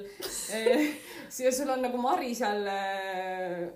eh, 0.54 0.86
siis 1.28 1.58
sul 1.58 1.74
on 1.74 1.82
nagu 1.84 2.00
Mari 2.00 2.34
seal 2.38 2.62
eh, 2.70 3.66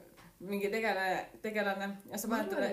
mingi 0.47 0.71
tegele, 0.73 1.09
tegelane 1.43 1.93
ja 2.09 2.21
sa 2.21 2.31
paned 2.31 2.55
talle 2.55 2.71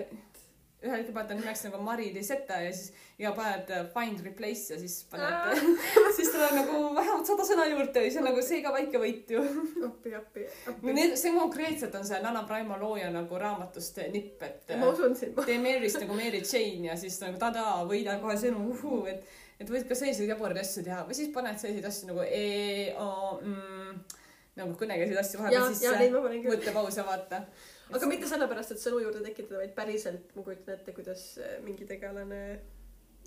ühel 0.78 1.00
hetkel 1.00 1.14
paned 1.14 1.32
ta 1.32 1.34
nimeks 1.34 1.64
nagu 1.66 1.80
Mari 1.82 2.12
Liseta 2.14 2.60
ja 2.62 2.70
siis 2.70 2.92
ja 3.18 3.32
paned 3.34 3.70
äh, 3.74 3.86
find 3.90 4.20
replace 4.22 4.74
ja 4.74 4.78
siis 4.78 5.00
paned 5.10 5.58
siis 6.16 6.30
tuleb 6.30 6.52
nagu 6.54 6.82
vähemalt 6.94 7.26
sada 7.26 7.46
sõna 7.46 7.64
juurde 7.66 8.04
ja 8.04 8.12
see 8.14 8.20
on 8.22 8.28
nagu 8.28 8.44
see 8.46 8.60
ka 8.62 8.70
väike 8.74 9.00
võit 9.02 9.32
ju. 9.34 9.42
appi, 9.88 10.12
appi, 10.14 10.44
appi. 10.70 10.94
Need, 10.94 11.16
see 11.18 11.32
konkreetselt 11.34 11.96
on 11.98 12.06
see 12.06 12.20
Nana 12.22 12.44
Praimo 12.46 12.78
looja 12.78 13.08
nagu 13.14 13.40
raamatust 13.42 13.98
nipp, 14.14 14.44
et. 14.46 14.70
ma 14.78 14.92
usun 14.92 15.18
sind. 15.18 15.40
tee 15.48 15.58
Mary'st 15.62 15.98
nagu 16.04 16.18
Mary 16.18 16.44
Jane 16.44 16.92
ja 16.92 16.98
siis 17.00 17.18
nagu 17.24 17.40
tadaa, 17.42 17.80
võida 17.88 18.14
kohe 18.22 18.36
sõnu, 18.38 18.68
uhuu, 18.76 19.00
et, 19.10 19.26
et 19.58 19.72
võid 19.72 19.88
ka 19.88 19.98
selliseid 19.98 20.30
jaburaid 20.30 20.62
asju 20.62 20.84
teha 20.86 21.00
või 21.08 21.18
siis 21.18 21.32
paned 21.34 21.58
selliseid 21.58 21.90
asju 21.90 22.12
nagu 22.12 22.22
e, 22.22 22.44
o, 23.02 23.08
mm, 23.42 23.98
nagu 24.62 24.78
kõnekeelseid 24.78 25.18
asju 25.24 25.42
vahepeal 25.42 25.74
sisse. 25.74 26.46
mõttepause 26.46 27.06
vaata 27.10 27.42
aga 27.92 28.10
mitte 28.10 28.30
sellepärast, 28.30 28.74
et 28.74 28.82
sõnu 28.82 29.02
juurde 29.02 29.22
tekitada, 29.24 29.62
vaid 29.62 29.76
päriselt 29.76 30.34
ma 30.36 30.44
kujutan 30.46 30.74
ette, 30.76 30.94
kuidas 30.96 31.28
äh, 31.42 31.56
mingi 31.64 31.86
tegelane 31.88 32.40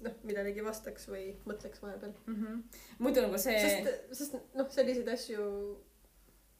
noh, 0.05 0.17
millelegi 0.27 0.65
vastaks 0.65 1.07
või 1.11 1.31
mõtleks 1.49 1.81
vahepeal 1.83 2.13
mm. 2.25 2.35
-hmm. 2.35 2.83
muidu 3.05 3.23
nagu 3.25 3.39
see. 3.41 3.57
sest, 3.61 4.13
sest 4.17 4.37
noh, 4.57 4.69
selliseid 4.73 5.09
asju, 5.13 5.47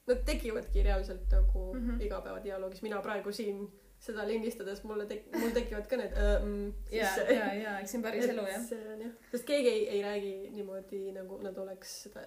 nad 0.10 0.26
tekivadki 0.28 0.84
reaalselt 0.88 1.32
nagu 1.32 1.72
mm 1.74 1.88
-hmm. 1.88 2.04
igapäevadialoogis, 2.08 2.82
mina 2.86 3.02
praegu 3.02 3.32
siin 3.32 3.68
seda 4.02 4.26
lindistades 4.28 4.84
mulle 4.84 5.06
tek-, 5.06 5.28
mul 5.38 5.52
tekivad 5.54 5.88
ka 5.90 5.98
need 5.98 6.16
äh, 6.18 6.32
mm, 6.44 6.74
ja, 6.92 7.10
ja, 7.30 7.54
ja 7.54 7.80
eks 7.80 7.92
see 7.92 8.00
on 8.00 8.06
päris 8.08 8.30
elu 8.34 8.46
jah. 8.50 8.64
see 8.70 8.94
on 8.94 9.04
jah, 9.06 9.12
sest 9.32 9.46
keegi 9.46 9.70
ei, 9.70 9.84
ei 9.98 10.02
räägi 10.02 10.34
niimoodi, 10.56 11.04
nagu 11.18 11.38
nad 11.46 11.58
oleks 11.58 12.02
seda 12.08 12.26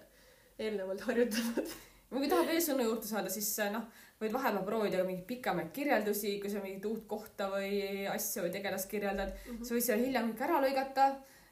eelnevalt 0.58 1.02
harjutanud 1.08 1.74
kui 2.10 2.28
tahab 2.30 2.46
veel 2.46 2.62
sõnu 2.62 2.86
juurde 2.86 3.08
saada, 3.08 3.30
siis 3.32 3.52
noh 3.72 3.88
võid 4.24 4.34
vahepeal 4.34 4.66
proovida 4.66 5.00
ka 5.00 5.06
mingeid 5.08 5.26
pikemaid 5.28 5.72
kirjeldusi, 5.74 6.36
kui 6.42 6.52
sa 6.52 6.62
mingit 6.62 6.84
uut 6.88 7.06
kohta 7.10 7.48
või 7.52 8.04
asja 8.10 8.44
või 8.44 8.52
tegelast 8.54 8.90
kirjeldad 8.90 9.32
mm. 9.34 9.48
-hmm. 9.48 9.64
sa 9.66 9.74
võid 9.74 9.88
seal 9.88 10.04
hiljem 10.04 10.30
kõik 10.30 10.46
ära 10.46 10.60
lõigata. 10.62 11.08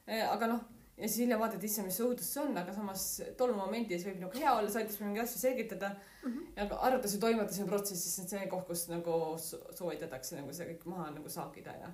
Eh, 0.07 0.23
aga 0.27 0.49
noh, 0.51 0.63
ja 0.97 1.09
siis 1.09 1.25
hiljem 1.25 1.41
vaatad, 1.43 1.63
issand, 1.65 1.89
mis 1.91 2.01
õudus 2.03 2.31
see 2.35 2.43
on, 2.43 2.57
aga 2.59 2.75
samas 2.75 3.05
tol 3.39 3.53
momendis 3.57 4.07
võib 4.07 4.23
nagu 4.23 4.39
hea 4.39 4.55
olla, 4.55 4.71
sa 4.71 4.81
aitasid 4.81 5.05
mingeid 5.05 5.25
asju 5.25 5.43
selgitada 5.43 5.93
mm. 5.95 6.33
-hmm. 6.33 6.49
ja 6.57 6.81
arvates 6.89 7.15
ja 7.15 7.21
toimetas 7.21 7.59
ja 7.59 7.67
protsessis, 7.67 8.15
see 8.15 8.25
on 8.25 8.33
see 8.33 8.49
koht, 8.55 8.67
kus 8.67 8.89
nagu 8.89 9.19
soovitatakse 9.39 10.41
nagu 10.41 10.53
see 10.53 10.69
kõik 10.73 10.87
maha 10.95 11.11
nagu 11.11 11.29
saagida 11.29 11.75
ja 11.81 11.93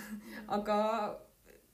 aga 0.58 0.78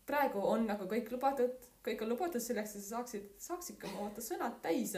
praegu 0.07 0.45
on 0.47 0.67
nagu 0.67 0.85
kõik 0.91 1.11
lubatud, 1.13 1.57
kõik 1.85 2.03
on 2.03 2.15
lubatud 2.15 2.43
selleks, 2.43 2.77
et 2.77 2.83
sa 2.83 2.97
saaksid, 2.97 3.33
saaksidki 3.39 3.91
oma 3.93 4.11
sõnad 4.21 4.61
täis 4.63 4.95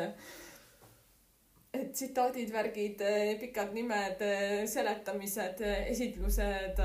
tsitaadid, 1.92 2.50
värgid, 2.52 3.00
eh, 3.00 3.36
pikad 3.40 3.72
nimed, 3.74 4.22
eh, 4.22 4.66
seletamised, 4.66 5.60
eh, 5.60 5.86
esitlused, 5.92 6.82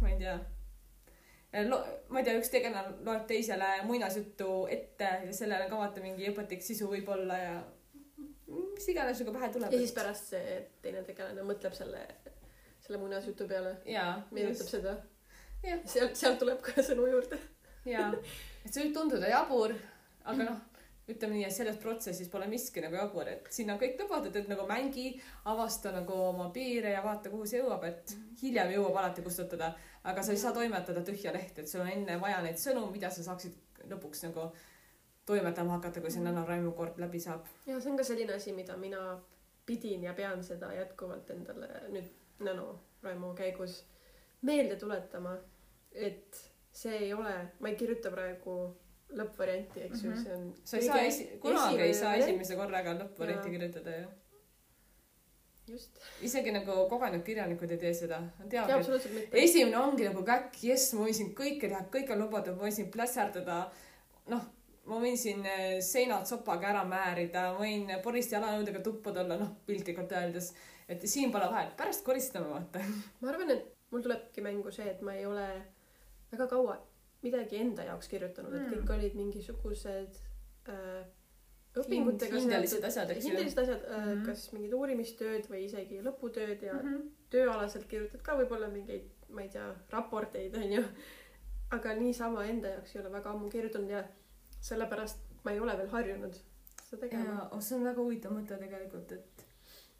ma 0.00 0.10
ei 0.10 0.18
tea. 0.18 0.38
Lo-, 1.68 1.84
ma 2.10 2.18
ei 2.18 2.26
tea, 2.26 2.34
üks 2.40 2.50
tegelane 2.50 2.96
loeb 3.06 3.28
teisele 3.30 3.68
muinasjuttu 3.86 4.66
ette 4.74 5.10
ja 5.26 5.32
sellele 5.32 5.68
ka 5.70 5.78
vaata 5.78 6.02
mingi 6.02 6.26
õpetlik 6.32 6.64
sisu 6.66 6.88
võib-olla 6.90 7.36
ja 7.38 7.54
mis 8.48 8.88
iganes 8.90 9.22
nagu 9.22 9.34
pähe 9.36 9.52
tuleb. 9.54 9.70
ja 9.70 9.78
siis 9.78 9.94
pärast 9.94 10.34
see 10.34 10.56
teine 10.82 11.04
tegelane 11.06 11.46
mõtleb 11.46 11.76
selle, 11.78 12.02
selle 12.82 12.98
muinasjutu 12.98 13.46
peale. 13.46 13.76
meenutab 14.32 14.66
seda. 14.66 14.96
sealt, 15.62 16.18
sealt 16.18 16.42
tuleb 16.42 16.58
ka 16.64 16.82
sõnu 16.82 17.06
juurde. 17.12 17.38
jaa, 17.86 18.10
et 18.64 18.72
see 18.72 18.88
võib 18.88 18.98
tunduda 18.98 19.30
jabur, 19.30 19.78
aga 20.24 20.50
noh 20.50 20.62
ütleme 21.08 21.36
nii, 21.36 21.44
et 21.44 21.52
selles 21.52 21.76
protsessis 21.80 22.30
pole 22.32 22.46
miski 22.48 22.80
nagu 22.80 22.96
jabur, 22.96 23.28
et 23.28 23.48
siin 23.52 23.72
on 23.72 23.80
kõik 23.80 23.98
lubatud, 24.00 24.36
et 24.40 24.46
nagu 24.48 24.64
mängi, 24.68 25.10
avasta 25.50 25.92
nagu 25.92 26.16
oma 26.30 26.48
piire 26.54 26.94
ja 26.94 27.02
vaata, 27.04 27.32
kuhu 27.32 27.48
see 27.48 27.60
jõuab, 27.60 27.84
et 27.88 28.14
hiljem 28.40 28.72
jõuab 28.72 28.96
alati 29.02 29.24
kustutada, 29.24 29.74
aga 30.04 30.24
sa 30.24 30.32
ei 30.32 30.40
saa 30.40 30.54
toimetada 30.56 31.04
tühja 31.04 31.32
lehte, 31.36 31.62
et 31.62 31.68
sul 31.68 31.84
on 31.84 31.92
enne 31.92 32.16
vaja 32.22 32.40
neid 32.44 32.60
sõnu, 32.60 32.86
mida 32.92 33.10
sa 33.12 33.24
saaksid 33.26 33.84
lõpuks 33.90 34.24
nagu 34.28 34.48
toimetama 35.28 35.76
hakata, 35.76 36.00
kui 36.00 36.12
see 36.12 36.24
NaNoWriMo 36.24 36.72
kord 36.76 37.00
läbi 37.00 37.20
saab. 37.20 37.48
ja 37.66 37.76
see 37.80 37.92
on 37.92 38.00
ka 38.00 38.06
selline 38.08 38.36
asi, 38.36 38.52
mida 38.56 38.76
mina 38.80 39.18
pidin 39.66 40.04
ja 40.04 40.14
pean 40.16 40.44
seda 40.44 40.72
jätkuvalt 40.72 41.30
endale 41.36 41.68
nüüd 41.92 42.08
NaNoWriMo 42.44 43.34
käigus 43.36 43.82
meelde 44.44 44.76
tuletama, 44.80 45.36
et 45.92 46.40
see 46.72 46.96
ei 47.06 47.12
ole, 47.14 47.34
ma 47.60 47.68
ei 47.68 47.76
kirjuta 47.76 48.10
praegu 48.12 48.56
lõppvarianti, 49.18 49.86
eks 49.86 50.02
ju 50.02 50.10
mm, 50.10 50.16
-hmm. 50.16 50.24
see 50.24 50.34
on. 50.34 50.52
sa 50.64 50.76
ei 50.76 50.86
saa 50.88 51.00
esi-, 51.08 51.28
kunagi 51.42 51.82
ei 51.82 51.94
saa 51.94 52.14
esimese 52.20 52.56
korraga 52.56 52.94
lõppvarianti 52.98 53.50
kirjutada 53.54 53.96
ju. 53.96 54.08
just. 55.74 56.02
isegi 56.28 56.52
nagu 56.54 56.76
kogenud 56.90 57.24
kirjanikud 57.26 57.70
ei 57.70 57.78
tee 57.78 57.94
seda. 57.94 58.22
absoluutselt 58.76 59.14
mitte. 59.14 59.44
esimene 59.44 59.78
ongi 59.78 60.08
nagu 60.08 60.24
käkk, 60.24 60.60
jess, 60.70 60.92
ma 60.94 61.06
võin 61.06 61.18
siin 61.20 61.32
kõike 61.40 61.68
teha, 61.68 61.84
kõik 61.96 62.12
on 62.14 62.22
lubatud, 62.26 62.58
ma 62.58 62.68
võin 62.68 62.76
siin 62.78 62.90
plässerdada. 62.90 63.58
noh, 64.34 64.46
ma 64.90 65.00
võin 65.00 65.18
siin 65.20 65.44
eh, 65.46 65.80
seinad 65.80 66.26
sopaga 66.28 66.72
ära 66.72 66.84
määrida, 66.88 67.50
võin 67.58 67.90
poristi 68.02 68.36
jalanõudega 68.36 68.82
tuppa 68.84 69.12
tulla, 69.12 69.38
noh, 69.40 69.54
piltlikult 69.66 70.12
öeldes. 70.12 70.54
et 70.88 71.06
siin 71.08 71.32
pole 71.32 71.46
vahet, 71.52 71.76
pärast 71.76 72.04
koristame, 72.04 72.50
vaata. 72.50 72.82
ma 73.20 73.30
arvan, 73.32 73.50
et 73.56 73.70
mul 73.90 74.02
tulebki 74.02 74.42
mängu 74.44 74.72
see, 74.74 74.90
et 74.90 75.00
ma 75.06 75.14
ei 75.14 75.26
ole 75.26 75.46
väga 76.32 76.48
kaua 76.50 76.80
midagi 77.24 77.60
enda 77.60 77.88
jaoks 77.90 78.08
kirjutanud 78.12 78.52
mm., 78.52 78.62
et 78.62 78.72
kõik 78.74 78.86
hmm. 78.86 78.94
olid 78.98 79.18
mingisugused 79.18 80.22
äh, 80.72 81.04
õpingutega 81.80 82.38
hindelised 82.38 82.86
asjad, 82.86 83.10
eks 83.10 83.24
ju. 83.26 83.32
hindelised 83.32 83.60
asjad 83.64 83.84
äh, 83.88 83.98
mm, 83.98 84.08
-hmm. 84.12 84.24
kas 84.28 84.46
mingid 84.54 84.74
uurimistööd 84.78 85.50
või 85.50 85.64
isegi 85.66 86.00
lõputööd 86.04 86.62
ja 86.62 86.76
mm 86.76 86.88
-hmm. 86.88 87.10
tööalaselt 87.34 87.86
kirjutad 87.90 88.22
ka 88.22 88.36
võib-olla 88.38 88.68
mingeid, 88.70 89.10
ma 89.28 89.42
ei 89.42 89.48
tea, 89.48 89.68
raporteid 89.90 90.56
onju. 90.56 90.84
aga 91.74 91.94
niisama 91.98 92.44
enda 92.46 92.68
jaoks 92.76 92.94
ei 92.94 93.00
ole 93.00 93.12
väga 93.12 93.30
ammu 93.30 93.48
kirjutanud 93.50 93.90
ja 93.90 94.04
sellepärast 94.60 95.18
ma 95.44 95.52
ei 95.52 95.60
ole 95.60 95.76
veel 95.78 95.88
harjunud 95.88 96.36
seda 96.84 97.00
tegema. 97.00 97.48
oh, 97.52 97.60
see 97.60 97.76
on 97.78 97.84
väga 97.84 98.00
huvitav 98.00 98.32
mõte 98.32 98.58
tegelikult, 98.58 99.12
et 99.12 99.46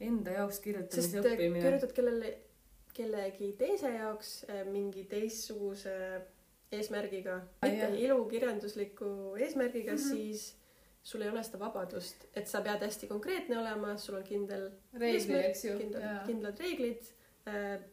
enda 0.00 0.30
jaoks 0.30 0.60
sest 0.60 0.64
kirjutamise 0.64 1.18
äh, 1.18 1.24
õppimine. 1.24 1.64
kirjutad 1.64 1.92
kellele, 1.96 2.32
kellegi 2.94 3.52
teise 3.58 3.90
jaoks 3.96 4.44
äh, 4.48 4.62
mingi 4.70 5.04
teistsuguse 5.10 5.94
eesmärgiga, 6.78 7.40
Ah, 7.60 7.68
mitte 7.68 7.86
jah. 7.86 8.00
ilukirjandusliku 8.06 9.36
eesmärgiga 9.38 9.92
mm. 9.92 9.98
-hmm. 9.98 10.10
siis 10.10 10.56
sul 11.04 11.22
ei 11.22 11.28
ole 11.28 11.42
seda 11.44 11.60
vabadust, 11.60 12.26
et 12.34 12.48
sa 12.48 12.62
pead 12.64 12.82
hästi 12.86 13.06
konkreetne 13.06 13.58
olema, 13.60 13.96
sul 14.00 14.16
on 14.16 14.24
kindel 14.24 14.70
reeglid, 15.00 15.44
eks 15.50 15.64
ju. 15.64 15.78
kindlad, 16.26 16.60
reeglid, 16.60 17.10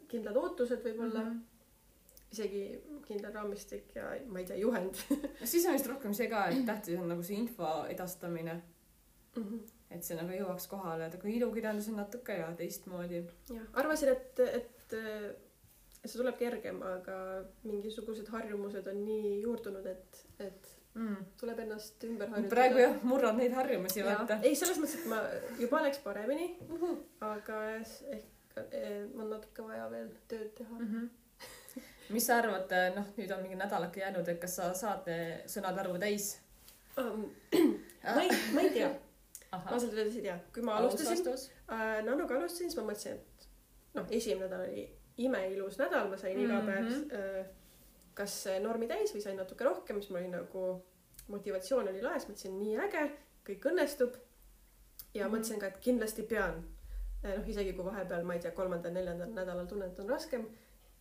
kindlad 0.08 0.38
ootused 0.40 0.86
võib-olla 0.86 1.24
mm. 1.24 1.32
-hmm. 1.32 2.30
isegi 2.32 2.64
kindel 3.08 3.34
raamistik 3.34 3.96
ja 3.96 4.14
ma 4.28 4.40
ei 4.40 4.46
tea, 4.46 4.62
juhend 4.64 4.96
siis 5.44 5.66
on 5.66 5.76
vist 5.76 5.92
rohkem 5.92 6.14
see 6.14 6.30
ka, 6.32 6.46
et 6.48 6.66
tähtis 6.66 7.00
on 7.00 7.12
nagu 7.12 7.24
see 7.24 7.36
info 7.36 7.74
edastamine, 7.90 8.62
mm. 9.36 9.44
-hmm. 9.44 9.60
et 9.90 10.04
see 10.04 10.16
nagu 10.16 10.32
jõuaks 10.32 10.70
kohale, 10.72 11.06
et 11.06 11.20
aga 11.20 11.28
ilukirjandus 11.28 11.92
on 11.92 12.00
natuke 12.06 12.38
ja 12.40 12.54
teistmoodi. 12.56 13.26
jah, 13.50 13.68
arvasin, 13.74 14.10
et, 14.16 14.40
et 14.40 14.96
see 16.06 16.18
tuleb 16.18 16.38
kergem, 16.40 16.82
aga 16.84 17.16
mingisugused 17.64 18.28
harjumused 18.34 18.88
on 18.88 19.04
nii 19.06 19.42
juurdunud, 19.44 19.86
et, 19.86 20.24
et 20.40 20.78
Mm. 20.96 21.22
tuleb 21.40 21.60
ennast 21.64 22.04
ümber 22.04 22.28
harjutada. 22.28 22.50
praegu 22.56 22.80
jah, 22.82 22.96
murrad 23.08 23.38
neid 23.38 23.54
harjumusi, 23.56 24.02
vaata. 24.04 24.36
ei, 24.44 24.56
selles 24.60 24.76
mõttes, 24.82 24.98
et 25.00 25.06
ma 25.08 25.20
juba 25.60 25.80
läks 25.86 26.02
paremini, 26.04 26.50
aga 27.24 27.60
s- 27.80 28.02
ehk 28.12 28.58
eh, 28.76 29.06
on 29.16 29.30
natuke 29.32 29.64
vaja 29.64 29.86
veel 29.94 30.10
tööd 30.28 30.50
teha. 30.58 30.80
Mhm. 30.80 31.06
mis 32.10 32.26
sa 32.28 32.42
arvad, 32.42 32.76
noh, 32.98 33.06
nüüd 33.18 33.32
on 33.32 33.40
mingi 33.42 33.56
nädalake 33.56 34.02
jäänud, 34.04 34.28
et 34.28 34.42
kas 34.42 34.56
sa 34.60 34.74
saad 34.74 35.08
eh, 35.08 35.46
sõnade 35.48 35.80
arvu 35.80 35.96
täis? 35.98 36.42
ma 36.98 38.22
ei, 38.26 38.30
ma 38.54 38.62
ei 38.62 38.70
tea, 38.76 38.92
ahah, 39.52 39.72
ausalt 39.74 39.94
öeldes 39.96 40.16
ei 40.20 40.26
tea, 40.28 40.36
kui 40.54 40.62
ma 40.68 40.76
alustasin 40.76 41.24
äh,, 41.72 42.02
Nannuga 42.04 42.36
alustasin, 42.36 42.68
siis 42.68 42.76
ma 42.76 42.84
mõtlesin, 42.92 43.16
et 43.16 43.48
noh, 43.96 44.12
esimene 44.12 44.50
nädal 44.50 44.66
oli 44.68 44.90
imeilus 45.26 45.78
nädal, 45.80 46.10
ma 46.10 46.18
sain 46.18 46.40
iga 46.40 46.62
päev 46.66 46.92
äh, 47.14 47.46
kas 48.14 48.34
äh, 48.48 48.60
normi 48.64 48.88
täis 48.88 49.14
või 49.16 49.22
sain 49.24 49.38
natuke 49.40 49.64
rohkem, 49.64 50.02
siis 50.02 50.12
ma 50.12 50.20
olin 50.20 50.32
nagu, 50.36 50.66
motivatsioon 51.32 51.88
oli 51.94 52.02
laes, 52.04 52.26
mõtlesin 52.28 52.58
nii 52.60 52.78
äge, 52.88 53.06
kõik 53.48 53.66
õnnestub. 53.72 54.16
ja 55.14 55.26
Mhm. 55.28 55.34
mõtlesin 55.36 55.60
ka, 55.60 55.68
et 55.68 55.78
kindlasti 55.82 56.24
pean. 56.24 56.64
noh, 57.24 57.48
isegi 57.48 57.74
kui 57.78 57.86
vahepeal, 57.86 58.24
ma 58.26 58.34
ei 58.34 58.40
tea, 58.40 58.52
kolmandal-neljandal 58.52 59.30
nädalal 59.30 59.68
tunnen, 59.68 59.92
et 59.92 60.00
on 60.00 60.08
raskem, 60.10 60.46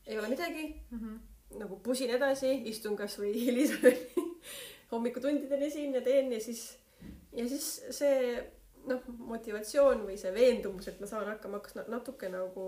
ei 0.06 0.18
ole 0.18 0.28
midagi, 0.28 0.74
Mhm. 0.90 1.14
nagu 1.58 1.76
pusin 1.82 2.10
edasi, 2.10 2.50
istun 2.68 2.96
kasvõi 2.96 3.32
hilisõhtuni 3.32 4.34
hommikutundideni 4.92 5.70
siin 5.70 5.94
ja 5.94 6.00
teen 6.02 6.32
ja 6.32 6.40
siis, 6.40 6.78
ja 7.32 7.48
siis 7.48 7.68
see 7.90 8.44
noh, 8.86 9.00
motivatsioon 9.18 10.04
või 10.06 10.16
see 10.18 10.32
veendumus, 10.34 10.88
et 10.88 11.00
ma 11.00 11.06
saan 11.06 11.26
hakkama, 11.26 11.58
hakkas 11.60 11.74
na- 11.74 11.84
natuke 11.88 12.28
nagu 12.28 12.66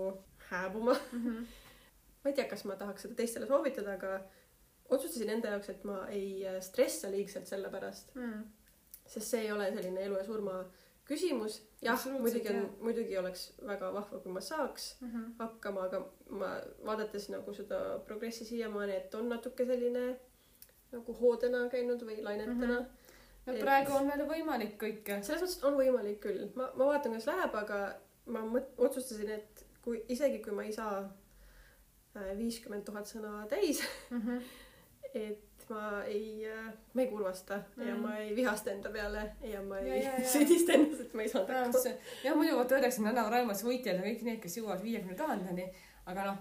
hääbuma. 0.49 0.95
Mhm. 1.11 1.43
ma 2.23 2.29
ei 2.29 2.33
tea, 2.33 2.45
kas 2.47 2.63
ma 2.65 2.75
tahaks 2.79 3.01
seda 3.07 3.15
teistele 3.15 3.47
soovitada, 3.47 3.93
aga 3.93 4.19
otsustasin 4.89 5.29
enda 5.29 5.49
jaoks, 5.49 5.69
et 5.69 5.83
ma 5.83 6.05
ei 6.09 6.45
äh, 6.47 6.61
stressa 6.61 7.11
liigselt 7.11 7.47
selle 7.47 7.69
pärast, 7.69 8.15
Mm. 8.15 8.43
sest 9.07 9.27
see 9.27 9.41
ei 9.41 9.51
ole 9.51 9.71
selline 9.75 10.03
elu 10.05 10.17
ja 10.17 10.23
surma 10.25 10.65
küsimus. 11.07 11.61
jah, 11.81 12.05
muidugi 12.19 12.49
on 12.49 12.69
muidugi 12.81 13.17
oleks 13.19 13.41
väga 13.67 13.89
vahva, 13.93 14.19
kui 14.19 14.31
ma 14.31 14.39
saaks 14.41 14.95
Mhm. 15.01 15.23
hakkama, 15.39 15.83
aga 15.89 15.99
ma 16.29 16.53
vaadates 16.85 17.29
nagu 17.29 17.53
seda 17.53 17.99
progressi 18.07 18.45
siiamaani, 18.45 18.95
et 18.95 19.15
on 19.15 19.29
natuke 19.29 19.65
selline 19.65 20.15
nagu 20.91 21.13
hoodena 21.19 21.67
käinud 21.69 22.01
või 22.07 22.21
lainetena 22.23 22.79
Mhm. 22.79 22.85
no 23.45 23.53
Et- 23.53 23.59
praegu 23.61 23.91
on 23.97 24.07
veel 24.07 24.25
võimalik 24.29 24.77
kõike. 24.77 25.23
selles 25.23 25.41
mõttes 25.41 25.63
on 25.67 25.73
võimalik 25.77 26.19
küll, 26.21 26.49
ma, 26.55 26.69
ma 26.75 26.85
vaatan, 26.85 27.11
kuidas 27.11 27.27
läheb, 27.27 27.55
aga 27.55 27.95
ma 28.27 28.39
mõt-, 28.39 28.71
otsustasin, 28.77 29.29
et 29.29 29.65
kui 29.83 30.03
isegi 30.09 30.39
kui 30.43 30.53
ma 30.55 30.63
ei 30.63 30.73
saa 30.73 31.01
viiskümmend 32.37 32.85
tuhat 32.85 33.09
sõna 33.09 33.47
täis, 33.49 33.81
Mhm. 34.11 34.37
et 35.13 35.65
ma 35.69 36.03
ei, 36.09 36.45
ma 36.93 37.01
ei 37.01 37.07
kurvasta 37.07 37.57
mm. 37.77 37.87
ja 37.87 37.93
Mhm. 37.93 38.01
ma 38.03 38.17
ei 38.19 38.35
vihasta 38.35 38.71
enda 38.71 38.89
peale 38.91 39.21
ja 39.47 39.61
ma 39.61 39.79
ei 39.79 40.01
süüdista 40.33 40.73
ennast, 40.75 41.01
et 41.01 41.13
ma 41.13 41.21
ei 41.21 41.29
saanud 41.29 41.49
hakkama. 41.49 41.93
jah 42.23 42.35
muidu 42.35 42.57
vaata 42.57 42.75
öeldakse, 42.75 43.01
et 43.01 43.07
annavad 43.07 43.31
raimas 43.31 43.63
võitjad 43.65 43.99
ja 44.01 44.03
kõik 44.07 44.23
need, 44.27 44.39
kes 44.43 44.57
jõuavad 44.57 44.83
viiekümne 44.83 45.15
tuhandeni, 45.15 45.67
aga 46.05 46.25
noh, 46.29 46.37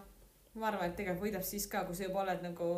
ma 0.55 0.69
arvan, 0.69 0.91
et 0.91 0.97
tegelikult 0.97 1.27
võidab 1.29 1.45
siis 1.47 1.67
ka, 1.71 1.85
kui 1.89 1.95
sa 1.95 2.05
juba 2.09 2.23
oled 2.25 2.43
nagu 2.45 2.69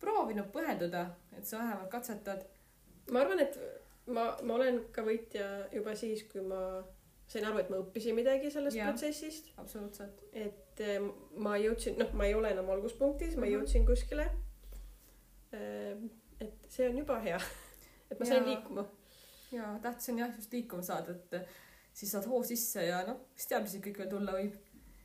proovinud 0.00 0.50
pühenduda, 0.52 1.06
et 1.36 1.46
sa 1.46 1.58
vähemalt 1.58 1.90
katsetad. 1.90 2.44
ma 3.10 3.20
arvan, 3.24 3.40
et 3.40 3.58
ma, 4.06 4.36
ma 4.42 4.54
olen 4.54 4.84
ka 4.92 5.02
võitja 5.02 5.46
juba 5.72 5.94
siis, 5.96 6.22
kui 6.32 6.40
ma 6.46 6.60
sain 7.30 7.44
aru, 7.46 7.60
et 7.62 7.68
ma 7.70 7.78
õppisin 7.78 8.14
midagi 8.18 8.50
sellest 8.50 8.76
yeah. 8.76 8.88
protsessist, 8.90 9.52
absoluutselt. 9.62 10.22
et 10.32 10.80
eh, 10.82 10.98
ma 11.38 11.52
jõudsin, 11.62 11.94
noh, 12.00 12.10
ma 12.18 12.26
ei 12.26 12.34
ole 12.34 12.50
enam 12.50 12.70
alguspunktis, 12.74 13.36
ma 13.36 13.46
Mhm. 13.46 13.52
jõudsin 13.54 13.86
kuskile. 13.86 14.26
et 16.40 16.66
see 16.70 16.88
on 16.88 16.96
juba 17.00 17.18
hea, 17.24 17.38
et 18.10 18.18
ma 18.20 18.26
sain 18.26 18.42
Jaa. 18.42 18.48
liikuma. 18.54 18.84
ja 19.52 19.78
tähtis 19.82 20.08
on 20.12 20.18
jah 20.22 20.30
just 20.36 20.52
liikuma 20.54 20.82
saada, 20.86 21.12
et 21.12 21.46
siis 21.92 22.12
saad 22.12 22.26
hoo 22.30 22.42
sisse 22.46 22.84
ja 22.86 23.02
noh, 23.06 23.16
kes 23.36 23.46
teab, 23.50 23.62
mis 23.66 23.74
kõik 23.82 23.98
veel 24.02 24.10
tulla 24.12 24.32
võib. 24.38 24.54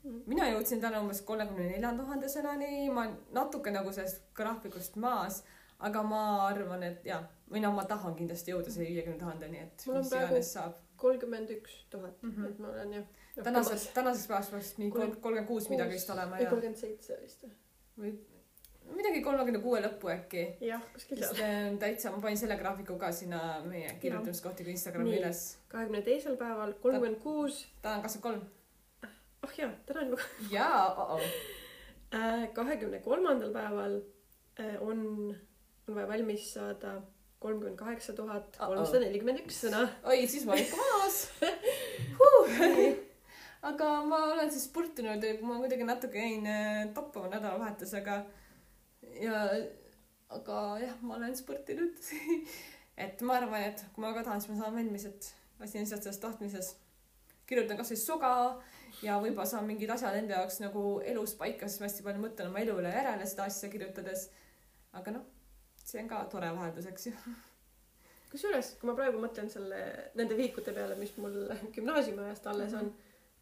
Mhm. 0.06 0.20
mina 0.30 0.46
jõudsin 0.52 0.82
täna 0.82 1.00
umbes 1.02 1.22
kolmekümne 1.26 1.66
nelja 1.72 1.90
tuhande 1.98 2.28
sõnani, 2.30 2.92
ma 2.94 3.08
natuke 3.34 3.72
nagu 3.74 3.90
sellest 3.92 4.22
graafikust 4.38 4.96
maas, 5.02 5.40
aga 5.80 6.04
ma 6.06 6.20
arvan, 6.48 6.84
et 6.84 7.02
jaa, 7.10 7.24
või 7.50 7.62
no 7.64 7.72
ma 7.74 7.84
tahan 7.90 8.14
kindlasti 8.16 8.54
jõuda 8.54 8.70
selle 8.72 8.86
viiekümne 8.92 9.18
tuhandeni, 9.20 9.64
et 9.66 9.88
mis 9.88 10.10
praegu- 10.12 10.28
iganes 10.30 10.54
saab. 10.54 10.76
Kolmkümmend 10.98 11.50
üks 11.50 11.74
tuhat, 11.90 12.24
Mhm. 12.24 12.46
et 12.46 12.60
ma 12.60 12.68
olen 12.70 12.94
jah. 12.94 13.04
tänaseks, 13.44 13.88
tänaseks 13.94 14.28
päevaks 14.28 14.50
peaks 14.50 14.78
mingi 14.78 14.92
Kolm- 14.98 15.16
kolmkümmend 15.22 15.48
kuus 15.48 15.70
midagi 15.70 15.94
vist 15.98 16.10
olema 16.10 16.38
ei, 16.38 16.44
ja 16.44 16.50
kolmkümmend 16.50 16.78
seitse 16.80 17.18
vist. 17.22 17.46
või 18.00 18.14
midagi 18.96 19.22
kolmekümne 19.26 19.60
kuue 19.62 19.80
lõppu 19.82 20.12
äkki. 20.14 20.44
jah, 20.62 20.82
kuskil 20.94 21.18
seal. 21.18 21.42
äh, 21.44 21.78
täitsa, 21.80 22.12
ma 22.12 22.22
panin 22.22 22.38
selle 22.38 22.56
graafiku 22.58 22.98
ka 22.98 23.12
sinna 23.12 23.62
meie 23.66 23.96
kirjutamiskohtiga 24.02 24.70
Instagrami 24.70 25.10
Nii. 25.10 25.20
üles. 25.20 25.58
kahekümne 25.68 26.02
teisel 26.02 26.38
päeval 26.38 26.74
kolmkümmend 26.74 27.20
kuus, 27.24 27.66
täna 27.82 27.96
on 27.96 28.02
kakskümmend 28.02 28.42
kolm. 28.42 29.12
oh 29.44 29.58
jaa, 29.58 29.72
täna 29.86 30.00
on 30.02 30.10
juba 30.10 30.22
jaa, 30.52 31.20
kahekümne 32.54 33.00
kolmandal 33.00 33.52
päeval 33.54 34.02
äh, 34.60 34.78
on, 34.82 35.36
on 35.88 35.96
vaja 35.96 36.08
valmis 36.08 36.54
saada 36.54 37.02
kolmkümmend 37.46 37.78
kaheksa 37.80 38.16
tuhat 38.18 38.58
kolmsada 38.58 39.04
nelikümmend 39.06 39.44
üks 39.46 39.62
sõna. 39.66 39.86
oi, 40.10 40.26
siis 40.30 40.46
ma 40.48 40.56
olen 40.56 40.66
ikka 40.66 40.82
maas 40.82 41.18
huh.. 42.20 42.60
aga 43.70 43.90
ma 44.10 44.22
olen 44.34 44.52
siis 44.54 44.68
sportinud 44.70 45.26
ma 45.46 45.60
kuidagi 45.62 45.88
natuke 45.88 46.22
jäin 46.22 46.46
äh, 46.50 46.86
toppama 46.98 47.30
nädalavahetusega. 47.36 48.22
ja, 49.22 49.42
aga 50.30 50.62
jah, 50.82 50.96
ma 51.02 51.20
olen 51.20 51.36
sportinud. 51.38 52.00
et 53.06 53.22
ma 53.28 53.40
arvan, 53.42 53.68
et 53.70 53.86
kui 53.94 54.04
ma 54.04 54.14
väga 54.14 54.26
tahan, 54.30 54.42
siis 54.42 54.54
ma 54.54 54.64
saan 54.64 54.80
valmis, 54.80 55.06
et 55.10 55.30
asi 55.60 55.78
on 55.78 55.86
lihtsalt 55.86 56.08
selles 56.08 56.24
tahtmises. 56.24 56.74
kirjutan 57.46 57.78
kasvõi 57.78 58.00
soga 58.02 58.34
ja 59.06 59.20
võib-olla 59.22 59.46
saan 59.46 59.68
mingid 59.70 59.92
asjad 59.94 60.18
enda 60.18 60.40
jaoks 60.40 60.60
nagu 60.64 60.86
elus 61.06 61.36
paika, 61.38 61.70
sest 61.70 61.84
ma 61.84 61.90
hästi 61.90 62.06
palju 62.08 62.24
mõtlen 62.24 62.50
oma 62.50 62.64
elu 62.64 62.80
üle 62.82 62.94
järele 62.96 63.28
seda 63.30 63.46
asja 63.52 63.70
kirjutades. 63.70 64.30
aga 64.96 65.18
noh, 65.18 65.35
see 65.86 66.02
on 66.02 66.10
ka 66.10 66.24
tore 66.32 66.50
vaheldus, 66.56 66.88
eks 66.90 67.08
ju. 67.08 67.14
kusjuures, 68.32 68.74
kui 68.82 68.90
ma 68.90 68.96
praegu 68.98 69.22
mõtlen 69.22 69.50
selle, 69.52 69.80
nende 70.18 70.36
vihikute 70.38 70.74
peale, 70.76 70.98
mis 71.00 71.14
mul 71.22 71.36
gümnaasiumi 71.76 72.26
ajast 72.26 72.48
alles 72.52 72.74
on, 72.76 72.90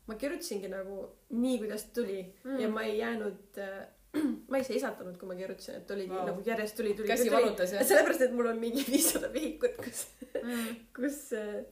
ma 0.08 0.18
kirjutasingi 0.20 0.70
nagu 0.72 0.98
nii, 1.32 1.58
kuidas 1.64 1.88
tuli 1.96 2.22
mm. 2.44 2.60
ja 2.62 2.70
ma 2.70 2.84
ei 2.86 2.98
jäänud 3.00 3.60
äh, 3.64 3.78
ma 4.52 4.60
ei 4.60 4.66
seisatanud, 4.68 5.16
kui 5.18 5.30
ma 5.32 5.38
kirjutasin, 5.40 5.80
et 5.80 5.92
oligi 5.96 6.14
wow. 6.14 6.28
nagu 6.30 6.44
järjest 6.46 6.78
tuli, 6.78 6.92
tuli, 6.98 7.08
käsi 7.10 7.32
valutas 7.34 7.72
jah? 7.74 7.86
sellepärast, 7.88 8.28
et 8.28 8.36
mul 8.38 8.52
on 8.52 8.60
mingi 8.62 8.84
viissada 8.94 9.32
vihikut, 9.34 9.80
kus, 9.84 10.06
Mm. 10.44 10.72
kus, 10.98 11.18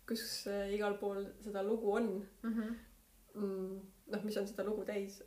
kus 0.08 0.22
äh, 0.48 0.70
igal 0.78 0.94
pool 1.02 1.26
seda 1.44 1.60
lugu 1.66 1.90
on 1.98 2.06
Mhm. 2.48 2.68
mm,. 3.34 3.80
noh, 4.14 4.22
mis 4.24 4.38
on 4.40 4.46
seda 4.48 4.64
lugu 4.64 4.86
täis. 4.88 5.18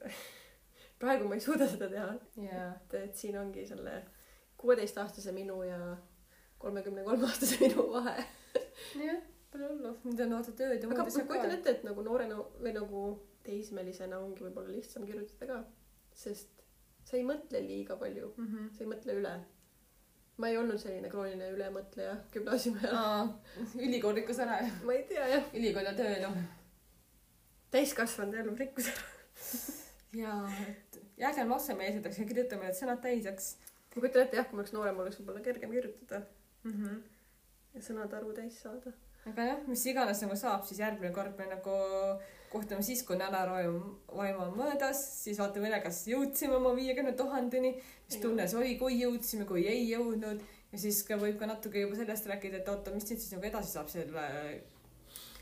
praegu 1.02 1.28
ma 1.28 1.36
ei 1.36 1.42
suuda 1.44 1.66
seda 1.68 1.88
teha, 1.90 2.14
jaa. 2.40 2.68
et, 2.78 2.94
et 3.02 3.16
siin 3.20 3.36
ongi 3.36 3.66
selle 3.68 3.98
kuueteistaastase 4.64 5.32
minu 5.36 5.60
ja 5.68 5.78
kolmekümne 6.58 7.04
kolme 7.04 7.28
aastase 7.28 7.60
minu 7.60 7.84
vahe. 7.92 8.16
jah, 9.04 9.20
pole 9.52 9.68
hullu, 9.70 9.94
nüüd 10.08 10.20
on 10.24 10.32
vaata 10.38 10.52
tööd 10.58 10.82
ja 10.82 10.88
muud 10.90 11.00
asjad 11.04 11.28
kujutan 11.28 11.50
ka. 11.52 11.56
ette, 11.58 11.74
et 11.78 11.84
nagu 11.86 12.02
noorena 12.06 12.38
või 12.62 12.72
nagu 12.76 13.02
teismelisena 13.44 14.18
ongi 14.24 14.46
võib-olla 14.46 14.72
lihtsam 14.72 15.04
kirjutada 15.08 15.50
ka, 15.50 15.58
sest 16.16 16.64
sa 17.04 17.18
ei 17.18 17.26
mõtle 17.28 17.60
liiga 17.60 17.98
palju, 18.00 18.32
Mhm. 18.40 18.70
sa 18.72 18.84
ei 18.84 18.88
mõtle 18.94 19.18
üle. 19.20 19.34
ma 20.36 20.48
ei 20.50 20.56
olnud 20.58 20.80
selline 20.82 21.08
krooniline 21.12 21.50
ülemõtleja 21.54 22.14
gümnaasiumi 22.34 22.80
ajal. 22.88 23.28
ülikool 23.86 24.16
rikkus 24.16 24.40
ära, 24.42 24.56
ma 24.84 24.92
ei 24.96 25.04
tea 25.10 25.26
jah, 25.30 25.44
ülikool 25.54 25.84
ja 25.86 25.92
tööelu. 26.00 26.30
täiskasvanud 27.70 28.34
elab 28.40 28.58
rikkus. 28.58 28.88
jaa, 30.14 30.40
et 30.68 30.98
jäägem 31.18 31.50
lapsemeelseteks 31.50 32.18
ja 32.18 32.26
kirjutame 32.32 32.66
need 32.68 32.78
sõnad 32.80 33.00
täiseks 33.04 33.52
ma 33.94 34.02
kujutan 34.02 34.26
ette 34.26 34.40
jah, 34.40 34.46
kui 34.48 34.58
ma 34.58 34.64
oleks 34.64 34.74
noorem, 34.76 35.00
oleks 35.04 35.20
võib-olla 35.20 35.42
kergem 35.44 35.74
kirjutada. 35.74 36.22
mm. 36.64 36.72
-hmm. 36.72 37.02
ja 37.74 37.82
sõnade 37.88 38.16
arvu 38.18 38.32
täis 38.36 38.60
saada. 38.62 38.92
aga 39.26 39.50
jah, 39.50 39.60
mis 39.66 39.86
iganes 39.86 40.22
nagu 40.22 40.36
saab, 40.36 40.64
siis 40.68 40.80
järgmine 40.80 41.12
kord 41.12 41.38
me 41.38 41.46
nagu 41.46 41.76
kohtume 42.52 42.82
siis, 42.82 43.02
kui 43.02 43.16
nädalavaim, 43.18 43.78
vaim 44.16 44.36
on 44.40 44.52
möödas, 44.58 45.00
siis 45.24 45.38
vaatame 45.38 45.68
üle, 45.70 45.80
kas 45.82 46.04
jõudsime 46.06 46.54
oma 46.60 46.74
viiekümne 46.76 47.12
tuhandeni, 47.18 47.72
mis 48.08 48.20
tunne 48.22 48.46
see 48.48 48.58
oli, 48.60 48.76
kui 48.78 49.00
jõudsime, 49.00 49.46
kui 49.48 49.66
ei 49.66 49.88
jõudnud 49.90 50.44
ja 50.74 50.78
siis 50.78 51.02
ka 51.08 51.18
võib 51.18 51.38
ka 51.40 51.48
natuke 51.50 51.82
juba 51.82 51.98
sellest 51.98 52.28
rääkida, 52.30 52.60
et 52.60 52.70
oota, 52.70 52.94
mis 52.94 53.06
nüüd 53.08 53.22
siis 53.22 53.34
nagu 53.34 53.46
edasi 53.50 53.74
saab 53.74 53.90
selle 53.92 54.28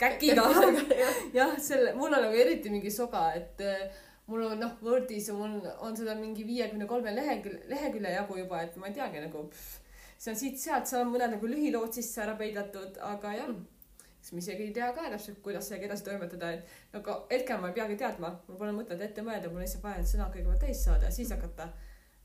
käkiga. 0.00 0.44
jah, 1.38 1.54
selle, 1.62 1.94
mul 1.98 2.12
on 2.12 2.26
nagu 2.26 2.40
eriti 2.44 2.72
mingi 2.72 2.92
soga, 2.92 3.30
et 3.38 3.60
äh, 3.64 4.02
mul 4.30 4.46
on 4.46 4.60
noh, 4.62 4.74
Wordis 4.84 5.28
on, 5.34 5.60
on 5.82 5.96
seda 5.98 6.14
mingi 6.18 6.46
viiekümne 6.46 6.86
kolme 6.90 7.14
lehekülje, 7.14 7.64
lehekülje 7.70 8.14
jagu 8.14 8.38
juba, 8.38 8.62
et 8.62 8.76
ma 8.80 8.90
ei 8.90 8.96
teagi 8.96 9.22
nagu 9.24 9.48
see 10.22 10.30
on 10.30 10.38
siit-sealt, 10.38 10.86
seal 10.86 11.02
on 11.02 11.12
mõned 11.12 11.34
nagu 11.34 11.48
lühilood 11.50 11.94
sisse 11.96 12.22
ära 12.22 12.36
peidetud, 12.38 12.98
aga 13.02 13.32
jah, 13.34 13.54
eks 14.20 14.30
ma 14.30 14.38
isegi 14.38 14.68
ei 14.68 14.74
tea 14.76 14.92
ka 14.94 15.08
täpselt, 15.10 15.40
kuidas 15.42 15.66
sellega 15.66 15.88
edasi 15.88 16.06
toimetada, 16.06 16.52
et 16.54 16.98
aga 16.98 17.16
hetkel 17.32 17.58
ma 17.58 17.72
ei 17.72 17.78
peagi 17.80 17.98
teadma, 17.98 18.30
mul 18.46 18.60
pole 18.60 18.76
mõtet 18.76 19.02
ette 19.02 19.24
mõelda, 19.26 19.50
mul 19.50 19.62
on 19.62 19.66
lihtsalt 19.66 19.82
vaja 19.88 19.98
need 19.98 20.12
sõnad 20.12 20.30
kõigepealt 20.36 20.62
täis 20.62 20.84
saada 20.86 21.08
ja 21.08 21.16
siis 21.16 21.34
hakata 21.34 21.72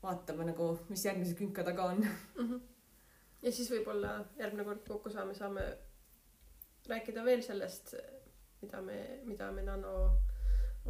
vaatama 0.02 0.46
nagu, 0.46 0.70
mis 0.92 1.02
järgmise 1.08 1.34
künka 1.40 1.66
taga 1.66 1.88
on. 1.90 2.06
ja 3.44 3.50
siis 3.50 3.70
võib-olla 3.74 4.14
järgmine 4.38 4.68
kord 4.68 4.86
kokku 4.86 5.10
saame, 5.10 5.34
saame 5.34 5.66
rääkida 6.88 7.26
veel 7.26 7.42
sellest, 7.42 7.96
mida 8.62 8.82
me, 8.82 9.00
mida 9.26 9.50
me 9.52 9.66
nano 9.66 9.96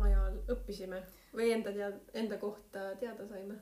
ajal 0.04 0.38
õppisime 0.54 1.02
või 1.34 1.50
enda 1.52 1.72
tead-, 1.72 2.00
enda 2.14 2.38
kohta 2.38 2.94
teada 3.00 3.26
saime. 3.26 3.58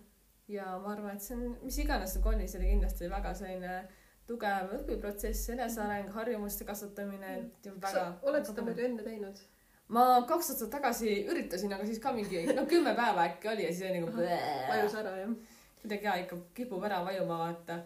ja 0.49 0.78
ma 0.78 0.93
arvan, 0.93 1.16
et 1.16 1.22
see 1.22 1.34
on, 1.37 1.57
mis 1.62 1.78
iganes 1.78 2.12
see 2.53 2.59
oli 2.61 2.70
kindlasti 2.70 3.11
väga 3.11 3.34
selline 3.34 3.89
tugev 4.26 4.72
õpiprotsess, 4.80 5.51
eneseareng, 5.55 6.09
harjumuste 6.14 6.64
kasvatamine, 6.64 7.34
et 7.39 7.68
väga. 7.82 8.07
oled 8.22 8.47
seda 8.47 8.62
muidu 8.62 8.82
enne 8.89 9.03
teinud? 9.03 9.39
ma 9.89 10.07
kaks 10.26 10.51
aastat 10.51 10.70
tagasi 10.70 11.12
üritasin, 11.30 11.72
aga 11.74 11.84
siis 11.87 12.01
ka 12.03 12.12
mingi, 12.12 12.43
no 12.55 12.64
kümme 12.66 12.95
päeva 12.99 13.28
äkki 13.28 13.49
oli 13.53 13.68
ja 13.68 13.74
siis 13.74 13.91
oli 13.91 14.01
nagu 14.03 14.24
vajus 14.70 14.95
ära 15.03 15.12
jah? 15.20 15.37
kuidagi 15.82 16.09
jaa, 16.09 16.16
ikka 16.24 16.37
kipub 16.55 16.82
ära 16.89 17.05
vajuma 17.07 17.39
vaata. 17.45 17.76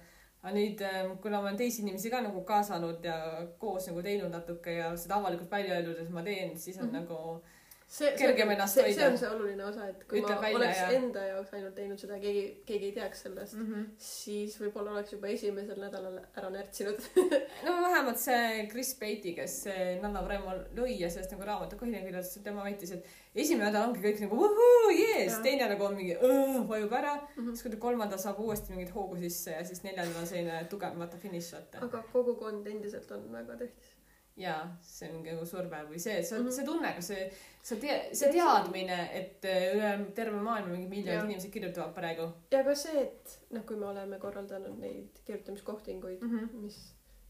aga 0.43 0.55
nüüd, 0.57 0.81
kuna 1.21 1.41
ma 1.43 1.51
olen 1.51 1.59
teisi 1.61 1.83
inimesi 1.83 2.11
ka 2.11 2.23
nagu 2.25 2.41
kaasanud 2.49 3.05
ja 3.05 3.17
koos 3.59 3.89
nagu 3.91 4.03
teinud 4.03 4.33
natuke 4.33 4.73
ja 4.79 4.95
seda 4.97 5.19
avalikult 5.21 5.51
välja 5.53 5.77
öeldud, 5.77 6.01
et 6.01 6.11
ma 6.11 6.23
teen, 6.25 6.57
siis 6.59 6.79
on 6.81 6.89
Mhm. 6.89 6.95
nagu 7.03 7.43
see, 7.91 8.11
Kergem 8.19 8.53
ennast 8.55 8.79
see, 8.79 8.85
see 8.87 9.03
hoida. 9.03 9.09
on 9.11 9.19
see 9.19 9.31
oluline 9.35 9.65
osa, 9.67 9.87
et 9.91 10.05
kui 10.11 10.21
Ütleb 10.21 10.43
ma 10.43 10.51
oleks 10.61 10.79
ja- 10.79 10.91
enda 10.95 11.25
jaoks 11.27 11.55
ainult 11.59 11.75
teinud 11.79 12.03
seda, 12.03 12.19
keegi, 12.23 12.45
keegi 12.69 12.91
ei 12.91 12.95
teaks 12.99 13.25
sellest 13.27 13.57
mm, 13.57 13.65
mm. 13.65 13.75
-hmm. 13.75 13.89
siis 14.07 14.55
võib-olla 14.61 14.95
oleks 14.95 15.15
juba 15.17 15.33
esimesel 15.35 15.81
nädalal 15.83 16.21
ära 16.23 16.53
närtsinud. 16.55 17.09
no 17.67 17.77
vähemalt 17.83 18.23
see 18.23 18.69
Chris 18.71 18.95
Beatty, 19.01 19.35
kes 19.39 19.57
Nanna 20.03 20.23
Vremo 20.27 20.55
lõi 20.79 21.01
ja 21.01 21.11
sellest 21.11 21.35
nagu 21.35 21.49
raamatu 21.51 21.81
põhine 21.81 22.05
kirjutas, 22.07 22.39
tema 22.45 22.65
väitis, 22.69 22.95
et 22.95 23.11
esimene 23.35 23.69
nädal 23.69 23.89
ongi 23.89 24.05
kõik 24.07 24.23
nagu 24.25 24.39
vuhuu, 24.39 24.91
jees, 24.95 25.41
teine 25.43 25.67
nagu 25.75 25.89
on 25.91 25.99
mingi 25.99 26.17
vajub 26.71 26.93
ära 27.03 27.17
mm. 27.17 27.29
-hmm. 27.37 27.55
siis 27.55 27.67
kui 27.67 27.75
ta 27.75 27.85
kolmandal 27.89 28.23
saab 28.23 28.39
uuesti 28.39 28.73
mingit 28.75 28.95
hoogu 28.95 29.19
sisse 29.19 29.57
ja 29.59 29.65
siis 29.65 29.83
neljandal 29.83 30.23
on 30.23 30.31
selline 30.31 30.65
tugev 30.71 30.99
vaata 30.99 31.19
finiš 31.19 31.53
vaata. 31.57 31.87
aga 31.89 32.05
kogukond 32.13 32.67
endiselt 32.67 33.11
on 33.11 33.33
väga 33.33 33.57
tähtis. 33.65 33.97
Ja 34.37 34.77
see 34.83 35.09
on 35.11 35.23
nagu 35.25 35.47
surve 35.47 35.83
või 35.89 35.99
see, 35.99 36.23
see 36.23 36.39
Mhm. 36.39 36.51
see 36.51 36.65
tunne, 36.65 36.93
kas 36.97 37.07
see, 37.07 37.31
see 37.63 37.81
tea-, 37.81 38.15
see 38.15 38.33
teadmine, 38.33 39.01
et 39.13 39.45
äh, 39.45 39.75
üle 39.75 40.13
terve 40.15 40.41
maailma 40.41 40.73
mingi 40.73 40.89
miljonid 40.89 41.25
inimesed 41.25 41.53
kirjutavad 41.53 41.95
praegu 41.95 42.33
ja 42.51 42.63
ka 42.65 42.75
see, 42.75 43.03
et 43.03 43.39
noh, 43.51 43.65
kui 43.67 43.77
me 43.77 43.87
oleme 43.87 44.19
korraldanud 44.19 44.79
neid 44.79 45.21
kirjutamiskohtinguid, 45.27 46.21
mm. 46.23 46.39
-hmm. 46.39 46.63
mis, 46.63 46.79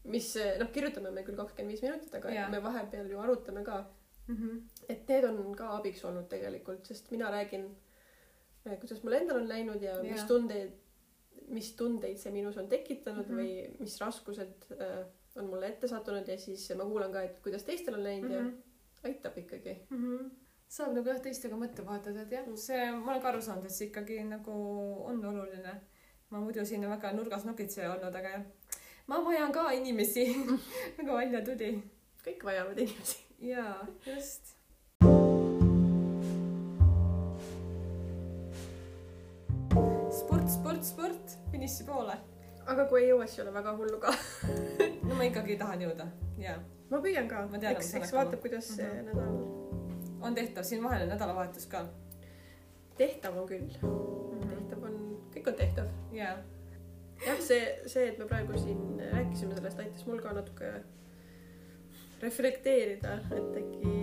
mis 0.03 0.35
noh, 0.59 0.71
kirjutame 0.71 1.11
me 1.11 1.23
küll 1.23 1.35
kakskümmend 1.35 1.71
viis 1.73 1.81
minutit, 1.81 2.15
aga 2.15 2.29
Jaa. 2.31 2.49
me 2.49 2.63
vahepeal 2.63 3.09
ju 3.09 3.19
arutame 3.19 3.63
ka, 3.63 3.85
Mm 4.27 4.35
-hmm. 4.37 4.59
et 4.89 5.07
need 5.09 5.23
on 5.23 5.55
ka 5.55 5.69
abiks 5.77 6.05
olnud 6.05 6.27
tegelikult, 6.29 6.85
sest 6.85 7.11
mina 7.11 7.31
räägin, 7.31 7.65
kuidas 8.79 9.03
mul 9.03 9.13
endal 9.13 9.37
on 9.37 9.49
läinud 9.49 9.81
ja 9.81 9.95
mis 10.03 10.17
Jaa. 10.17 10.27
tundeid, 10.27 10.71
mis 11.47 11.71
tundeid 11.75 12.17
see 12.17 12.31
minus 12.31 12.57
on 12.57 12.67
tekitanud 12.69 13.27
mm. 13.27 13.37
-hmm. 13.37 13.41
või 13.41 13.79
mis 13.79 14.01
raskused 14.01 14.53
äh, 14.71 15.05
on 15.35 15.47
mulle 15.47 15.67
ette 15.67 15.87
sattunud 15.87 16.27
ja 16.27 16.37
siis 16.37 16.67
ma 16.75 16.85
kuulan 16.85 17.11
ka, 17.11 17.21
et 17.21 17.39
kuidas 17.43 17.63
teistel 17.63 17.95
on 17.95 18.03
läinud 18.03 18.29
mm 18.29 18.37
-hmm. 18.37 18.51
Mm 18.51 18.57
ja 19.03 19.09
aitab 19.09 19.37
ikkagi. 19.37 19.85
mm. 19.89 19.97
-hmm. 19.97 20.29
saab 20.67 20.93
nagu 20.93 21.09
jah 21.09 21.21
teistega 21.21 21.55
mõtte 21.55 21.85
vahetada, 21.85 22.21
et 22.21 22.31
jah, 22.31 22.45
see, 22.55 22.91
ma 22.91 23.11
olen 23.11 23.21
ka 23.21 23.29
aru 23.29 23.41
saanud, 23.41 23.65
et 23.65 23.71
see 23.71 23.87
ikkagi 23.87 24.23
nagu 24.23 24.53
on 25.05 25.25
oluline. 25.25 25.81
ma 26.29 26.39
muidu 26.39 26.65
siin 26.65 26.89
väga 26.89 27.11
nurgas 27.11 27.45
nokitseja 27.45 27.93
olnud, 27.93 28.15
aga 28.15 28.29
jah, 28.29 28.43
ma 29.07 29.19
vajan 29.25 29.51
ka 29.51 29.71
inimesi 29.71 30.25
nagu 30.97 31.17
välja 31.17 31.45
tuli. 31.45 31.83
kõik 32.25 32.43
vajavad 32.43 32.77
inimesi. 32.77 33.17
jaa, 33.39 33.87
just. 34.05 34.57
sport, 40.21 40.49
sport, 40.49 40.83
sport, 40.83 41.37
finiši 41.51 41.83
poole. 41.83 42.30
Aga 42.71 42.85
kui 42.89 43.01
ei 43.03 43.09
jõua, 43.11 43.25
siis 43.27 43.39
ei 43.39 43.45
ole 43.45 43.53
väga 43.55 43.73
hullu 43.77 43.97
ka. 44.03 44.13
no 45.07 45.15
ma 45.17 45.25
ikkagi 45.27 45.57
tahan 45.59 45.81
jõuda, 45.87 46.07
jaa. 46.41 46.57
ma 46.91 46.99
püüan 47.03 47.27
ka 47.31 47.43
eks, 47.71 47.93
eks 47.99 48.13
vaatab, 48.15 48.39
kuidas 48.43 48.71
see 48.77 48.87
Mhm. 48.87 49.11
nädal 49.11 49.59
on 50.21 50.35
tehtav, 50.37 50.63
siin 50.67 50.83
vahel 50.83 51.03
on 51.07 51.09
nädalavahetus 51.15 51.65
ka. 51.71 51.85
tehtav 52.97 53.37
on 53.41 53.47
küll, 53.49 53.69
tehtav 54.47 54.83
on, 54.89 54.97
kõik 55.33 55.47
on 55.53 55.55
tehtav. 55.61 55.87
jaa, 56.13 56.35
jah, 57.25 57.39
see, 57.39 57.61
see, 57.87 58.07
et 58.11 58.19
me 58.19 58.25
praegu 58.29 58.57
siin 58.59 58.99
rääkisime 59.13 59.55
sellest, 59.57 59.79
aitas 59.79 60.05
mul 60.05 60.19
ka 60.21 60.33
natuke 60.37 60.73
reflekteerida, 62.21 63.15
et 63.33 63.55
äkki, 63.63 63.95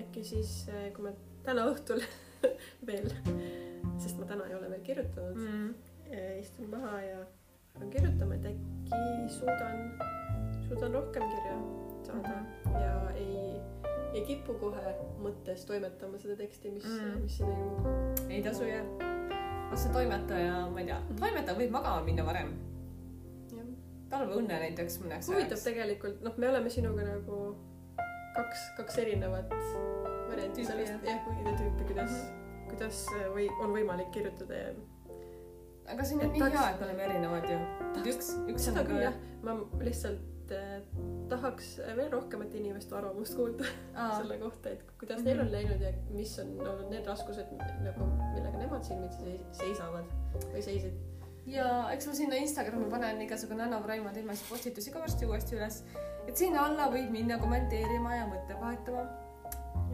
äkki 0.00 0.24
siis, 0.24 0.52
kui 0.96 1.04
me 1.10 1.12
täna 1.44 1.66
õhtul 1.68 2.00
veel, 2.88 3.10
sest 4.00 4.18
ma 4.18 4.26
täna 4.30 4.46
ei 4.48 4.56
ole 4.56 4.70
veel 4.72 4.84
kirjutanud 4.86 5.36
mm., 5.36 5.74
istun 6.40 6.68
maha 6.72 6.98
ja 7.04 7.20
hakkan 7.74 7.90
kirjutama, 7.90 8.34
et 8.34 8.46
äkki 8.46 9.28
suudan, 9.28 9.78
suudan 10.68 10.92
rohkem 10.92 11.22
kirja 11.22 11.56
saada 12.06 12.34
ja 12.80 13.10
ei, 13.14 13.60
ei 14.14 14.24
kipu 14.26 14.54
kohe 14.60 14.94
mõttes 15.22 15.64
toimetama 15.68 16.18
seda 16.18 16.36
teksti, 16.36 16.70
mis 16.70 16.84
Mm. 16.84 17.08
mm., 17.08 17.22
mis 17.22 17.36
sinna 17.36 17.54
ilmub. 17.58 18.28
ei 18.30 18.42
tasu 18.42 18.64
jah. 18.64 18.84
las 19.70 19.82
see 19.82 19.92
toimetaja, 19.92 20.68
ma 20.70 20.80
ei 20.80 20.86
tea, 20.86 21.00
toimetaja 21.20 21.58
võib 21.58 21.70
magama 21.70 22.04
minna 22.04 22.26
varem. 22.26 22.52
talveõnne 24.12 24.58
näiteks 24.60 24.98
mõneks 25.00 25.28
huvitav. 25.32 25.58
tegelikult, 25.64 26.20
noh, 26.22 26.34
me 26.36 26.48
oleme 26.48 26.70
sinuga 26.70 27.02
nagu 27.06 27.56
kaks, 28.36 28.66
kaks 28.76 28.98
erinevat 28.98 29.54
varianti 30.28 30.64
sellest, 30.64 31.04
jah, 31.04 31.24
tüüpi, 31.56 31.86
kuidas 31.86 32.10
mm, 32.10 32.18
-hmm. 32.18 32.68
kuidas 32.68 33.06
või 33.34 33.48
on 33.60 33.72
võimalik 33.72 34.10
kirjutada 34.12 34.54
ja 34.54 34.74
aga 35.88 36.04
siin 36.04 36.20
on 36.20 36.26
Et 36.26 36.32
nii 36.32 36.40
tahaks- 36.40 36.58
hea, 36.58 36.70
et 36.74 36.80
me 36.80 36.86
oleme 36.86 37.02
erinevad 37.04 37.48
ju. 37.50 37.58
üks, 38.12 38.28
üks 38.48 38.64
seda 38.68 38.84
küll 38.86 39.02
jah, 39.02 39.14
ma 39.42 39.54
lihtsalt 39.80 40.52
äh, 40.52 40.82
tahaks 41.28 41.78
veel 41.96 42.10
rohkemat 42.12 42.54
inimeste 42.54 42.94
arvamust 42.96 43.34
kuulda 43.36 43.64
Aa, 43.94 44.10
selle 44.20 44.38
kohta, 44.38 44.70
et 44.70 44.82
kuidas 45.00 45.18
Mhm. 45.18 45.24
neil 45.26 45.40
on 45.40 45.52
läinud 45.52 45.80
ja 45.80 45.92
mis 46.10 46.38
on 46.38 46.52
olnud 46.60 46.90
need 46.90 47.06
raskused 47.06 47.46
nagu, 47.84 48.06
millega 48.34 48.58
nemad 48.58 48.84
silmitsi 48.84 49.18
seis- 49.24 49.58
seisavad 49.62 50.04
või 50.52 50.62
seisid. 50.62 50.92
ja 51.46 51.90
eks 51.92 52.06
ma 52.06 52.12
sinna 52.14 52.36
Instagrami 52.36 52.90
panen 52.90 53.20
igasugu 53.22 53.54
Nanno 53.58 53.82
Raimo 53.86 54.12
teemalisi 54.14 54.44
postitusi 54.50 54.90
ka 54.92 55.00
varsti 55.00 55.26
uuesti 55.26 55.56
üles. 55.56 55.82
et 56.28 56.36
sinna 56.36 56.60
alla 56.66 56.86
võib 56.92 57.10
minna 57.10 57.38
kommenteerima 57.38 58.14
ja 58.16 58.26
mõtte 58.26 58.60
vahetama. 58.60 59.08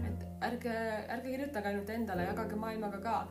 et 0.06 0.24
ärge, 0.42 0.74
ärge 1.08 1.28
kirjutage 1.30 1.66
ainult 1.68 1.88
endale, 1.90 2.22
jagage 2.28 2.56
maailmaga 2.56 2.98
ka. 3.00 3.28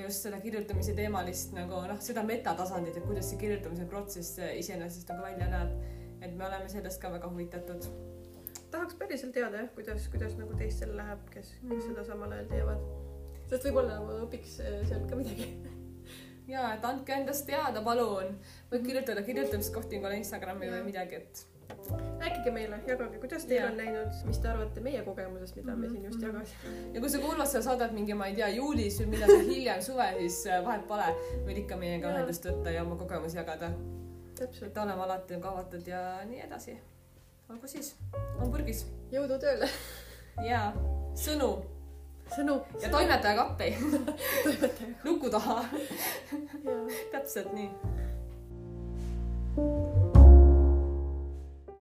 Ja 0.00 0.06
just 0.08 0.24
seda 0.26 0.38
kirjutamise 0.40 0.94
teemalist 0.96 1.52
nagu 1.56 1.80
noh, 1.88 1.98
seda 2.02 2.22
metatasandit, 2.26 2.96
et 2.96 3.06
kuidas 3.08 3.28
see 3.30 3.40
kirjutamise 3.40 3.86
protsess 3.90 4.38
iseenesest 4.56 5.10
nagu 5.12 5.26
välja 5.26 5.48
näeb. 5.52 5.74
et 6.20 6.32
me 6.36 6.44
oleme 6.46 6.68
sellest 6.68 7.00
ka 7.00 7.10
väga 7.12 7.28
huvitatud. 7.32 7.84
tahaks 8.70 8.94
päriselt 8.94 9.32
teada 9.34 9.56
jah, 9.62 9.68
kuidas, 9.74 10.08
kuidas 10.12 10.36
nagu 10.38 10.54
teistel 10.56 10.96
läheb, 10.96 11.22
kes, 11.34 11.52
kes 11.60 11.84
Mhm. 11.84 11.86
seda 11.88 12.04
samal 12.04 12.32
ajal 12.32 12.46
teevad. 12.54 12.80
sest 13.50 13.64
võib-olla 13.66 14.00
ma 14.06 14.18
õpiks 14.26 14.60
äh, 14.60 14.80
sealt 14.88 15.08
ka 15.10 15.16
midagi. 15.16 15.48
ja 16.54 16.74
et 16.74 16.84
andke 16.84 17.12
endast 17.12 17.46
teada, 17.46 17.82
palun. 17.82 18.38
võib 18.72 18.86
kirjutada 18.86 19.22
kirjutamiskohtingule 19.22 20.16
Instagrami 20.16 20.66
Jaa. 20.66 20.76
või 20.76 20.84
midagi, 20.92 21.16
et 21.16 21.46
rääkige 22.20 22.50
meile, 22.50 22.80
jagage, 22.86 23.18
kuidas 23.18 23.44
teil 23.44 23.60
Jaa. 23.60 23.70
on 23.70 23.76
läinud, 23.76 24.12
mis 24.26 24.38
te 24.38 24.48
arvate 24.48 24.80
meie 24.80 25.02
kogemusest, 25.04 25.56
mida 25.56 25.76
me 25.76 25.86
Mhm, 25.86 25.92
siin 25.94 26.04
just 26.04 26.18
mhm. 26.18 26.26
jagasime. 26.26 26.94
ja 26.94 27.00
kui 27.00 27.10
sa 27.10 27.18
kuulad 27.18 27.46
seda 27.46 27.62
saadet 27.62 27.92
mingi, 27.92 28.14
ma 28.14 28.26
ei 28.26 28.34
tea, 28.34 28.48
juulis 28.48 29.00
või 29.00 29.06
millal 29.14 29.34
hiljem 29.48 29.82
suvel, 29.82 30.18
siis 30.18 30.46
äh, 30.46 30.64
vahet 30.64 30.86
pole, 30.88 31.08
võid 31.46 31.62
ikka 31.64 31.76
meiega 31.76 32.12
ühendust 32.12 32.46
võtta 32.46 32.70
ja 32.74 32.82
oma 32.84 32.96
kogemusi 32.96 33.36
jagada. 33.36 33.72
täpselt, 34.38 34.70
et 34.70 34.78
oleme 34.78 35.02
alati 35.02 35.34
avatud 35.34 35.86
ja 35.86 36.24
nii 36.24 36.40
edasi. 36.46 36.78
olgu 37.50 37.66
siis, 37.66 37.94
on 38.40 38.50
purgis 38.50 38.86
jõudu 39.12 39.38
tööle. 39.38 39.68
ja 40.44 40.72
sõnu 41.14 41.50
sõnu. 42.36 42.60
ja 42.82 42.88
toimetaja 42.90 43.36
kappi 43.36 43.76
luku 45.04 45.30
taha, 45.36 45.64
täpselt 47.12 47.52
nii. 47.52 47.70
Thank 49.56 50.09